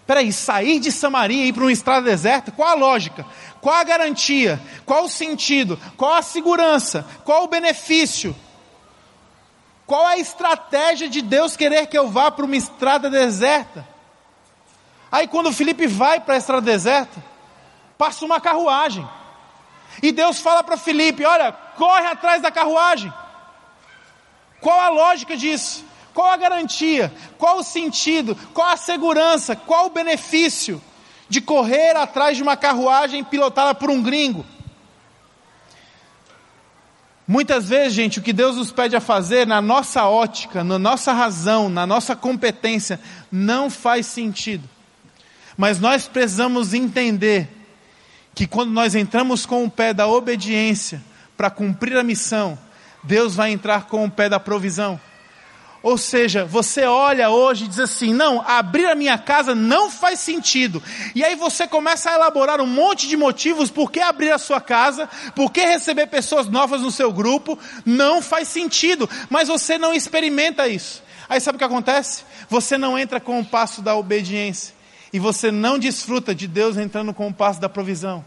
Peraí, 0.08 0.34
sair 0.34 0.80
de 0.80 0.92
Samaria 0.92 1.46
e 1.46 1.50
ir 1.50 1.54
para 1.54 1.62
uma 1.62 1.72
estrada 1.72 2.10
deserta? 2.10 2.52
Qual 2.52 2.68
a 2.68 2.74
lógica? 2.74 3.24
Qual 3.62 3.76
a 3.76 3.84
garantia? 3.84 4.60
Qual 4.84 5.04
o 5.04 5.08
sentido? 5.08 5.80
Qual 5.96 6.12
a 6.12 6.24
segurança? 6.24 7.06
Qual 7.24 7.44
o 7.44 7.48
benefício? 7.48 8.36
Qual 9.86 10.08
a 10.08 10.18
estratégia 10.18 11.08
de 11.08 11.22
Deus 11.22 11.56
querer 11.56 11.86
que 11.86 11.96
eu 12.00 12.10
vá 12.10 12.32
para 12.32 12.46
uma 12.46 12.58
estrada 12.58 13.12
deserta? 13.12 13.88
Aí 15.12 15.28
quando 15.28 15.50
o 15.50 15.54
Felipe 15.54 15.86
vai 15.86 16.20
para 16.20 16.34
a 16.34 16.38
estrada 16.40 16.64
deserta, 16.64 17.24
passa 17.96 18.26
uma 18.26 18.42
carruagem. 18.42 19.08
E 20.02 20.12
Deus 20.12 20.40
fala 20.40 20.64
para 20.64 20.78
Felipe: 20.78 21.26
olha, 21.26 21.52
corre 21.52 22.08
atrás 22.08 22.42
da 22.42 22.52
carruagem. 22.52 23.14
Qual 24.62 24.80
a 24.80 24.90
lógica 24.90 25.36
disso? 25.36 25.86
Qual 26.14 26.30
a 26.30 26.38
garantia? 26.38 27.14
Qual 27.38 27.60
o 27.60 27.64
sentido? 27.64 28.36
Qual 28.54 28.68
a 28.68 28.78
segurança? 28.78 29.56
Qual 29.56 29.86
o 29.86 29.90
benefício 29.90 30.82
de 31.30 31.40
correr 31.40 31.96
atrás 31.96 32.36
de 32.36 32.44
uma 32.44 32.58
carruagem 32.58 33.24
pilotada 33.24 33.74
por 33.74 33.90
um 33.90 34.02
gringo? 34.02 34.46
Muitas 37.28 37.70
vezes, 37.70 37.94
gente, 37.94 38.18
o 38.18 38.24
que 38.24 38.34
Deus 38.34 38.56
nos 38.56 38.72
pede 38.72 38.96
a 38.96 39.00
fazer, 39.00 39.46
na 39.46 39.62
nossa 39.62 40.06
ótica, 40.06 40.64
na 40.64 40.80
nossa 40.80 41.14
razão, 41.14 41.70
na 41.70 41.86
nossa 41.86 42.16
competência, 42.16 43.00
não 43.32 43.70
faz 43.70 44.08
sentido. 44.08 44.68
Mas 45.56 45.80
nós 45.80 46.08
precisamos 46.08 46.74
entender 46.74 47.59
que 48.40 48.48
quando 48.48 48.72
nós 48.72 48.96
entramos 48.96 49.46
com 49.46 49.66
o 49.66 49.70
pé 49.70 49.94
da 49.94 50.08
obediência 50.08 51.04
para 51.36 51.50
cumprir 51.50 51.98
a 51.98 52.04
missão, 52.04 52.58
Deus 53.04 53.36
vai 53.36 53.52
entrar 53.52 53.88
com 53.88 54.06
o 54.06 54.10
pé 54.10 54.30
da 54.30 54.40
provisão. 54.40 54.98
Ou 55.84 55.98
seja, 55.98 56.46
você 56.46 56.86
olha 56.86 57.30
hoje 57.30 57.66
e 57.66 57.68
diz 57.68 57.80
assim: 57.80 58.14
não, 58.14 58.42
abrir 58.48 58.86
a 58.86 58.96
minha 58.96 59.18
casa 59.18 59.54
não 59.54 59.92
faz 59.92 60.22
sentido. 60.22 60.82
E 61.14 61.22
aí 61.22 61.36
você 61.36 61.68
começa 61.68 62.12
a 62.12 62.14
elaborar 62.14 62.62
um 62.62 62.66
monte 62.66 63.10
de 63.10 63.18
motivos 63.18 63.70
por 63.70 63.92
que 63.92 64.00
abrir 64.00 64.32
a 64.32 64.38
sua 64.38 64.62
casa, 64.62 65.10
por 65.36 65.52
que 65.52 65.60
receber 65.60 66.08
pessoas 66.08 66.48
novas 66.48 66.80
no 66.80 66.92
seu 66.92 67.12
grupo, 67.12 67.60
não 67.86 68.22
faz 68.22 68.48
sentido. 68.48 69.10
Mas 69.30 69.50
você 69.50 69.78
não 69.78 69.94
experimenta 69.94 70.66
isso. 70.66 71.04
Aí 71.28 71.42
sabe 71.42 71.58
o 71.58 71.60
que 71.60 71.66
acontece? 71.66 72.24
Você 72.48 72.78
não 72.78 72.98
entra 72.98 73.20
com 73.20 73.38
o 73.38 73.46
passo 73.46 73.82
da 73.82 73.98
obediência. 73.98 74.79
E 75.12 75.20
você 75.20 75.52
não 75.52 75.80
desfruta 75.80 76.36
de 76.36 76.48
Deus 76.48 76.78
entrando 76.78 77.14
com 77.14 77.28
o 77.28 77.34
passo 77.34 77.60
da 77.60 77.68
provisão. 77.68 78.24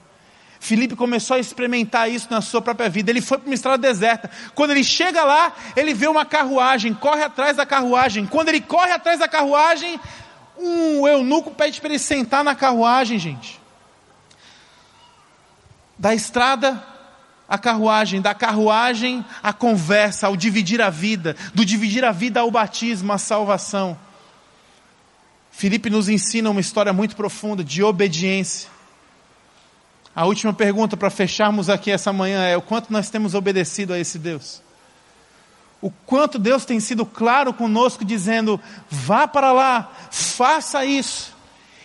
Filipe 0.63 0.95
começou 0.95 1.37
a 1.37 1.41
experimentar 1.41 2.09
isso 2.09 2.29
na 2.31 2.41
sua 2.41 2.63
própria 2.63 2.89
vida. 2.89 3.11
Ele 3.11 3.21
foi 3.21 3.37
para 3.37 3.49
uma 3.49 3.55
estrada 3.55 3.79
deserta. 3.79 4.31
Quando 4.55 4.71
ele 4.71 4.85
chega 4.85 5.25
lá, 5.25 5.53
ele 5.75 5.93
vê 5.93 6.07
uma 6.07 6.25
carruagem, 6.25 6.95
corre 6.95 7.25
atrás 7.25 7.57
da 7.57 7.67
carruagem. 7.67 8.27
Quando 8.27 8.49
ele 8.49 8.61
corre 8.61 8.93
atrás 8.93 9.19
da 9.19 9.27
carruagem, 9.27 9.99
um 10.57 11.07
eunuco 11.07 11.51
pede 11.51 11.81
para 11.81 11.91
ele 11.91 11.99
sentar 11.99 12.45
na 12.45 12.55
carruagem, 12.55 13.19
gente. 13.19 13.61
Da 15.99 16.15
estrada 16.15 16.81
a 17.49 17.59
carruagem, 17.59 18.21
da 18.21 18.33
carruagem 18.33 19.25
a 19.43 19.53
conversa, 19.53 20.29
ao 20.29 20.37
dividir 20.37 20.81
a 20.81 20.91
vida, 20.91 21.37
do 21.53 21.65
dividir 21.65 22.05
a 22.05 22.13
vida 22.13 22.39
ao 22.39 22.51
batismo, 22.53 23.13
à 23.13 23.19
salvação. 23.19 23.99
Filipe 25.53 25.91
nos 25.91 26.09
ensina 26.09 26.51
uma 26.51 26.61
história 26.61 26.93
muito 26.93 27.15
profunda 27.15 27.63
de 27.63 27.83
obediência. 27.85 28.69
A 30.17 30.27
última 30.27 30.53
pergunta 30.53 30.97
para 30.97 31.11
fecharmos 31.11 31.71
aqui 31.71 31.91
essa 31.91 32.13
manhã 32.13 32.43
é: 32.45 32.57
o 32.57 32.63
quanto 32.63 32.93
nós 32.93 33.09
temos 33.11 33.35
obedecido 33.35 33.93
a 33.93 33.99
esse 33.99 34.19
Deus? 34.19 34.61
O 35.81 35.91
quanto 35.91 36.39
Deus 36.39 36.65
tem 36.65 36.81
sido 36.81 37.07
claro 37.07 37.53
conosco, 37.53 38.05
dizendo: 38.05 38.61
vá 38.91 39.29
para 39.29 39.53
lá, 39.53 39.93
faça 40.11 40.85
isso. 40.85 41.33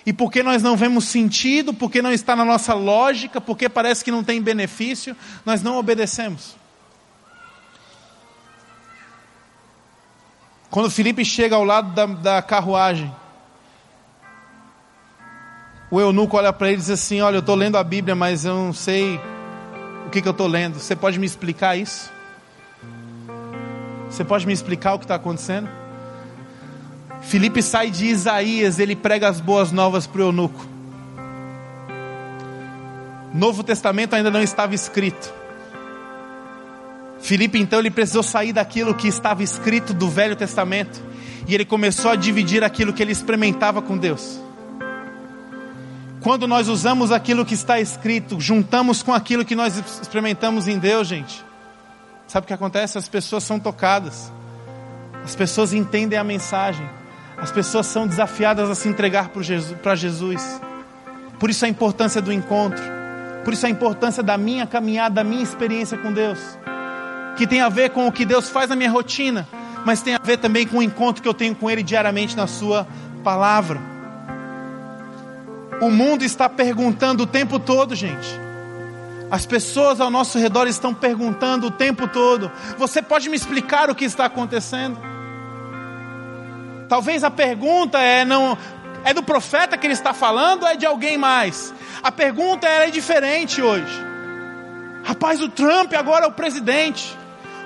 E 0.05 0.13
porque 0.13 0.41
nós 0.41 0.63
não 0.63 0.77
vemos 0.77 1.05
sentido, 1.05 1.73
porque 1.73 2.01
não 2.01 2.13
está 2.13 2.35
na 2.35 2.45
nossa 2.45 2.73
lógica, 2.73 3.41
porque 3.41 3.67
parece 3.67 4.03
que 4.03 4.11
não 4.11 4.23
tem 4.23 4.41
benefício, 4.41 5.15
nós 5.45 5.61
não 5.61 5.77
obedecemos. 5.77 6.55
Quando 10.69 10.89
Felipe 10.89 11.25
chega 11.25 11.55
ao 11.55 11.63
lado 11.63 11.93
da, 11.93 12.05
da 12.05 12.41
carruagem, 12.41 13.13
o 15.89 15.99
eunuco 15.99 16.37
olha 16.37 16.51
para 16.51 16.67
ele 16.67 16.77
e 16.77 16.79
diz 16.79 16.89
assim: 16.89 17.21
Olha, 17.21 17.37
eu 17.37 17.39
estou 17.39 17.55
lendo 17.55 17.77
a 17.77 17.83
Bíblia, 17.83 18.15
mas 18.15 18.45
eu 18.45 18.53
não 18.53 18.73
sei 18.73 19.19
o 20.05 20.09
que, 20.09 20.21
que 20.21 20.27
eu 20.27 20.31
estou 20.31 20.47
lendo. 20.47 20.79
Você 20.79 20.95
pode 20.95 21.19
me 21.19 21.25
explicar 21.25 21.77
isso? 21.77 22.11
Você 24.09 24.23
pode 24.23 24.45
me 24.45 24.53
explicar 24.53 24.93
o 24.93 24.99
que 24.99 25.05
está 25.05 25.15
acontecendo? 25.15 25.69
Felipe 27.21 27.61
sai 27.61 27.89
de 27.89 28.05
Isaías, 28.05 28.79
ele 28.79 28.95
prega 28.95 29.27
as 29.27 29.41
boas 29.41 29.71
novas 29.71 30.07
para 30.07 30.21
o 30.21 30.25
eunuco. 30.25 30.65
Novo 33.33 33.63
Testamento 33.63 34.13
ainda 34.15 34.31
não 34.31 34.41
estava 34.41 34.73
escrito. 34.73 35.33
Felipe 37.19 37.59
então 37.59 37.79
ele 37.79 37.91
precisou 37.91 38.23
sair 38.23 38.53
daquilo 38.53 38.93
que 38.93 39.07
estava 39.07 39.43
escrito 39.43 39.93
do 39.93 40.09
Velho 40.09 40.35
Testamento 40.35 41.01
e 41.47 41.53
ele 41.53 41.65
começou 41.65 42.11
a 42.11 42.15
dividir 42.15 42.63
aquilo 42.63 42.93
que 42.93 43.01
ele 43.01 43.11
experimentava 43.11 43.81
com 43.81 43.97
Deus. 43.97 44.46
Quando 46.21 46.47
nós 46.47 46.67
usamos 46.67 47.11
aquilo 47.11 47.45
que 47.45 47.53
está 47.53 47.79
escrito, 47.79 48.39
juntamos 48.39 49.03
com 49.03 49.13
aquilo 49.13 49.45
que 49.45 49.55
nós 49.55 49.77
experimentamos 50.01 50.67
em 50.67 50.79
Deus, 50.79 51.07
gente, 51.07 51.45
sabe 52.27 52.45
o 52.45 52.47
que 52.47 52.53
acontece? 52.53 52.97
As 52.97 53.07
pessoas 53.07 53.43
são 53.43 53.59
tocadas, 53.59 54.31
as 55.23 55.35
pessoas 55.35 55.73
entendem 55.73 56.17
a 56.17 56.23
mensagem, 56.23 56.89
as 57.37 57.51
pessoas 57.51 57.85
são 57.85 58.07
desafiadas 58.07 58.69
a 58.69 58.75
se 58.75 58.89
entregar 58.89 59.29
para 59.29 59.95
Jesus. 59.95 60.59
Por 61.39 61.51
isso 61.51 61.65
a 61.65 61.69
importância 61.69 62.19
do 62.19 62.33
encontro, 62.33 62.83
por 63.43 63.53
isso 63.53 63.67
a 63.67 63.69
importância 63.69 64.23
da 64.23 64.37
minha 64.37 64.65
caminhada, 64.65 65.15
da 65.15 65.23
minha 65.23 65.43
experiência 65.43 65.99
com 65.99 66.11
Deus, 66.11 66.39
que 67.37 67.45
tem 67.45 67.61
a 67.61 67.69
ver 67.69 67.91
com 67.91 68.07
o 68.07 68.11
que 68.11 68.25
Deus 68.25 68.49
faz 68.49 68.69
na 68.69 68.75
minha 68.75 68.89
rotina, 68.89 69.47
mas 69.85 70.01
tem 70.01 70.15
a 70.15 70.19
ver 70.21 70.37
também 70.37 70.65
com 70.65 70.77
o 70.79 70.83
encontro 70.83 71.21
que 71.21 71.29
eu 71.29 71.33
tenho 71.33 71.53
com 71.53 71.69
Ele 71.69 71.83
diariamente 71.83 72.35
na 72.35 72.47
Sua 72.47 72.87
palavra. 73.23 73.96
O 75.79 75.91
mundo 75.91 76.23
está 76.23 76.49
perguntando 76.49 77.23
o 77.23 77.27
tempo 77.27 77.59
todo, 77.59 77.93
gente. 77.93 78.27
As 79.29 79.45
pessoas 79.45 79.99
ao 79.99 80.09
nosso 80.09 80.39
redor 80.39 80.67
estão 80.67 80.93
perguntando 80.93 81.67
o 81.67 81.71
tempo 81.71 82.07
todo: 82.07 82.51
Você 82.77 83.01
pode 83.01 83.29
me 83.29 83.35
explicar 83.35 83.89
o 83.89 83.95
que 83.95 84.05
está 84.05 84.25
acontecendo? 84.25 84.97
Talvez 86.89 87.23
a 87.23 87.29
pergunta 87.29 87.99
é 87.99 88.25
não 88.25 88.57
é 89.03 89.13
do 89.13 89.21
profeta 89.21 89.77
que 89.77 89.85
ele 89.85 89.93
está 89.93 90.13
falando 90.13 90.63
ou 90.63 90.69
é 90.69 90.75
de 90.75 90.85
alguém 90.85 91.17
mais? 91.17 91.73
A 92.01 92.11
pergunta 92.11 92.67
é 92.67 92.89
diferente 92.89 93.61
hoje. 93.61 94.05
Rapaz, 95.03 95.41
o 95.41 95.49
Trump 95.49 95.93
agora 95.93 96.25
é 96.25 96.27
o 96.27 96.31
presidente. 96.31 97.15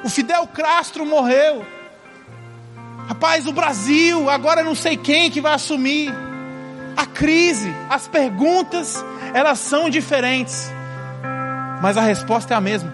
O 0.04 0.10
Fidel 0.10 0.46
Castro 0.48 1.06
morreu. 1.06 1.66
Rapaz, 3.08 3.48
o 3.48 3.52
Brasil 3.52 4.30
agora 4.30 4.64
não 4.64 4.76
sei 4.76 4.98
quem 4.98 5.30
que 5.30 5.42
vai 5.42 5.54
assumir 5.54 6.14
a 6.96 7.06
crise, 7.06 7.74
as 7.90 8.08
perguntas, 8.08 9.04
elas 9.34 9.60
são 9.60 9.90
diferentes, 9.90 10.72
mas 11.82 11.98
a 11.98 12.02
resposta 12.02 12.54
é 12.54 12.58
a 12.58 12.62
mesma. 12.62 12.94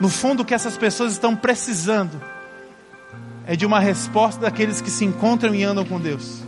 No 0.00 0.08
fundo, 0.08 0.42
o 0.42 0.44
que 0.44 0.54
essas 0.54 0.76
pessoas 0.76 1.12
estão 1.12 1.36
precisando 1.36 2.20
é 3.46 3.54
de 3.54 3.64
uma 3.64 3.78
resposta 3.78 4.40
daqueles 4.40 4.80
que 4.80 4.90
se 4.90 5.04
encontram 5.04 5.54
e 5.54 5.62
andam 5.62 5.84
com 5.84 6.00
Deus. 6.00 6.42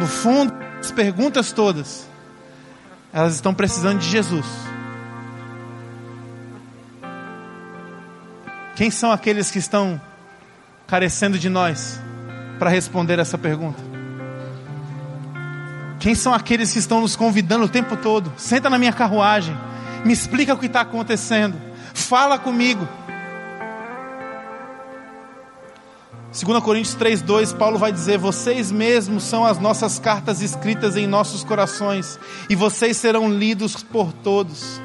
No 0.00 0.06
fundo, 0.06 0.52
as 0.80 0.90
perguntas 0.90 1.52
todas, 1.52 2.08
elas 3.12 3.34
estão 3.34 3.54
precisando 3.54 3.98
de 3.98 4.08
Jesus. 4.08 4.46
Quem 8.76 8.90
são 8.90 9.10
aqueles 9.10 9.50
que 9.50 9.58
estão 9.58 10.00
carecendo 10.86 11.38
de 11.38 11.48
nós 11.48 11.98
para 12.58 12.70
responder 12.70 13.18
essa 13.18 13.38
pergunta? 13.38 13.95
Quem 15.98 16.14
são 16.14 16.32
aqueles 16.34 16.72
que 16.72 16.78
estão 16.78 17.00
nos 17.00 17.16
convidando 17.16 17.64
o 17.64 17.68
tempo 17.68 17.96
todo? 17.96 18.32
Senta 18.36 18.68
na 18.68 18.78
minha 18.78 18.92
carruagem, 18.92 19.56
me 20.04 20.12
explica 20.12 20.54
o 20.54 20.58
que 20.58 20.66
está 20.66 20.82
acontecendo, 20.82 21.56
fala 21.94 22.38
comigo. 22.38 22.86
2 26.44 26.62
Coríntios 26.62 26.94
3,2, 26.96 27.56
Paulo 27.56 27.78
vai 27.78 27.90
dizer: 27.90 28.18
Vocês 28.18 28.70
mesmos 28.70 29.24
são 29.24 29.46
as 29.46 29.58
nossas 29.58 29.98
cartas 29.98 30.42
escritas 30.42 30.94
em 30.94 31.06
nossos 31.06 31.42
corações, 31.42 32.18
e 32.50 32.54
vocês 32.54 32.98
serão 32.98 33.30
lidos 33.30 33.82
por 33.82 34.12
todos. 34.12 34.80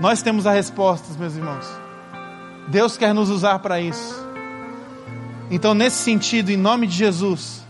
Nós 0.00 0.22
temos 0.22 0.46
a 0.46 0.52
resposta, 0.52 1.06
meus 1.18 1.36
irmãos. 1.36 1.66
Deus 2.68 2.96
quer 2.96 3.12
nos 3.12 3.28
usar 3.28 3.58
para 3.58 3.80
isso. 3.80 4.14
Então, 5.50 5.74
nesse 5.74 5.96
sentido, 5.96 6.50
em 6.50 6.56
nome 6.56 6.86
de 6.86 6.96
Jesus, 6.96 7.62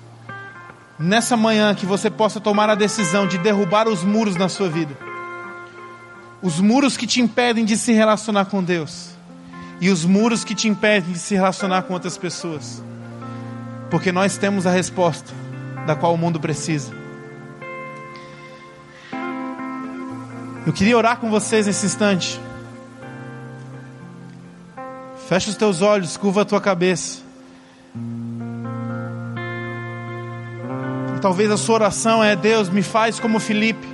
nessa 0.98 1.36
manhã 1.36 1.74
que 1.74 1.86
você 1.86 2.10
possa 2.10 2.40
tomar 2.40 2.68
a 2.68 2.74
decisão 2.74 3.26
de 3.26 3.38
derrubar 3.38 3.86
os 3.86 4.02
muros 4.02 4.36
na 4.36 4.48
sua 4.48 4.68
vida. 4.68 4.96
Os 6.42 6.60
muros 6.60 6.96
que 6.96 7.06
te 7.06 7.20
impedem 7.20 7.64
de 7.64 7.76
se 7.76 7.92
relacionar 7.92 8.46
com 8.46 8.62
Deus. 8.62 9.10
E 9.80 9.90
os 9.90 10.04
muros 10.04 10.42
que 10.42 10.54
te 10.54 10.68
impedem 10.68 11.12
de 11.12 11.18
se 11.18 11.34
relacionar 11.34 11.82
com 11.82 11.94
outras 11.94 12.18
pessoas. 12.18 12.82
Porque 13.90 14.10
nós 14.10 14.36
temos 14.36 14.66
a 14.66 14.70
resposta 14.70 15.32
da 15.86 15.94
qual 15.94 16.14
o 16.14 16.18
mundo 16.18 16.40
precisa. 16.40 16.92
Eu 20.66 20.72
queria 20.72 20.96
orar 20.96 21.18
com 21.18 21.30
vocês 21.30 21.66
nesse 21.66 21.86
instante. 21.86 22.38
Fecha 25.28 25.50
os 25.50 25.56
teus 25.56 25.80
olhos, 25.80 26.16
curva 26.16 26.42
a 26.42 26.44
tua 26.44 26.60
cabeça. 26.60 27.27
E 31.18 31.20
talvez 31.20 31.50
a 31.50 31.56
sua 31.56 31.74
oração 31.74 32.22
é: 32.22 32.36
Deus, 32.36 32.68
me 32.68 32.80
faz 32.80 33.18
como 33.18 33.40
Felipe. 33.40 33.84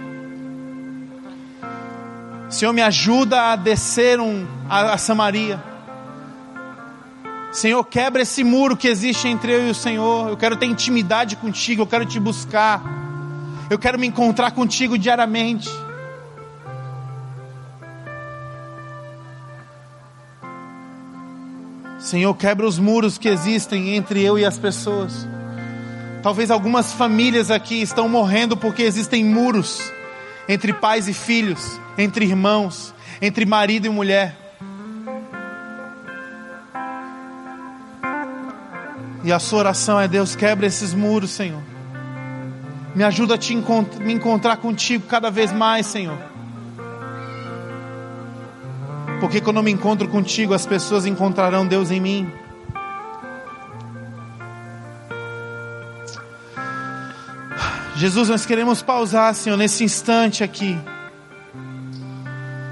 Senhor, 2.51 2.71
me 2.75 2.83
ajuda 2.83 3.53
a 3.53 3.57
descer 3.57 4.21
um, 4.21 4.47
a, 4.69 4.93
a 4.93 4.99
Samaria. 4.99 5.59
Senhor, 7.51 7.83
quebra 7.83 8.21
esse 8.21 8.45
muro 8.45 8.77
que 8.77 8.87
existe 8.87 9.27
entre 9.27 9.53
eu 9.53 9.69
e 9.69 9.71
o 9.71 9.75
Senhor. 9.75 10.29
Eu 10.29 10.37
quero 10.37 10.55
ter 10.55 10.67
intimidade 10.67 11.37
contigo, 11.37 11.81
eu 11.81 11.87
quero 11.87 12.05
te 12.05 12.21
buscar. 12.21 12.83
Eu 13.71 13.79
quero 13.79 13.99
me 13.99 14.07
encontrar 14.07 14.51
contigo 14.51 14.99
diariamente. 14.99 15.71
Senhor, 21.99 22.35
quebra 22.35 22.67
os 22.67 22.79
muros 22.79 23.17
que 23.17 23.29
existem 23.29 23.97
entre 23.97 24.23
eu 24.23 24.39
e 24.39 24.45
as 24.45 24.59
pessoas. 24.59 25.27
Talvez 26.25 26.51
algumas 26.51 26.91
famílias 26.95 27.51
aqui 27.51 27.83
estão 27.83 28.09
morrendo 28.09 28.57
porque 28.57 28.83
existem 28.83 29.23
muros 29.23 29.93
entre 30.49 30.73
pais 30.73 31.07
e 31.07 31.13
filhos, 31.13 31.79
entre 31.99 32.25
irmãos, 32.25 32.95
entre 33.21 33.45
marido 33.45 33.89
e 33.89 33.91
mulher. 33.91 34.35
E 39.23 39.31
a 39.31 39.39
sua 39.39 39.59
oração 39.59 40.01
é: 40.01 40.09
Deus, 40.09 40.35
quebra 40.35 40.67
esses 40.67 40.95
muros, 40.95 41.31
Senhor. 41.31 41.61
Me 42.95 43.05
ajuda 43.05 43.35
a 43.35 43.39
te 43.39 43.53
encont 43.53 43.99
me 43.99 44.15
encontrar 44.15 44.57
contigo 44.57 45.07
cada 45.07 45.31
vez 45.31 45.53
mais, 45.53 45.85
Senhor. 45.85 46.17
Porque 49.21 49.43
quando 49.43 49.59
eu 49.59 49.63
me 49.63 49.73
encontro 49.73 50.09
contigo, 50.09 50.55
as 50.55 50.65
pessoas 50.65 51.05
encontrarão 51.05 51.67
Deus 51.67 51.91
em 51.91 52.01
mim. 52.01 52.33
Jesus, 57.97 58.29
nós 58.29 58.45
queremos 58.45 58.83
pausar, 58.83 59.33
Senhor, 59.37 59.57
nesse 59.57 59.85
instante 59.85 60.43
aqui, 60.43 60.77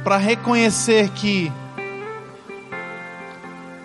para 0.03 0.17
reconhecer 0.17 1.11
que, 1.11 1.51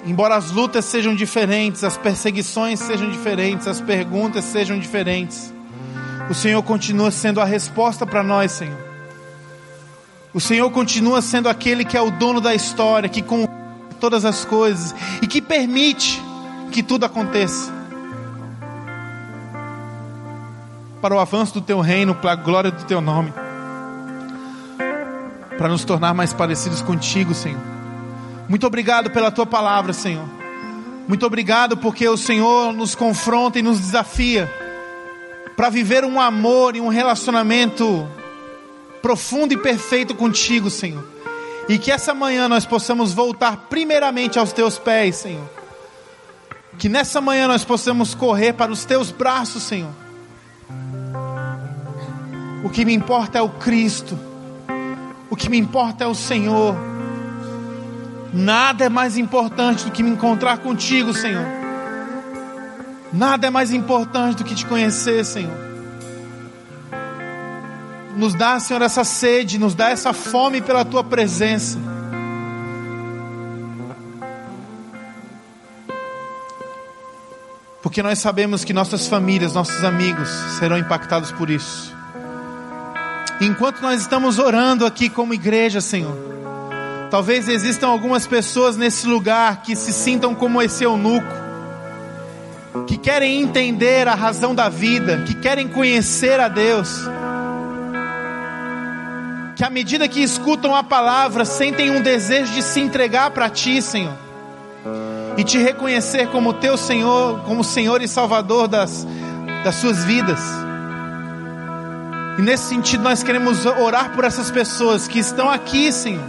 embora 0.04 0.36
as 0.36 0.50
lutas 0.50 0.84
sejam 0.86 1.14
diferentes, 1.14 1.84
as 1.84 1.96
perseguições 1.96 2.80
sejam 2.80 3.12
diferentes, 3.12 3.68
as 3.68 3.80
perguntas 3.80 4.46
sejam 4.46 4.80
diferentes, 4.80 5.54
o 6.28 6.34
Senhor 6.34 6.64
continua 6.64 7.12
sendo 7.12 7.40
a 7.40 7.46
resposta 7.46 8.04
para 8.04 8.24
nós, 8.24 8.54
Senhor. 8.54 8.78
O 10.34 10.40
Senhor 10.40 10.70
continua 10.72 11.22
sendo 11.22 11.48
aquele 11.48 11.86
que 11.86 11.96
é 11.96 12.02
o 12.02 12.10
dono 12.10 12.42
da 12.42 12.56
história, 12.56 13.08
que 13.08 13.22
com 13.22 13.48
todas 14.00 14.26
as 14.26 14.44
coisas 14.44 14.94
e 15.22 15.28
que 15.28 15.40
permite 15.40 16.20
que 16.72 16.82
tudo 16.82 17.06
aconteça. 17.06 17.77
Para 21.02 21.16
o 21.16 21.20
avanço 21.20 21.54
do 21.54 21.62
teu 21.62 21.80
reino, 21.80 22.16
para 22.16 22.32
a 22.32 22.36
glória 22.36 22.72
do 22.72 22.84
teu 22.86 23.00
nome. 23.02 23.34
Para 25.58 25.68
nos 25.68 25.84
tornar 25.84 26.14
mais 26.14 26.34
parecidos 26.34 26.82
contigo, 26.82 27.34
Senhor. 27.34 27.62
Muito 28.50 28.66
obrigado 28.66 29.12
pela 29.12 29.32
tua 29.32 29.46
palavra, 29.46 29.94
Senhor. 29.94 30.26
Muito 31.08 31.26
obrigado 31.26 31.78
porque 31.78 32.08
o 32.08 32.18
Senhor 32.18 32.74
nos 32.74 32.96
confronta 32.96 33.60
e 33.60 33.62
nos 33.62 33.80
desafia 33.80 34.52
para 35.56 35.70
viver 35.70 36.06
um 36.06 36.20
amor 36.20 36.76
e 36.76 36.82
um 36.82 36.88
relacionamento 36.88 38.08
profundo 39.02 39.54
e 39.54 39.58
perfeito 39.58 40.14
contigo, 40.14 40.70
Senhor. 40.70 41.04
E 41.68 41.78
que 41.78 41.92
essa 41.92 42.14
manhã 42.14 42.48
nós 42.48 42.66
possamos 42.66 43.14
voltar 43.14 43.68
primeiramente 43.70 44.38
aos 44.38 44.54
teus 44.54 44.78
pés, 44.78 45.16
Senhor. 45.18 45.50
Que 46.78 46.88
nessa 46.88 47.20
manhã 47.20 47.48
nós 47.48 47.66
possamos 47.66 48.14
correr 48.14 48.54
para 48.54 48.72
os 48.72 48.86
teus 48.86 49.12
braços, 49.12 49.64
Senhor. 49.64 49.92
O 52.68 52.70
que 52.70 52.84
me 52.84 52.94
importa 52.94 53.38
é 53.38 53.42
o 53.42 53.48
Cristo. 53.48 54.20
O 55.30 55.38
que 55.38 55.50
me 55.50 55.58
importa 55.58 56.04
é 56.04 56.08
o 56.08 56.14
Senhor. 56.14 56.76
Nada 58.34 58.84
é 58.84 58.90
mais 58.90 59.18
importante 59.18 59.86
do 59.86 59.92
que 59.92 60.04
me 60.04 60.10
encontrar 60.10 60.58
contigo, 60.58 61.14
Senhor. 61.14 61.46
Nada 63.14 63.48
é 63.48 63.50
mais 63.50 63.72
importante 63.72 64.40
do 64.40 64.44
que 64.44 64.54
te 64.54 64.66
conhecer, 64.66 65.24
Senhor. 65.24 65.58
Nos 68.18 68.34
dá, 68.34 68.60
Senhor, 68.60 68.82
essa 68.82 69.06
sede, 69.06 69.58
nos 69.58 69.74
dá 69.74 69.90
essa 69.90 70.12
fome 70.12 70.60
pela 70.62 70.84
tua 70.84 71.06
presença. 71.06 71.80
Porque 77.82 78.04
nós 78.04 78.20
sabemos 78.20 78.66
que 78.66 78.74
nossas 78.74 79.08
famílias, 79.08 79.54
nossos 79.54 79.86
amigos 79.86 80.28
serão 80.60 80.78
impactados 80.78 81.32
por 81.32 81.50
isso. 81.50 81.96
Enquanto 83.40 83.82
nós 83.82 84.02
estamos 84.02 84.40
orando 84.40 84.86
aqui 84.86 85.10
como 85.10 85.34
igreja, 85.34 85.80
Senhor, 85.80 86.18
talvez 87.12 87.48
existam 87.48 87.88
algumas 87.88 88.26
pessoas 88.26 88.76
nesse 88.76 89.08
lugar 89.08 89.62
que 89.62 89.76
se 89.76 89.94
sintam 89.94 90.34
como 90.34 90.62
esse 90.62 90.84
eunuco, 90.84 91.28
que 92.88 92.98
querem 92.98 93.42
entender 93.42 94.08
a 94.08 94.16
razão 94.16 94.56
da 94.56 94.70
vida, 94.70 95.24
que 95.26 95.36
querem 95.36 95.68
conhecer 95.68 96.40
a 96.40 96.48
Deus 96.48 97.08
que 99.58 99.64
à 99.64 99.72
medida 99.72 100.08
que 100.08 100.22
escutam 100.22 100.76
a 100.76 100.84
palavra, 100.84 101.44
sentem 101.44 101.90
um 101.90 102.00
desejo 102.00 102.54
de 102.54 102.62
se 102.62 102.80
entregar 102.80 103.32
para 103.32 103.50
Ti, 103.50 103.82
Senhor, 103.82 104.14
e 105.36 105.44
te 105.44 105.58
reconhecer 105.58 106.28
como 106.28 106.54
Teu 106.54 106.78
Senhor, 106.78 107.40
como 107.42 107.64
Senhor 107.64 108.00
e 108.04 108.08
Salvador 108.08 108.68
das, 108.68 109.08
das 109.64 109.74
suas 109.74 110.06
vidas. 110.06 110.40
E 112.38 112.42
nesse 112.42 112.70
sentido, 112.70 113.04
nós 113.04 113.24
queremos 113.24 113.66
orar 113.66 114.12
por 114.12 114.24
essas 114.24 114.52
pessoas 114.52 115.08
que 115.08 115.20
estão 115.20 115.50
aqui, 115.50 115.92
Senhor, 115.92 116.24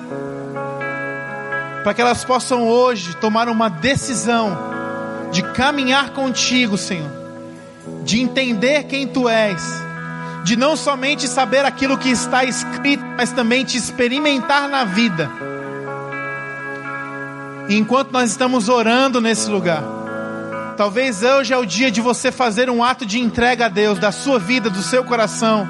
para 1.85 1.93
que 1.93 2.01
elas 2.01 2.25
possam 2.25 2.67
hoje 2.67 3.15
tomar 3.17 3.49
uma 3.49 3.69
decisão 3.69 4.57
de 5.31 5.43
caminhar 5.53 6.11
contigo, 6.11 6.79
Senhor, 6.79 7.11
de 8.05 8.21
entender 8.21 8.85
quem 8.85 9.07
Tu 9.07 9.29
és 9.29 9.89
de 10.49 10.57
não 10.57 10.77
somente 10.77 11.29
saber 11.29 11.67
aquilo 11.67 11.99
que 11.99 12.09
está 12.09 12.43
escrito, 12.43 13.05
mas 13.19 13.33
também 13.33 13.67
te 13.67 13.77
experimentar 13.77 14.67
na 14.67 14.83
vida. 14.83 15.31
E 17.69 17.77
enquanto 17.77 18.13
nós 18.13 18.31
estamos 18.31 18.69
orando 18.71 19.21
nesse 19.21 19.51
lugar, 19.51 19.83
talvez 20.75 21.23
hoje 21.23 21.53
é 21.53 21.57
o 21.59 21.67
dia 21.67 21.91
de 21.91 22.01
você 22.01 22.33
fazer 22.33 22.71
um 22.71 22.83
ato 22.83 23.05
de 23.05 23.21
entrega 23.21 23.67
a 23.67 23.69
Deus, 23.69 23.99
da 23.99 24.11
sua 24.11 24.39
vida, 24.39 24.71
do 24.71 24.83
seu 24.83 25.05
coração. 25.05 25.69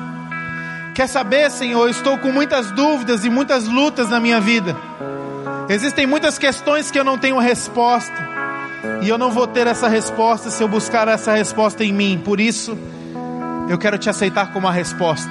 Quer 0.99 1.07
saber, 1.07 1.49
Senhor, 1.53 1.84
eu 1.84 1.90
estou 1.90 2.18
com 2.18 2.32
muitas 2.32 2.72
dúvidas 2.72 3.24
e 3.24 3.30
muitas 3.30 3.68
lutas 3.68 4.09
na 4.09 4.18
minha 4.18 4.40
vida. 4.40 4.76
Existem 5.68 6.09
muitas 6.09 6.38
questões 6.38 6.90
que 6.90 6.99
eu 6.99 7.05
não 7.05 7.16
tenho 7.16 7.38
resposta. 7.38 8.16
E 9.01 9.09
eu 9.09 9.16
não 9.16 9.30
vou 9.30 9.46
ter 9.46 9.68
essa 9.68 9.86
resposta 9.86 10.51
se 10.51 10.61
eu 10.61 10.66
buscar 10.66 11.07
essa 11.07 11.32
resposta 11.34 11.84
em 11.84 11.92
mim. 11.92 12.20
Por 12.24 12.40
isso, 12.40 12.76
eu 13.68 13.78
quero 13.78 13.96
te 13.96 14.11
aceitar 14.11 14.53
como 14.53 14.66
a 14.66 14.72
resposta. 14.72 15.30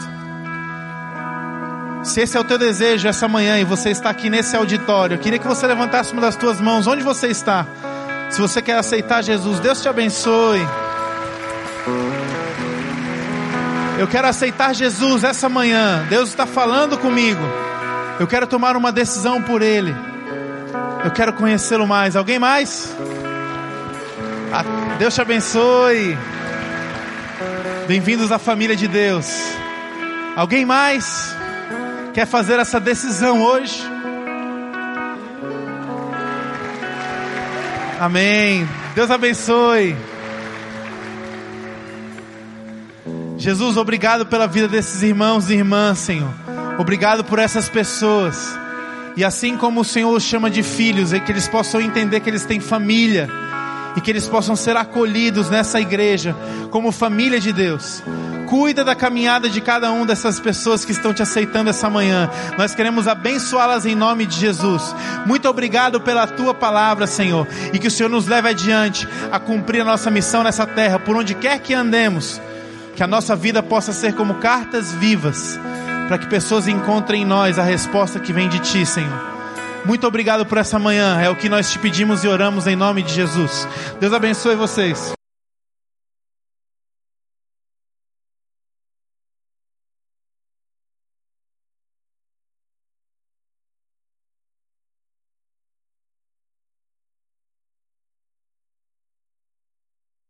Se 2.01 2.22
esse 2.22 2.38
é 2.38 2.39
o 2.39 2.45
teu 2.45 2.57
desejo 2.57 3.05
essa 3.05 3.28
manhã 3.28 3.59
e 3.59 3.65
você 3.65 3.89
está 3.89 4.09
aqui 4.09 4.30
nesse 4.30 4.55
auditório, 4.55 5.15
eu 5.15 5.20
queria 5.20 5.38
que 5.38 5.47
você 5.49 5.68
levantasse 5.68 6.13
uma 6.13 6.22
das 6.22 6.38
tuas 6.38 6.61
mãos, 6.61 6.88
onde 6.88 7.03
você 7.03 7.28
está. 7.28 7.68
Se 8.30 8.39
você 8.39 8.61
quer 8.61 8.78
aceitar 8.78 9.22
Jesus, 9.22 9.59
Deus 9.59 9.82
te 9.82 9.89
abençoe. 9.89 10.65
Eu 13.98 14.08
quero 14.08 14.28
aceitar 14.28 14.76
Jesus 14.76 15.24
essa 15.24 15.50
manhã. 15.50 16.06
Deus 16.08 16.30
está 16.30 16.45
falando 16.45 17.00
comigo. 17.00 17.41
Eu 18.20 18.28
quero 18.28 18.45
tomar 18.45 18.78
uma 18.78 18.91
decisão 18.91 19.41
por 19.41 19.64
Ele. 19.64 19.93
Eu 21.04 21.10
quero 21.10 21.34
conhecê-lo 21.34 21.88
mais. 21.88 22.16
Alguém 22.16 22.38
mais? 22.38 22.95
Ah, 24.54 24.64
Deus 25.00 25.16
te 25.16 25.22
abençoe. 25.22 26.16
Bem-vindos 27.88 28.32
à 28.32 28.38
família 28.38 28.76
de 28.76 28.88
Deus. 28.88 29.34
Alguém 30.36 30.64
mais 30.64 31.36
quer 32.14 32.28
fazer 32.28 32.60
essa 32.60 32.80
decisão 32.80 33.41
hoje? 33.41 33.84
Amém. 38.00 38.68
Deus 38.93 39.10
abençoe. 39.10 39.95
Jesus, 43.38 43.78
obrigado 43.78 44.26
pela 44.26 44.48
vida 44.48 44.68
desses 44.68 45.04
irmãos 45.04 45.50
e 45.50 45.54
irmãs, 45.54 46.00
Senhor. 46.00 46.34
Obrigado 46.80 47.24
por 47.24 47.38
essas 47.38 47.70
pessoas. 47.70 48.58
E 49.16 49.24
assim 49.24 49.56
como 49.56 49.82
o 49.82 49.86
Senhor 49.86 50.12
os 50.12 50.24
chama 50.24 50.50
de 50.50 50.64
filhos, 50.64 51.14
é 51.14 51.20
que 51.20 51.32
eles 51.32 51.48
possam 51.48 51.80
entender 51.80 52.20
que 52.20 52.30
eles 52.30 52.46
têm 52.46 52.60
família 52.60 53.30
e 53.96 54.02
que 54.02 54.10
eles 54.10 54.28
possam 54.28 54.56
ser 54.56 54.76
acolhidos 54.76 55.52
nessa 55.52 55.80
igreja 55.80 56.36
como 56.72 56.92
família 56.92 57.40
de 57.40 57.54
Deus. 57.54 58.02
Cuida 58.48 58.84
da 58.84 58.96
caminhada 58.96 59.48
de 59.50 59.62
cada 59.62 59.92
um 59.92 60.04
dessas 60.04 60.40
pessoas 60.40 60.84
que 60.84 60.92
estão 60.92 61.14
te 61.14 61.22
aceitando 61.22 61.70
essa 61.70 61.90
manhã. 61.90 62.30
Nós 62.58 62.74
queremos 62.74 63.08
abençoá-las 63.08 63.86
em 63.86 63.94
nome 63.94 64.26
de 64.26 64.40
Jesus. 64.40 64.96
Muito 65.28 65.48
obrigado 65.48 66.02
pela 66.02 66.26
tua 66.26 66.56
palavra, 66.56 67.06
Senhor, 67.06 67.48
e 67.72 67.78
que 67.78 67.88
o 67.88 67.92
Senhor 67.92 68.10
nos 68.10 68.26
leve 68.26 68.50
adiante 68.50 69.08
a 69.32 69.40
cumprir 69.40 69.82
a 69.82 69.86
nossa 69.86 70.10
missão 70.10 70.44
nessa 70.44 70.66
terra, 70.66 70.98
por 70.98 71.16
onde 71.16 71.36
quer 71.36 71.60
que 71.60 71.74
andemos 71.74 72.42
que 72.98 73.04
a 73.04 73.08
nossa 73.08 73.36
vida 73.36 73.62
possa 73.62 73.93
ser 73.93 74.16
como 74.16 74.34
cartas 74.36 74.91
vivas, 74.91 75.60
para 76.08 76.18
que 76.18 76.26
pessoas 76.26 76.68
encontrem 76.68 77.22
em 77.22 77.26
nós 77.26 77.60
a 77.60 77.64
resposta 77.64 78.20
que 78.20 78.34
vem 78.34 78.50
de 78.50 78.58
Ti, 78.58 78.88
Senhor. 78.88 79.38
Muito 79.86 80.08
obrigado 80.08 80.48
por 80.48 80.58
essa 80.58 80.80
manhã, 80.80 81.22
é 81.22 81.30
o 81.30 81.36
que 81.36 81.48
nós 81.48 81.72
te 81.72 81.78
pedimos 81.78 82.24
e 82.24 82.28
oramos 82.28 82.66
em 82.66 82.76
nome 82.76 83.04
de 83.04 83.14
Jesus. 83.14 83.68
Deus 84.00 84.12
abençoe 84.12 84.56
vocês. 84.56 85.16